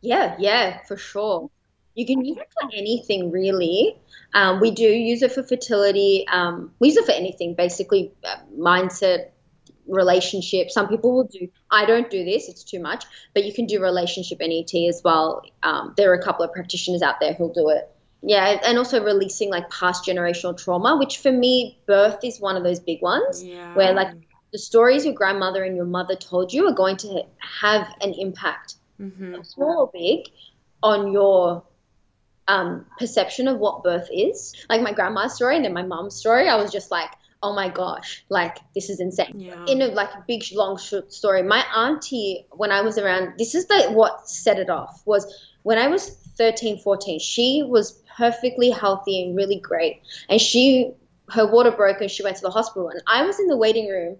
Yeah, 0.00 0.36
yeah, 0.38 0.80
for 0.86 0.96
sure. 0.96 1.50
You 1.94 2.06
can 2.06 2.24
use 2.24 2.36
it 2.38 2.48
for 2.60 2.68
anything, 2.74 3.30
really. 3.30 3.96
Um, 4.34 4.60
we 4.60 4.70
do 4.72 4.84
use 4.84 5.22
it 5.22 5.32
for 5.32 5.42
fertility. 5.42 6.26
Um, 6.30 6.72
we 6.80 6.88
use 6.88 6.96
it 6.96 7.06
for 7.06 7.12
anything, 7.12 7.54
basically, 7.54 8.12
uh, 8.24 8.36
mindset, 8.58 9.30
relationship. 9.86 10.70
Some 10.70 10.88
people 10.88 11.14
will 11.14 11.24
do. 11.24 11.48
I 11.70 11.86
don't 11.86 12.10
do 12.10 12.24
this; 12.24 12.48
it's 12.48 12.64
too 12.64 12.80
much. 12.80 13.04
But 13.32 13.44
you 13.44 13.52
can 13.52 13.66
do 13.66 13.80
relationship 13.80 14.38
NET 14.40 14.74
as 14.88 15.02
well. 15.04 15.42
Um, 15.62 15.94
there 15.96 16.10
are 16.10 16.14
a 16.14 16.22
couple 16.22 16.44
of 16.44 16.52
practitioners 16.52 17.02
out 17.02 17.20
there 17.20 17.34
who'll 17.34 17.52
do 17.52 17.68
it 17.70 17.93
yeah, 18.26 18.58
and 18.66 18.78
also 18.78 19.04
releasing 19.04 19.50
like 19.50 19.70
past 19.70 20.04
generational 20.06 20.56
trauma, 20.56 20.96
which 20.98 21.18
for 21.18 21.32
me, 21.32 21.78
birth 21.86 22.18
is 22.24 22.40
one 22.40 22.56
of 22.56 22.64
those 22.64 22.80
big 22.80 23.02
ones 23.02 23.44
Yeah. 23.46 23.70
where 23.74 23.92
like 23.94 24.08
the 24.52 24.58
stories 24.58 25.04
your 25.04 25.14
grandmother 25.14 25.64
and 25.64 25.76
your 25.76 25.84
mother 25.86 26.16
told 26.16 26.52
you 26.52 26.66
are 26.68 26.74
going 26.74 26.96
to 26.98 27.22
have 27.60 27.88
an 28.00 28.14
impact, 28.14 28.74
hmm 28.98 29.42
small 29.42 29.80
or 29.82 29.90
big, 29.92 30.26
on 30.82 31.12
your 31.12 31.64
um, 32.48 32.86
perception 32.98 33.48
of 33.48 33.58
what 33.58 33.82
birth 33.82 34.08
is. 34.12 34.54
Like 34.68 34.82
my 34.82 34.92
grandma's 34.92 35.34
story 35.34 35.56
and 35.56 35.64
then 35.64 35.72
my 35.72 35.82
mom's 35.82 36.16
story, 36.16 36.48
I 36.48 36.56
was 36.56 36.72
just 36.72 36.90
like, 36.90 37.10
oh 37.42 37.54
my 37.54 37.68
gosh, 37.68 38.24
like 38.30 38.58
this 38.74 38.90
is 38.90 39.00
insane. 39.00 39.34
Yeah. 39.34 39.54
In 39.66 39.82
a 39.82 39.86
like 39.88 40.10
big 40.26 40.44
long 40.52 40.78
short 40.78 41.12
story, 41.12 41.42
my 41.42 41.64
auntie, 41.74 42.46
when 42.52 42.70
I 42.70 42.82
was 42.82 42.98
around, 42.98 43.34
this 43.38 43.54
is 43.54 43.66
the 43.66 43.90
what 43.92 44.28
set 44.28 44.58
it 44.58 44.70
off 44.70 45.02
was 45.06 45.26
when 45.62 45.78
I 45.78 45.88
was 45.88 46.08
13, 46.38 46.78
14, 46.78 47.18
she 47.20 47.62
was 47.66 48.02
perfectly 48.16 48.70
healthy 48.70 49.22
and 49.22 49.36
really 49.36 49.60
great. 49.60 50.02
And 50.28 50.40
she, 50.40 50.92
her 51.30 51.50
water 51.50 51.70
broke 51.70 52.00
and 52.00 52.10
she 52.10 52.22
went 52.22 52.36
to 52.36 52.42
the 52.42 52.50
hospital. 52.50 52.88
And 52.88 53.02
I 53.06 53.24
was 53.24 53.38
in 53.38 53.46
the 53.46 53.56
waiting 53.56 53.88
room 53.88 54.16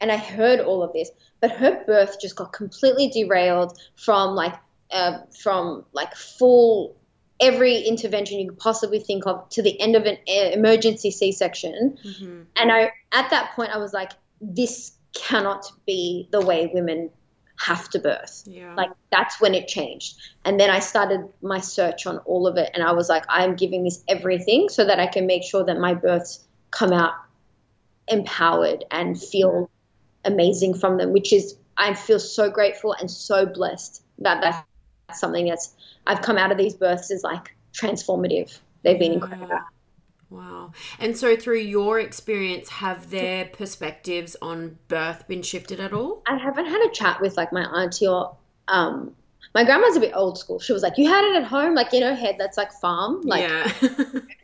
and 0.00 0.12
I 0.12 0.16
heard 0.16 0.60
all 0.60 0.82
of 0.82 0.92
this, 0.92 1.10
but 1.40 1.50
her 1.52 1.84
birth 1.84 2.20
just 2.20 2.36
got 2.36 2.52
completely 2.52 3.08
derailed 3.08 3.78
from 3.94 4.34
like, 4.34 4.54
uh, 4.90 5.18
from 5.42 5.84
like 5.92 6.14
full 6.14 6.96
every 7.40 7.78
intervention 7.80 8.38
you 8.38 8.48
could 8.48 8.58
possibly 8.58 8.98
think 8.98 9.26
of 9.26 9.48
to 9.50 9.62
the 9.62 9.78
end 9.80 9.94
of 9.94 10.04
an 10.04 10.16
uh, 10.28 10.50
emergency 10.52 11.10
C-section. 11.10 11.98
hmm 12.02 12.42
And 12.56 12.72
I, 12.72 12.92
at 13.12 13.30
that 13.30 13.52
point, 13.54 13.70
I 13.74 13.78
was 13.78 13.92
like, 13.92 14.12
this 14.40 14.92
cannot 15.12 15.70
be 15.86 16.28
the 16.30 16.40
way 16.40 16.70
women 16.72 17.10
have 17.58 17.88
to 17.90 17.98
birth. 17.98 18.42
Yeah. 18.46 18.74
Like 18.74 18.90
that's 19.10 19.40
when 19.40 19.54
it 19.54 19.68
changed. 19.68 20.16
And 20.44 20.60
then 20.60 20.70
I 20.70 20.78
started 20.78 21.28
my 21.42 21.58
search 21.58 22.06
on 22.06 22.18
all 22.18 22.46
of 22.46 22.56
it. 22.56 22.70
And 22.74 22.82
I 22.82 22.92
was 22.92 23.08
like, 23.08 23.24
I'm 23.28 23.56
giving 23.56 23.84
this 23.84 24.04
everything 24.08 24.68
so 24.68 24.84
that 24.84 25.00
I 25.00 25.06
can 25.06 25.26
make 25.26 25.42
sure 25.42 25.64
that 25.64 25.78
my 25.78 25.94
births 25.94 26.44
come 26.70 26.92
out 26.92 27.14
empowered 28.08 28.84
and 28.90 29.20
feel 29.20 29.70
amazing 30.24 30.74
from 30.74 30.98
them, 30.98 31.12
which 31.12 31.32
is, 31.32 31.56
I 31.76 31.94
feel 31.94 32.18
so 32.18 32.50
grateful 32.50 32.94
and 32.94 33.10
so 33.10 33.46
blessed 33.46 34.02
that 34.18 34.40
that's 34.40 35.20
something 35.20 35.46
that's, 35.46 35.74
I've 36.06 36.22
come 36.22 36.38
out 36.38 36.52
of 36.52 36.58
these 36.58 36.74
births 36.74 37.10
is 37.10 37.22
like 37.22 37.54
transformative. 37.72 38.58
They've 38.82 38.98
been 38.98 39.12
incredible. 39.12 39.58
Wow. 40.28 40.72
And 40.98 41.16
so, 41.16 41.36
through 41.36 41.60
your 41.60 42.00
experience, 42.00 42.68
have 42.68 43.10
their 43.10 43.44
perspectives 43.44 44.36
on 44.42 44.78
birth 44.88 45.28
been 45.28 45.42
shifted 45.42 45.78
at 45.78 45.92
all? 45.92 46.22
I 46.26 46.36
haven't 46.36 46.66
had 46.66 46.82
a 46.82 46.90
chat 46.90 47.20
with 47.20 47.36
like 47.36 47.52
my 47.52 47.62
auntie 47.62 48.08
or 48.08 48.36
um 48.68 49.14
my 49.54 49.64
grandma's 49.64 49.96
a 49.96 50.00
bit 50.00 50.12
old 50.14 50.36
school. 50.36 50.58
She 50.58 50.72
was 50.72 50.82
like, 50.82 50.98
"You 50.98 51.08
had 51.08 51.24
it 51.24 51.36
at 51.36 51.44
home, 51.44 51.74
like 51.74 51.94
in 51.94 52.02
her 52.02 52.14
head. 52.14 52.36
That's 52.38 52.56
like 52.56 52.72
farm, 52.72 53.22
like 53.22 53.42
yeah. 53.42 53.72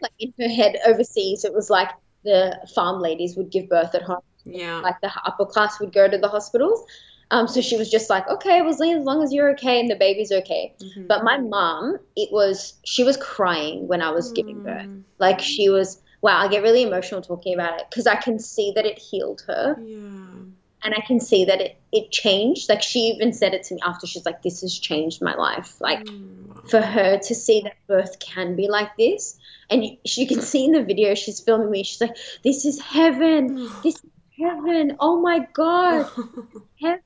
like 0.01 0.13
in 0.19 0.33
her 0.41 0.49
head 0.49 0.77
overseas. 0.87 1.45
It 1.45 1.53
was 1.53 1.69
like 1.69 1.91
the 2.25 2.59
farm 2.75 3.01
ladies 3.01 3.37
would 3.37 3.51
give 3.51 3.69
birth 3.69 3.95
at 3.95 4.03
home, 4.03 4.23
yeah. 4.45 4.81
like 4.81 5.01
the 5.01 5.11
upper 5.25 5.45
class 5.45 5.81
would 5.81 5.93
go 5.93 6.09
to 6.09 6.17
the 6.17 6.29
hospitals. 6.29 6.85
Um, 7.33 7.49
so 7.49 7.61
she 7.61 7.77
was 7.77 7.91
just 7.91 8.11
like, 8.11 8.29
"Okay, 8.29 8.63
well, 8.63 8.71
as 8.71 8.81
long 8.81 9.23
as 9.25 9.33
you're 9.33 9.53
okay 9.53 9.81
and 9.81 9.91
the 9.91 9.97
baby's 9.97 10.33
okay." 10.33 10.75
Mhm. 10.83 11.09
But 11.09 11.25
my 11.25 11.39
mom, 11.39 11.99
it 12.17 12.31
was 12.33 12.75
she 12.85 13.05
was 13.05 13.17
crying 13.17 13.89
when 13.89 14.03
I 14.03 14.11
was 14.13 14.33
giving 14.33 14.61
birth. 14.61 14.87
Mm, 14.89 15.05
Like 15.19 15.41
she 15.41 15.69
was. 15.71 16.01
Wow, 16.23 16.39
I 16.39 16.49
get 16.49 16.63
really 16.63 16.83
emotional 16.85 17.23
talking 17.23 17.55
about 17.55 17.81
it 17.81 17.87
because 17.91 18.07
I 18.07 18.17
can 18.17 18.39
see 18.39 18.73
that 18.77 18.87
it 18.87 18.99
healed 18.99 19.43
her 19.49 19.77
Yeah. 19.77 20.45
and 20.85 20.95
I 20.95 21.01
can 21.07 21.21
see 21.21 21.45
that 21.47 21.61
it, 21.61 21.81
it 21.93 22.11
changed. 22.13 22.69
Like 22.69 22.83
she 22.83 23.01
even 23.01 23.33
said 23.33 23.55
it 23.55 23.65
to 23.65 23.75
me 23.75 23.81
after 23.85 24.07
she's 24.07 24.27
like, 24.27 24.43
This 24.43 24.61
has 24.63 24.79
changed 24.79 25.23
my 25.23 25.35
life. 25.35 25.77
Like 25.81 26.07
Mm, 26.39 26.69
for 26.71 26.81
her 26.81 27.19
to 27.19 27.35
see 27.35 27.63
that 27.63 27.77
birth 27.89 28.19
can 28.21 28.57
be 28.57 28.69
like 28.69 28.91
this. 28.99 29.39
And 29.71 29.85
you 30.05 30.27
can 30.27 30.41
see 30.43 30.65
in 30.67 30.73
the 30.73 30.85
video 30.85 31.15
she's 31.15 31.41
filming 31.41 31.71
me, 31.71 31.85
she's 31.85 32.01
like, 32.01 32.17
This 32.45 32.65
is 32.65 32.81
heaven. 32.81 33.57
This 33.83 33.97
is 33.97 34.11
heaven. 34.41 34.97
Oh 35.01 35.21
my 35.21 35.47
God. 35.55 36.07
Heaven. 36.81 37.03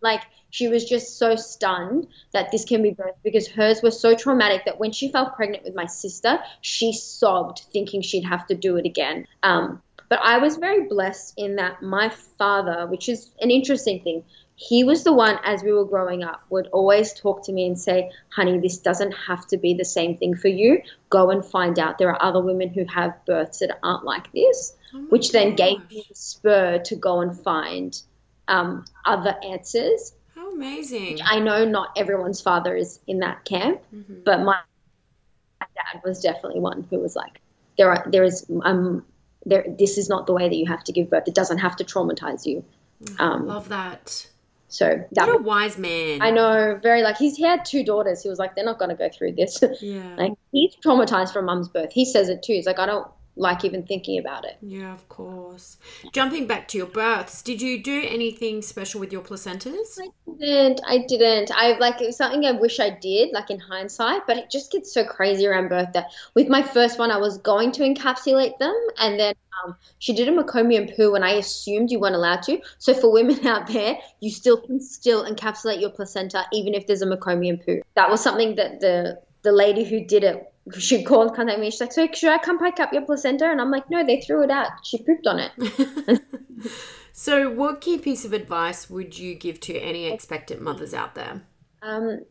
Like 0.00 0.22
she 0.50 0.68
was 0.68 0.84
just 0.84 1.18
so 1.18 1.36
stunned 1.36 2.06
that 2.32 2.50
this 2.50 2.64
can 2.64 2.82
be 2.82 2.90
birth 2.90 3.16
because 3.22 3.48
hers 3.48 3.82
was 3.82 4.00
so 4.00 4.14
traumatic 4.14 4.64
that 4.64 4.78
when 4.78 4.92
she 4.92 5.10
fell 5.10 5.30
pregnant 5.30 5.64
with 5.64 5.74
my 5.74 5.86
sister, 5.86 6.38
she 6.60 6.92
sobbed 6.92 7.62
thinking 7.72 8.00
she'd 8.02 8.24
have 8.24 8.46
to 8.46 8.54
do 8.54 8.76
it 8.76 8.86
again. 8.86 9.26
Um, 9.42 9.82
but 10.08 10.20
I 10.22 10.38
was 10.38 10.56
very 10.56 10.88
blessed 10.88 11.34
in 11.36 11.56
that 11.56 11.82
my 11.82 12.08
father, 12.08 12.86
which 12.86 13.08
is 13.08 13.30
an 13.40 13.50
interesting 13.50 14.00
thing, 14.02 14.24
he 14.56 14.82
was 14.82 15.04
the 15.04 15.12
one 15.12 15.38
as 15.44 15.62
we 15.62 15.72
were 15.72 15.84
growing 15.84 16.24
up 16.24 16.42
would 16.50 16.66
always 16.68 17.12
talk 17.12 17.44
to 17.44 17.52
me 17.52 17.66
and 17.66 17.78
say, 17.78 18.10
"Honey, 18.30 18.58
this 18.58 18.78
doesn't 18.78 19.12
have 19.12 19.46
to 19.48 19.56
be 19.56 19.74
the 19.74 19.84
same 19.84 20.16
thing 20.16 20.34
for 20.34 20.48
you. 20.48 20.82
Go 21.10 21.30
and 21.30 21.44
find 21.44 21.78
out. 21.78 21.98
There 21.98 22.10
are 22.10 22.22
other 22.22 22.42
women 22.42 22.70
who 22.70 22.84
have 22.86 23.24
births 23.24 23.58
that 23.60 23.78
aren't 23.84 24.04
like 24.04 24.32
this." 24.32 24.76
Oh 24.94 25.06
Which 25.10 25.30
then 25.30 25.54
gave 25.54 25.88
me 25.90 26.06
the 26.08 26.14
spur 26.14 26.78
to 26.78 26.96
go 26.96 27.20
and 27.20 27.38
find 27.38 28.00
um, 28.48 28.84
other 29.04 29.36
answers. 29.44 30.12
How 30.34 30.50
amazing. 30.52 31.18
I 31.24 31.38
know 31.40 31.64
not 31.64 31.88
everyone's 31.96 32.40
father 32.40 32.74
is 32.74 32.98
in 33.06 33.20
that 33.20 33.44
camp, 33.44 33.80
Mhm. 33.94 34.24
but 34.24 34.40
my 34.42 34.58
dad 35.60 36.00
was 36.04 36.20
definitely 36.20 36.60
one 36.60 36.86
who 36.90 36.98
was 36.98 37.14
like, 37.16 37.40
"There 37.76 37.90
are, 37.90 38.06
there 38.10 38.24
is, 38.24 38.46
um, 38.62 39.04
there. 39.44 39.64
This 39.78 39.98
is 39.98 40.08
not 40.08 40.26
the 40.26 40.32
way 40.32 40.48
that 40.48 40.56
you 40.56 40.66
have 40.66 40.82
to 40.84 40.92
give 40.92 41.10
birth. 41.10 41.24
It 41.28 41.34
doesn't 41.34 41.58
have 41.58 41.76
to 41.76 41.84
traumatize 41.84 42.46
you." 42.46 42.64
Um, 43.18 43.46
Love 43.46 43.68
that. 43.68 44.26
so 44.68 45.04
that 45.12 45.28
What 45.28 45.40
a 45.40 45.42
wise 45.42 45.78
man. 45.78 46.20
I 46.20 46.30
know, 46.30 46.78
very 46.82 47.02
like 47.02 47.16
he's 47.16 47.36
he 47.36 47.44
had 47.44 47.64
two 47.64 47.84
daughters. 47.84 48.22
He 48.22 48.28
was 48.28 48.38
like, 48.38 48.54
"They're 48.54 48.64
not 48.64 48.78
going 48.78 48.90
to 48.90 48.96
go 48.96 49.08
through 49.08 49.32
this." 49.32 49.62
Yeah. 49.80 50.14
like 50.18 50.32
he's 50.52 50.74
traumatized 50.76 51.32
from 51.32 51.44
mum's 51.46 51.68
birth. 51.68 51.92
He 51.92 52.04
says 52.04 52.28
it 52.28 52.42
too. 52.42 52.54
He's 52.54 52.66
like, 52.66 52.78
"I 52.78 52.86
don't 52.86 53.06
like 53.38 53.64
even 53.64 53.82
thinking 53.84 54.18
about 54.18 54.44
it." 54.44 54.58
yeah, 54.60 54.92
of 54.92 55.08
course. 55.08 55.78
Jumping 56.12 56.46
back 56.46 56.68
to 56.68 56.78
your 56.78 56.86
births, 56.86 57.42
did 57.42 57.62
you 57.62 57.82
do 57.82 58.02
anything 58.06 58.62
special 58.62 59.00
with 59.00 59.12
your 59.12 59.22
placentas? 59.22 59.98
I 60.00 60.08
didn't. 60.38 60.80
I 60.86 60.98
didn't. 61.08 61.50
I 61.54 61.78
like 61.78 62.00
it 62.00 62.06
was 62.06 62.16
something 62.16 62.44
I 62.44 62.52
wish 62.52 62.80
I 62.80 62.90
did, 62.90 63.32
like 63.32 63.50
in 63.50 63.58
hindsight, 63.58 64.22
but 64.26 64.36
it 64.36 64.50
just 64.50 64.72
gets 64.72 64.92
so 64.92 65.04
crazy 65.04 65.46
around 65.46 65.68
birth 65.68 65.92
that 65.94 66.06
with 66.34 66.48
my 66.48 66.62
first 66.62 66.98
one, 66.98 67.10
I 67.10 67.16
was 67.16 67.38
going 67.38 67.72
to 67.72 67.82
encapsulate 67.82 68.58
them, 68.58 68.76
and 68.98 69.18
then 69.18 69.34
um, 69.64 69.76
she 69.98 70.12
did 70.12 70.28
a 70.28 70.32
meconium 70.32 70.94
poo, 70.94 71.14
and 71.14 71.24
I 71.24 71.32
assumed 71.32 71.90
you 71.90 72.00
weren't 72.00 72.14
allowed 72.14 72.42
to. 72.44 72.60
So 72.78 72.94
for 72.94 73.12
women 73.12 73.46
out 73.46 73.66
there, 73.66 73.98
you 74.20 74.30
still 74.30 74.60
can 74.60 74.80
still 74.80 75.24
encapsulate 75.24 75.80
your 75.80 75.90
placenta 75.90 76.44
even 76.52 76.74
if 76.74 76.86
there's 76.86 77.02
a 77.02 77.06
meconium 77.06 77.64
poo. 77.64 77.82
That 77.94 78.10
was 78.10 78.22
something 78.22 78.56
that 78.56 78.80
the 78.80 79.20
the 79.42 79.52
lady 79.52 79.84
who 79.84 80.04
did 80.04 80.24
it. 80.24 80.52
She 80.76 81.04
called, 81.04 81.34
contacted 81.34 81.60
me. 81.60 81.70
She's 81.70 81.80
like, 81.80 81.92
"So 81.92 82.08
should 82.12 82.30
I 82.30 82.38
come 82.38 82.58
pick 82.58 82.80
up 82.80 82.92
your 82.92 83.02
placenta?" 83.02 83.46
And 83.46 83.60
I'm 83.60 83.70
like, 83.70 83.88
"No, 83.90 84.04
they 84.04 84.20
threw 84.20 84.42
it 84.42 84.50
out. 84.50 84.70
She 84.84 85.02
pooped 85.02 85.26
on 85.26 85.38
it." 85.38 86.22
so, 87.12 87.50
what 87.50 87.80
key 87.80 87.98
piece 87.98 88.24
of 88.24 88.32
advice 88.32 88.90
would 88.90 89.18
you 89.18 89.34
give 89.34 89.60
to 89.60 89.78
any 89.78 90.06
expectant 90.06 90.60
mothers 90.60 90.92
out 90.92 91.14
there? 91.14 91.42
um, 91.82 92.24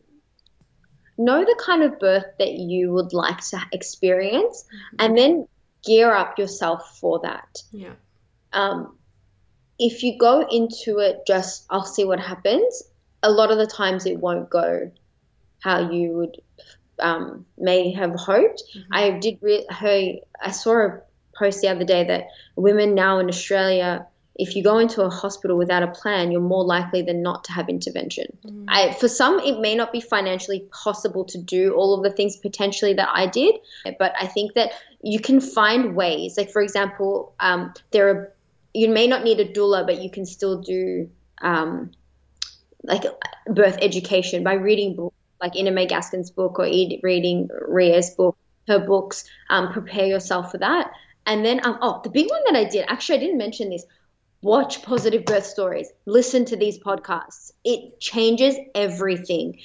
know 1.16 1.44
the 1.44 1.62
kind 1.64 1.82
of 1.82 1.98
birth 1.98 2.26
that 2.38 2.52
you 2.52 2.92
would 2.92 3.12
like 3.12 3.40
to 3.40 3.60
experience 3.72 4.64
and 4.98 5.16
then 5.16 5.48
gear 5.84 6.12
up 6.12 6.38
yourself 6.38 6.98
for 7.00 7.20
that. 7.20 7.62
Yeah. 7.72 7.94
Um, 8.52 8.96
if 9.78 10.02
you 10.02 10.18
go 10.18 10.46
into 10.48 10.98
it 10.98 11.22
just, 11.26 11.66
I'll 11.70 11.84
see 11.84 12.04
what 12.04 12.20
happens, 12.20 12.82
a 13.22 13.30
lot 13.30 13.50
of 13.50 13.58
the 13.58 13.66
times 13.66 14.06
it 14.06 14.18
won't 14.18 14.50
go 14.50 14.90
how 15.60 15.90
you 15.90 16.10
would 16.12 16.40
um, 17.00 17.46
may 17.56 17.92
have 17.92 18.14
hoped. 18.14 18.62
I 18.90 19.10
did 19.10 19.38
re- 19.40 19.66
hey, 19.70 20.22
I 20.40 20.50
saw 20.50 20.86
a 20.86 21.00
post 21.36 21.60
the 21.60 21.68
other 21.68 21.84
day 21.84 22.04
that 22.04 22.28
women 22.56 22.94
now 22.94 23.18
in 23.18 23.28
Australia, 23.28 24.06
if 24.34 24.54
you 24.56 24.62
go 24.62 24.78
into 24.78 25.02
a 25.02 25.10
hospital 25.10 25.56
without 25.56 25.82
a 25.82 25.88
plan, 25.88 26.30
you're 26.30 26.40
more 26.40 26.64
likely 26.64 27.02
than 27.02 27.22
not 27.22 27.44
to 27.44 27.52
have 27.52 27.68
intervention. 27.68 28.26
I, 28.68 28.92
for 28.92 29.08
some, 29.08 29.40
it 29.40 29.60
may 29.60 29.74
not 29.74 29.92
be 29.92 30.00
financially 30.00 30.68
possible 30.70 31.24
to 31.26 31.38
do 31.38 31.74
all 31.74 31.94
of 31.94 32.02
the 32.02 32.10
things 32.10 32.36
potentially 32.36 32.94
that 32.94 33.08
I 33.12 33.26
did, 33.26 33.56
but 33.98 34.12
I 34.20 34.26
think 34.26 34.54
that 34.54 34.72
you 35.02 35.20
can 35.20 35.40
find 35.40 35.96
ways. 35.96 36.36
Like, 36.36 36.50
for 36.50 36.62
example, 36.62 37.34
um, 37.40 37.72
there 37.90 38.08
are 38.10 38.32
you 38.74 38.88
may 38.88 39.06
not 39.06 39.24
need 39.24 39.40
a 39.40 39.44
doula, 39.44 39.86
but 39.86 40.00
you 40.02 40.10
can 40.10 40.26
still 40.26 40.60
do 40.60 41.10
um, 41.40 41.90
like 42.82 43.04
birth 43.46 43.78
education 43.80 44.44
by 44.44 44.54
reading 44.54 44.94
books 44.94 45.16
like 45.40 45.56
Ina 45.56 45.70
May 45.70 45.86
Gaskin's 45.86 46.30
book 46.30 46.58
or 46.58 46.66
ed- 46.66 47.00
reading 47.02 47.48
Rhea's 47.68 48.10
book, 48.10 48.36
her 48.66 48.78
books. 48.78 49.24
Um, 49.50 49.72
prepare 49.72 50.06
yourself 50.06 50.50
for 50.50 50.58
that. 50.58 50.90
And 51.26 51.44
then, 51.44 51.64
um, 51.64 51.78
oh, 51.82 52.00
the 52.02 52.10
big 52.10 52.30
one 52.30 52.42
that 52.46 52.56
I 52.56 52.64
did, 52.64 52.86
actually, 52.88 53.18
I 53.18 53.20
didn't 53.20 53.38
mention 53.38 53.70
this. 53.70 53.84
Watch 54.40 54.82
positive 54.82 55.24
birth 55.24 55.44
stories. 55.44 55.90
Listen 56.06 56.44
to 56.44 56.56
these 56.56 56.78
podcasts. 56.78 57.50
It 57.64 57.98
changes 57.98 58.54
everything. 58.72 59.58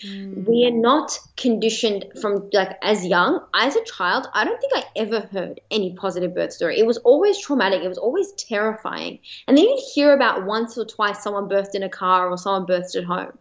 We 0.47 0.65
are 0.65 0.71
not 0.71 1.17
conditioned 1.37 2.05
from 2.19 2.49
like 2.51 2.79
as 2.81 3.05
young. 3.05 3.45
As 3.53 3.75
a 3.75 3.83
child, 3.83 4.27
I 4.33 4.43
don't 4.43 4.59
think 4.59 4.73
I 4.75 4.83
ever 4.95 5.19
heard 5.31 5.61
any 5.69 5.93
positive 5.93 6.33
birth 6.33 6.53
story. 6.53 6.79
It 6.79 6.87
was 6.87 6.97
always 6.97 7.37
traumatic. 7.37 7.83
It 7.83 7.87
was 7.87 7.99
always 7.99 8.31
terrifying. 8.33 9.19
And 9.47 9.55
then 9.55 9.65
you'd 9.65 9.79
hear 9.93 10.11
about 10.11 10.47
once 10.47 10.75
or 10.75 10.85
twice 10.85 11.21
someone 11.21 11.47
birthed 11.47 11.75
in 11.75 11.83
a 11.83 11.89
car 11.89 12.31
or 12.31 12.37
someone 12.37 12.65
birthed 12.65 12.95
at 12.95 13.03
home. 13.03 13.37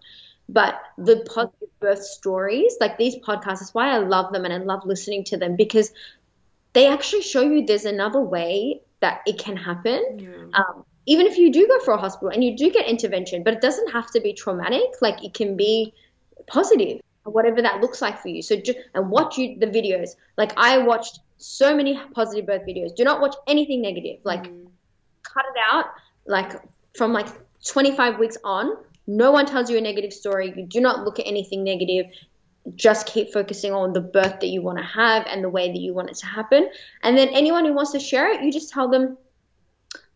But 0.49 0.81
the 0.99 1.25
positive 1.29 1.69
birth 1.81 2.05
stories, 2.05 2.77
like 2.81 2.99
these 2.99 3.17
podcasts, 3.17 3.63
is 3.63 3.75
why 3.75 3.91
I 3.91 3.99
love 3.99 4.33
them 4.33 4.45
and 4.45 4.53
I 4.53 4.59
love 4.59 4.85
listening 4.85 5.25
to 5.25 5.37
them 5.37 5.57
because 5.57 5.93
they 6.73 6.87
actually 6.89 7.23
show 7.23 7.43
you 7.43 7.67
there's 7.67 7.85
another 7.85 8.21
way 8.21 8.81
that 9.01 9.21
it 9.27 9.39
can 9.39 9.57
happen. 9.57 10.19
Yeah. 10.19 10.61
Um, 10.61 10.85
even 11.07 11.27
if 11.27 11.37
you 11.37 11.53
do 11.53 11.67
go 11.67 11.81
for 11.81 11.95
a 11.95 11.99
hospital 11.99 12.29
and 12.29 12.43
you 12.43 12.57
do 12.57 12.71
get 12.71 12.87
intervention, 12.87 13.43
but 13.43 13.55
it 13.55 13.61
doesn't 13.61 13.91
have 13.93 14.11
to 14.13 14.21
be 14.21 14.33
traumatic. 14.33 14.91
Like 15.01 15.25
it 15.25 15.35
can 15.35 15.57
be 15.57 15.93
positive, 16.47 17.01
whatever 17.25 17.61
that 17.63 17.81
looks 17.81 18.01
like 18.01 18.21
for 18.21 18.29
you. 18.29 18.43
So 18.43 18.57
just, 18.57 18.79
and 18.95 19.11
watch 19.11 19.37
you 19.37 19.59
the 19.59 19.67
videos. 19.67 20.11
Like 20.37 20.53
I 20.57 20.79
watched 20.79 21.21
so 21.39 21.77
many 21.77 22.01
positive 22.15 22.47
birth 22.47 22.63
videos. 22.63 22.95
Do 22.95 23.05
not 23.05 23.21
watch 23.21 23.35
anything 23.47 23.83
negative. 23.83 24.19
Like 24.25 24.45
mm. 24.45 24.69
cut 25.23 25.45
it 25.55 25.61
out. 25.71 25.87
Like 26.27 26.53
from 26.95 27.13
like 27.13 27.27
25 27.65 28.19
weeks 28.19 28.39
on, 28.45 28.77
no 29.07 29.33
one 29.33 29.47
tells 29.47 29.71
you 29.71 29.79
a 29.79 29.81
negative 29.81 30.13
story. 30.13 30.53
You 30.57 30.67
do 30.67 30.81
not 30.81 31.05
look 31.05 31.19
at 31.19 31.27
anything 31.27 31.65
negative. 31.65 32.07
Just 32.75 33.07
keep 33.07 33.33
focusing 33.33 33.73
on 33.73 33.93
the 33.93 34.01
birth 34.01 34.41
that 34.41 34.47
you 34.47 34.63
want 34.63 34.79
to 34.79 34.85
have 34.85 35.27
and 35.27 35.43
the 35.43 35.49
way 35.49 35.69
that 35.69 35.79
you 35.79 35.93
want 35.93 36.11
it 36.11 36.17
to 36.17 36.27
happen. 36.27 36.69
And 37.03 37.19
then 37.19 37.29
anyone 37.29 37.65
who 37.65 37.73
wants 37.73 37.93
to 37.93 38.01
share 38.01 38.31
it, 38.33 38.43
you 38.43 38.53
just 38.53 38.71
tell 38.71 38.89
them, 38.89 39.17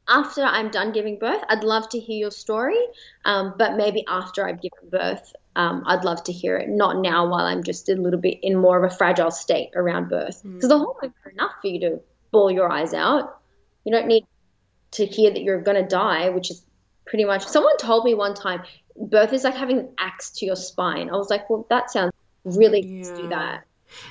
after 0.08 0.42
I'm 0.42 0.70
done 0.70 0.92
giving 0.92 1.18
birth, 1.18 1.42
I'd 1.48 1.64
love 1.64 1.88
to 1.88 1.98
hear 1.98 2.16
your 2.16 2.30
story, 2.30 2.78
um, 3.24 3.54
but 3.58 3.76
maybe 3.76 4.04
after 4.06 4.46
I've 4.46 4.62
given 4.62 4.88
birth, 4.88 5.34
um, 5.56 5.82
I'd 5.86 6.04
love 6.04 6.22
to 6.24 6.32
hear 6.32 6.56
it. 6.56 6.68
Not 6.68 6.98
now 6.98 7.28
while 7.28 7.44
I'm 7.44 7.64
just 7.64 7.88
a 7.88 7.94
little 7.94 8.20
bit 8.20 8.38
in 8.42 8.56
more 8.56 8.82
of 8.82 8.90
a 8.90 8.94
fragile 8.94 9.32
state 9.32 9.70
around 9.74 10.08
birth. 10.08 10.42
Because 10.44 10.66
mm. 10.66 10.68
the 10.68 10.78
hormones 10.78 11.14
are 11.24 11.30
enough 11.32 11.52
for 11.60 11.66
you 11.66 11.80
to 11.80 12.00
bawl 12.30 12.52
your 12.52 12.70
eyes 12.70 12.94
out. 12.94 13.40
You 13.84 13.90
don't 13.90 14.06
need 14.06 14.26
to 14.92 15.06
hear 15.06 15.32
that 15.32 15.42
you're 15.42 15.62
going 15.62 15.82
to 15.82 15.88
die, 15.88 16.28
which 16.28 16.50
is 16.50 16.62
pretty 17.06 17.24
much. 17.24 17.46
Someone 17.46 17.76
told 17.78 18.04
me 18.04 18.14
one 18.14 18.34
time, 18.34 18.62
birth 18.96 19.32
is 19.32 19.44
like 19.44 19.54
having 19.54 19.78
an 19.78 19.88
axe 19.98 20.30
to 20.30 20.46
your 20.46 20.56
spine. 20.56 21.10
I 21.10 21.16
was 21.16 21.30
like, 21.30 21.48
well, 21.48 21.66
that 21.70 21.90
sounds 21.90 22.12
really 22.44 22.80
yeah. 22.80 23.02
to 23.04 23.16
do 23.16 23.28
that. 23.28 23.64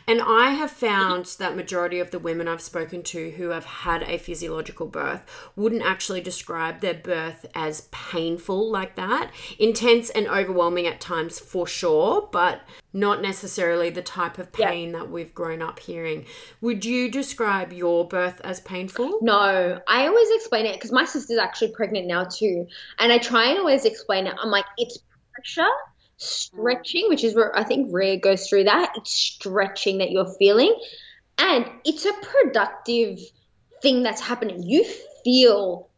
And 0.08 0.22
I 0.22 0.52
have 0.52 0.72
found 0.72 1.26
that 1.40 1.56
majority 1.56 2.00
of 2.00 2.12
the 2.12 2.20
women 2.20 2.48
I've 2.48 2.62
spoken 2.62 3.04
to 3.04 3.32
who 3.32 3.50
have 3.50 3.66
had 3.66 4.04
a 4.04 4.18
physiological 4.18 4.88
birth 4.88 5.24
wouldn't 5.56 5.84
actually 5.84 6.22
describe 6.22 6.82
their 6.82 6.94
birth 6.94 7.46
as 7.56 7.88
painful 7.92 8.70
like 8.72 8.96
that. 8.96 9.32
Intense 9.60 10.10
and 10.10 10.28
overwhelming 10.28 10.88
at 10.88 11.00
times 11.02 11.40
for 11.40 11.68
sure, 11.68 12.30
but 12.32 12.62
not 12.94 13.22
necessarily 13.22 13.90
the 13.90 14.02
type 14.02 14.38
of 14.38 14.52
pain 14.54 14.92
yeah. 14.92 15.00
that 15.00 15.12
we've 15.12 15.34
grown 15.34 15.62
up 15.62 15.80
hearing. 15.80 16.26
Would 16.62 16.86
you 16.86 17.12
describe 17.12 17.74
your 17.74 18.08
birth 18.08 18.40
as 18.44 18.62
painful? 18.62 19.20
No, 19.22 19.82
I 19.88 20.08
always 20.08 20.30
explain 20.32 20.66
it 20.66 20.76
because 20.76 20.92
my 20.92 21.06
sister's 21.06 21.38
actually 21.38 21.74
pregnant 21.74 22.08
now 22.08 22.24
too. 22.24 22.68
And 23.00 23.12
I 23.12 23.18
try 23.18 23.50
and 23.50 23.60
always 23.60 23.86
explain 23.86 24.28
it. 24.28 24.36
I'm 24.42 24.50
like, 24.50 24.66
it's 24.78 25.00
pressure 25.34 25.70
stretching, 26.18 27.10
which 27.10 27.24
is 27.24 27.36
where 27.36 27.56
I 27.58 27.64
think 27.64 27.90
Rhea 27.92 28.18
goes 28.18 28.48
through 28.48 28.66
that. 28.66 28.94
It's 28.96 29.12
stretching 29.12 30.00
that 30.00 30.12
you're 30.12 30.34
feeling. 30.40 30.78
And 31.38 31.66
it's 31.84 32.06
a 32.06 32.14
productive 32.14 33.20
thing 33.82 34.04
that's 34.04 34.22
happening. 34.22 34.64
You 34.64 34.86
feel 35.24 35.90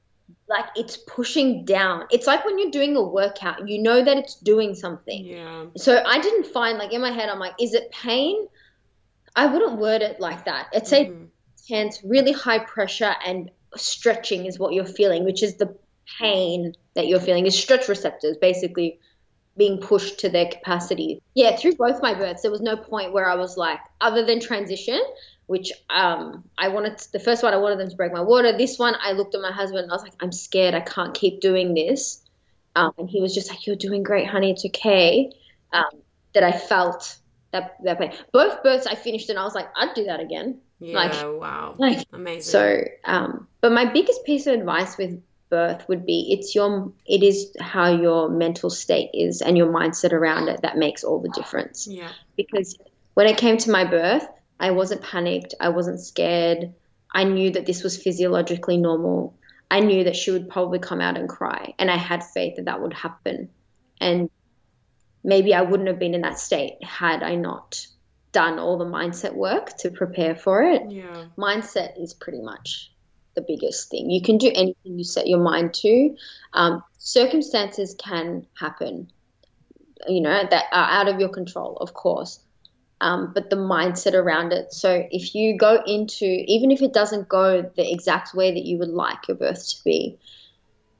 like 0.49 0.65
it's 0.75 0.97
pushing 0.97 1.65
down. 1.65 2.05
It's 2.09 2.25
like 2.25 2.45
when 2.45 2.57
you're 2.57 2.71
doing 2.71 2.95
a 2.95 3.03
workout, 3.03 3.67
you 3.67 3.81
know 3.81 4.03
that 4.03 4.17
it's 4.17 4.35
doing 4.35 4.75
something. 4.75 5.25
Yeah. 5.25 5.65
So 5.75 6.01
I 6.03 6.19
didn't 6.19 6.47
find 6.47 6.77
like 6.77 6.93
in 6.93 7.01
my 7.01 7.11
head, 7.11 7.29
I'm 7.29 7.39
like, 7.39 7.55
is 7.59 7.73
it 7.73 7.91
pain? 7.91 8.47
I 9.35 9.45
wouldn't 9.45 9.77
word 9.77 10.01
it 10.01 10.19
like 10.19 10.45
that. 10.45 10.67
It's 10.71 10.91
mm-hmm. 10.91 11.23
a 11.23 11.27
tense, 11.67 12.01
really 12.03 12.31
high 12.31 12.59
pressure 12.59 13.13
and 13.25 13.51
stretching 13.75 14.45
is 14.45 14.57
what 14.57 14.73
you're 14.73 14.85
feeling, 14.85 15.25
which 15.25 15.43
is 15.43 15.57
the 15.57 15.75
pain 16.19 16.73
that 16.95 17.07
you're 17.07 17.19
feeling 17.19 17.45
is 17.45 17.57
stretch 17.57 17.87
receptors, 17.87 18.37
basically 18.37 18.99
being 19.57 19.79
pushed 19.79 20.19
to 20.19 20.29
their 20.29 20.47
capacity. 20.47 21.21
Yeah, 21.33 21.55
through 21.55 21.75
both 21.75 22.01
my 22.01 22.13
births, 22.13 22.43
there 22.43 22.51
was 22.51 22.61
no 22.61 22.77
point 22.77 23.11
where 23.11 23.29
I 23.29 23.35
was 23.35 23.57
like, 23.57 23.79
other 23.99 24.23
than 24.25 24.39
transition, 24.39 25.01
which 25.47 25.71
um, 25.89 26.43
I 26.57 26.69
wanted, 26.69 26.97
to, 26.99 27.11
the 27.11 27.19
first 27.19 27.41
one, 27.43 27.53
I 27.53 27.57
wanted 27.57 27.79
them 27.79 27.89
to 27.89 27.95
break 27.95 28.13
my 28.13 28.21
water. 28.21 28.55
This 28.57 28.77
one, 28.77 28.95
I 29.01 29.13
looked 29.13 29.33
at 29.33 29.41
my 29.41 29.51
husband 29.51 29.83
and 29.83 29.91
I 29.91 29.95
was 29.95 30.03
like, 30.03 30.13
I'm 30.21 30.31
scared. 30.31 30.75
I 30.75 30.81
can't 30.81 31.13
keep 31.13 31.41
doing 31.41 31.73
this. 31.73 32.21
Um, 32.75 32.91
and 32.97 33.09
he 33.09 33.21
was 33.21 33.33
just 33.33 33.49
like, 33.49 33.65
You're 33.65 33.75
doing 33.75 34.03
great, 34.03 34.27
honey. 34.27 34.51
It's 34.51 34.63
okay. 34.65 35.31
Um, 35.73 36.01
that 36.33 36.43
I 36.43 36.51
felt 36.51 37.17
that, 37.51 37.77
that 37.83 37.97
pain. 37.97 38.13
Both 38.31 38.61
births 38.61 38.85
I 38.85 38.93
finished 38.93 39.29
and 39.29 39.39
I 39.39 39.43
was 39.43 39.55
like, 39.55 39.67
I'd 39.75 39.95
do 39.95 40.05
that 40.05 40.19
again. 40.19 40.59
Yeah, 40.79 40.95
like, 40.95 41.13
wow. 41.13 41.73
Like, 41.77 42.05
Amazing. 42.13 42.41
So, 42.51 42.83
um, 43.03 43.47
but 43.61 43.71
my 43.71 43.85
biggest 43.85 44.23
piece 44.25 44.45
of 44.45 44.53
advice 44.53 44.95
with 44.97 45.19
birth 45.49 45.87
would 45.87 46.05
be 46.05 46.27
it's 46.31 46.53
your 46.55 46.91
it 47.05 47.23
is 47.23 47.51
how 47.59 47.91
your 47.91 48.29
mental 48.29 48.69
state 48.69 49.09
is 49.13 49.41
and 49.41 49.57
your 49.57 49.67
mindset 49.67 50.13
around 50.13 50.49
it 50.49 50.61
that 50.61 50.77
makes 50.77 51.03
all 51.03 51.21
the 51.21 51.29
difference. 51.29 51.87
Yeah. 51.87 52.09
Because 52.35 52.77
when 53.13 53.27
it 53.27 53.37
came 53.37 53.57
to 53.57 53.71
my 53.71 53.85
birth 53.85 54.27
i 54.59 54.71
wasn't 54.71 55.01
panicked 55.01 55.53
i 55.59 55.69
wasn't 55.69 55.99
scared. 55.99 56.73
I 57.13 57.23
knew 57.23 57.51
that 57.51 57.65
this 57.65 57.83
was 57.83 58.01
physiologically 58.01 58.77
normal. 58.77 59.33
I 59.71 59.79
knew 59.79 60.03
that 60.03 60.15
she 60.15 60.31
would 60.31 60.49
probably 60.49 60.79
come 60.79 61.01
out 61.01 61.17
and 61.17 61.29
cry 61.29 61.73
and 61.79 61.89
i 61.89 61.97
had 61.97 62.23
faith 62.23 62.55
that 62.57 62.65
that 62.65 62.81
would 62.81 62.93
happen. 62.93 63.49
And 63.99 64.29
maybe 65.23 65.53
i 65.53 65.61
wouldn't 65.61 65.89
have 65.89 65.99
been 65.99 66.13
in 66.13 66.21
that 66.21 66.39
state 66.39 66.83
had 66.83 67.23
i 67.23 67.35
not 67.35 67.87
done 68.31 68.59
all 68.59 68.77
the 68.77 68.85
mindset 68.85 69.33
work 69.33 69.75
to 69.77 69.89
prepare 69.89 70.35
for 70.35 70.61
it. 70.61 70.91
Yeah. 70.91 71.25
Mindset 71.37 72.01
is 72.01 72.13
pretty 72.13 72.41
much 72.41 72.91
the 73.37 73.45
biggest 73.47 73.89
thing. 73.89 74.09
You 74.09 74.21
can 74.21 74.37
do 74.37 74.51
anything 74.53 74.97
you 74.97 75.03
set 75.03 75.27
your 75.27 75.39
mind 75.39 75.73
to. 75.75 76.15
Um, 76.53 76.83
circumstances 76.97 77.95
can 77.97 78.47
happen, 78.59 79.11
you 80.07 80.21
know, 80.21 80.43
that 80.49 80.65
are 80.73 80.89
out 80.89 81.07
of 81.07 81.19
your 81.19 81.29
control, 81.29 81.77
of 81.77 81.93
course. 81.93 82.39
Um, 82.99 83.31
but 83.33 83.51
the 83.51 83.55
mindset 83.55 84.15
around 84.15 84.53
it. 84.53 84.73
So 84.73 85.07
if 85.11 85.35
you 85.35 85.55
go 85.55 85.83
into, 85.85 86.25
even 86.25 86.71
if 86.71 86.81
it 86.81 86.93
doesn't 86.93 87.29
go 87.29 87.61
the 87.61 87.93
exact 87.93 88.33
way 88.33 88.51
that 88.51 88.65
you 88.65 88.79
would 88.79 88.89
like 88.89 89.27
your 89.27 89.37
birth 89.37 89.69
to 89.69 89.83
be, 89.83 90.17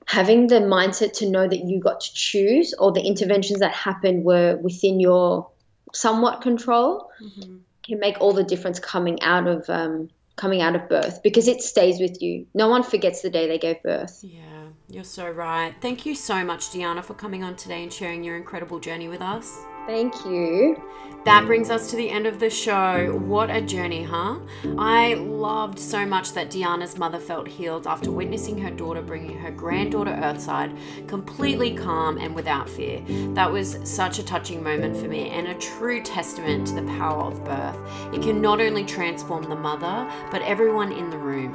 having 0.05 0.45
the 0.45 0.59
mindset 0.59 1.13
to 1.13 1.29
know 1.29 1.47
that 1.47 1.65
you 1.65 1.79
got 1.79 2.01
to 2.01 2.13
choose 2.13 2.75
or 2.77 2.91
the 2.91 3.01
interventions 3.01 3.61
that 3.61 3.73
happened 3.73 4.23
were 4.23 4.57
within 4.57 4.99
your 4.99 5.49
somewhat 5.91 6.41
control 6.41 7.09
mm-hmm. 7.19 7.57
can 7.81 7.99
make 7.99 8.21
all 8.21 8.31
the 8.31 8.43
difference 8.43 8.79
coming 8.79 9.19
out 9.23 9.47
of 9.47 9.67
um, 9.69 10.07
coming 10.37 10.61
out 10.61 10.75
of 10.75 10.87
birth 10.87 11.21
because 11.23 11.47
it 11.47 11.61
stays 11.61 11.99
with 11.99 12.21
you. 12.21 12.47
No 12.53 12.69
one 12.69 12.83
forgets 12.83 13.21
the 13.21 13.29
day 13.29 13.47
they 13.47 13.59
gave 13.59 13.83
birth. 13.83 14.19
Yeah, 14.23 14.69
you're 14.87 15.03
so 15.03 15.29
right. 15.29 15.75
Thank 15.81 16.05
you 16.05 16.15
so 16.15 16.45
much, 16.45 16.71
Diana, 16.71 17.03
for 17.03 17.13
coming 17.13 17.43
on 17.43 17.55
today 17.55 17.83
and 17.83 17.91
sharing 17.91 18.23
your 18.23 18.37
incredible 18.37 18.79
journey 18.79 19.09
with 19.09 19.21
us. 19.21 19.57
Thank 19.87 20.25
you. 20.25 20.75
That 21.23 21.45
brings 21.45 21.69
us 21.69 21.89
to 21.89 21.95
the 21.95 22.09
end 22.09 22.27
of 22.27 22.39
the 22.39 22.49
show. 22.49 23.17
What 23.25 23.49
a 23.49 23.61
journey, 23.61 24.03
huh? 24.03 24.39
I 24.77 25.13
loved 25.15 25.79
so 25.79 26.05
much 26.05 26.33
that 26.33 26.49
Diana's 26.49 26.97
mother 26.97 27.19
felt 27.19 27.47
healed 27.47 27.87
after 27.87 28.11
witnessing 28.11 28.57
her 28.59 28.69
daughter 28.69 29.01
bringing 29.01 29.37
her 29.37 29.51
granddaughter 29.51 30.11
Earthside 30.11 30.77
completely 31.07 31.73
calm 31.73 32.17
and 32.17 32.35
without 32.35 32.69
fear. 32.69 33.01
That 33.33 33.51
was 33.51 33.79
such 33.83 34.19
a 34.19 34.23
touching 34.23 34.61
moment 34.61 34.95
for 34.97 35.07
me 35.07 35.29
and 35.29 35.47
a 35.47 35.55
true 35.55 36.01
testament 36.01 36.67
to 36.67 36.75
the 36.75 36.83
power 36.83 37.23
of 37.23 37.43
birth. 37.45 37.77
It 38.13 38.21
can 38.21 38.41
not 38.41 38.59
only 38.61 38.85
transform 38.85 39.43
the 39.43 39.55
mother, 39.55 40.09
but 40.31 40.41
everyone 40.41 40.91
in 40.91 41.09
the 41.09 41.17
room. 41.17 41.51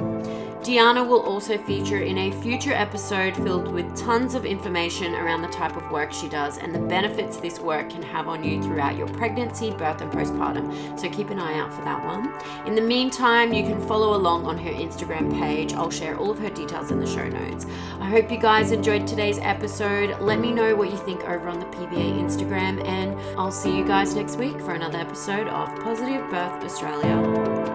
Diana 0.63 1.03
will 1.03 1.23
also 1.23 1.59
feature 1.59 2.03
in 2.03 2.17
a 2.19 2.31
future 2.41 2.73
episode 2.73 3.35
filled 3.35 3.73
with 3.73 3.97
tons 3.97 4.37
of 4.37 4.45
information 4.45 5.13
around 5.17 5.43
the 5.43 5.49
type 5.49 5.77
of 5.77 5.91
work 5.91 6.13
she 6.13 6.29
does 6.29 6.59
and 6.59 6.73
the 6.73 6.79
benefits 6.79 7.37
this 7.39 7.59
work 7.59 7.91
can 7.91 8.01
have 8.01 8.29
on 8.29 8.45
you 8.45 8.63
throughout 8.63 8.97
your 8.97 9.09
pregnancy, 9.09 9.73
birth, 9.73 10.01
and 10.01 10.13
postpartum. 10.13 10.97
So 10.97 11.11
keep 11.11 11.31
an 11.31 11.41
eye 11.41 11.59
out 11.59 11.75
for 11.75 11.83
that 11.83 12.05
one. 12.05 12.33
In 12.65 12.77
the 12.77 12.81
meantime, 12.81 13.53
you 13.53 13.65
can 13.65 13.85
follow 13.89 14.17
along 14.17 14.47
on 14.47 14.57
her 14.57 14.71
Instagram 14.71 15.37
page. 15.37 15.73
I'll 15.73 15.91
share 15.91 16.17
all 16.17 16.31
of 16.31 16.39
her 16.39 16.51
details 16.51 16.93
in 16.93 17.01
the 17.01 17.09
show 17.09 17.29
notes. 17.29 17.67
I 17.99 18.09
hope 18.09 18.31
you 18.31 18.39
guys 18.39 18.71
enjoyed 18.71 19.05
today's 19.05 19.39
episode. 19.39 20.21
Let 20.21 20.39
me 20.39 20.53
know 20.53 20.77
what 20.77 20.93
you 20.93 20.97
think 20.99 21.25
over 21.25 21.49
on 21.49 21.59
the 21.59 21.67
PBA 21.67 22.21
Instagram, 22.23 22.87
and 22.87 23.19
I'll 23.37 23.51
see 23.51 23.77
you 23.77 23.85
guys 23.85 24.15
next 24.15 24.37
week 24.37 24.61
for 24.61 24.75
another 24.75 24.99
episode 24.99 25.49
of 25.49 25.75
Positive 25.81 26.31
Birth 26.31 26.63
Australia. 26.63 27.72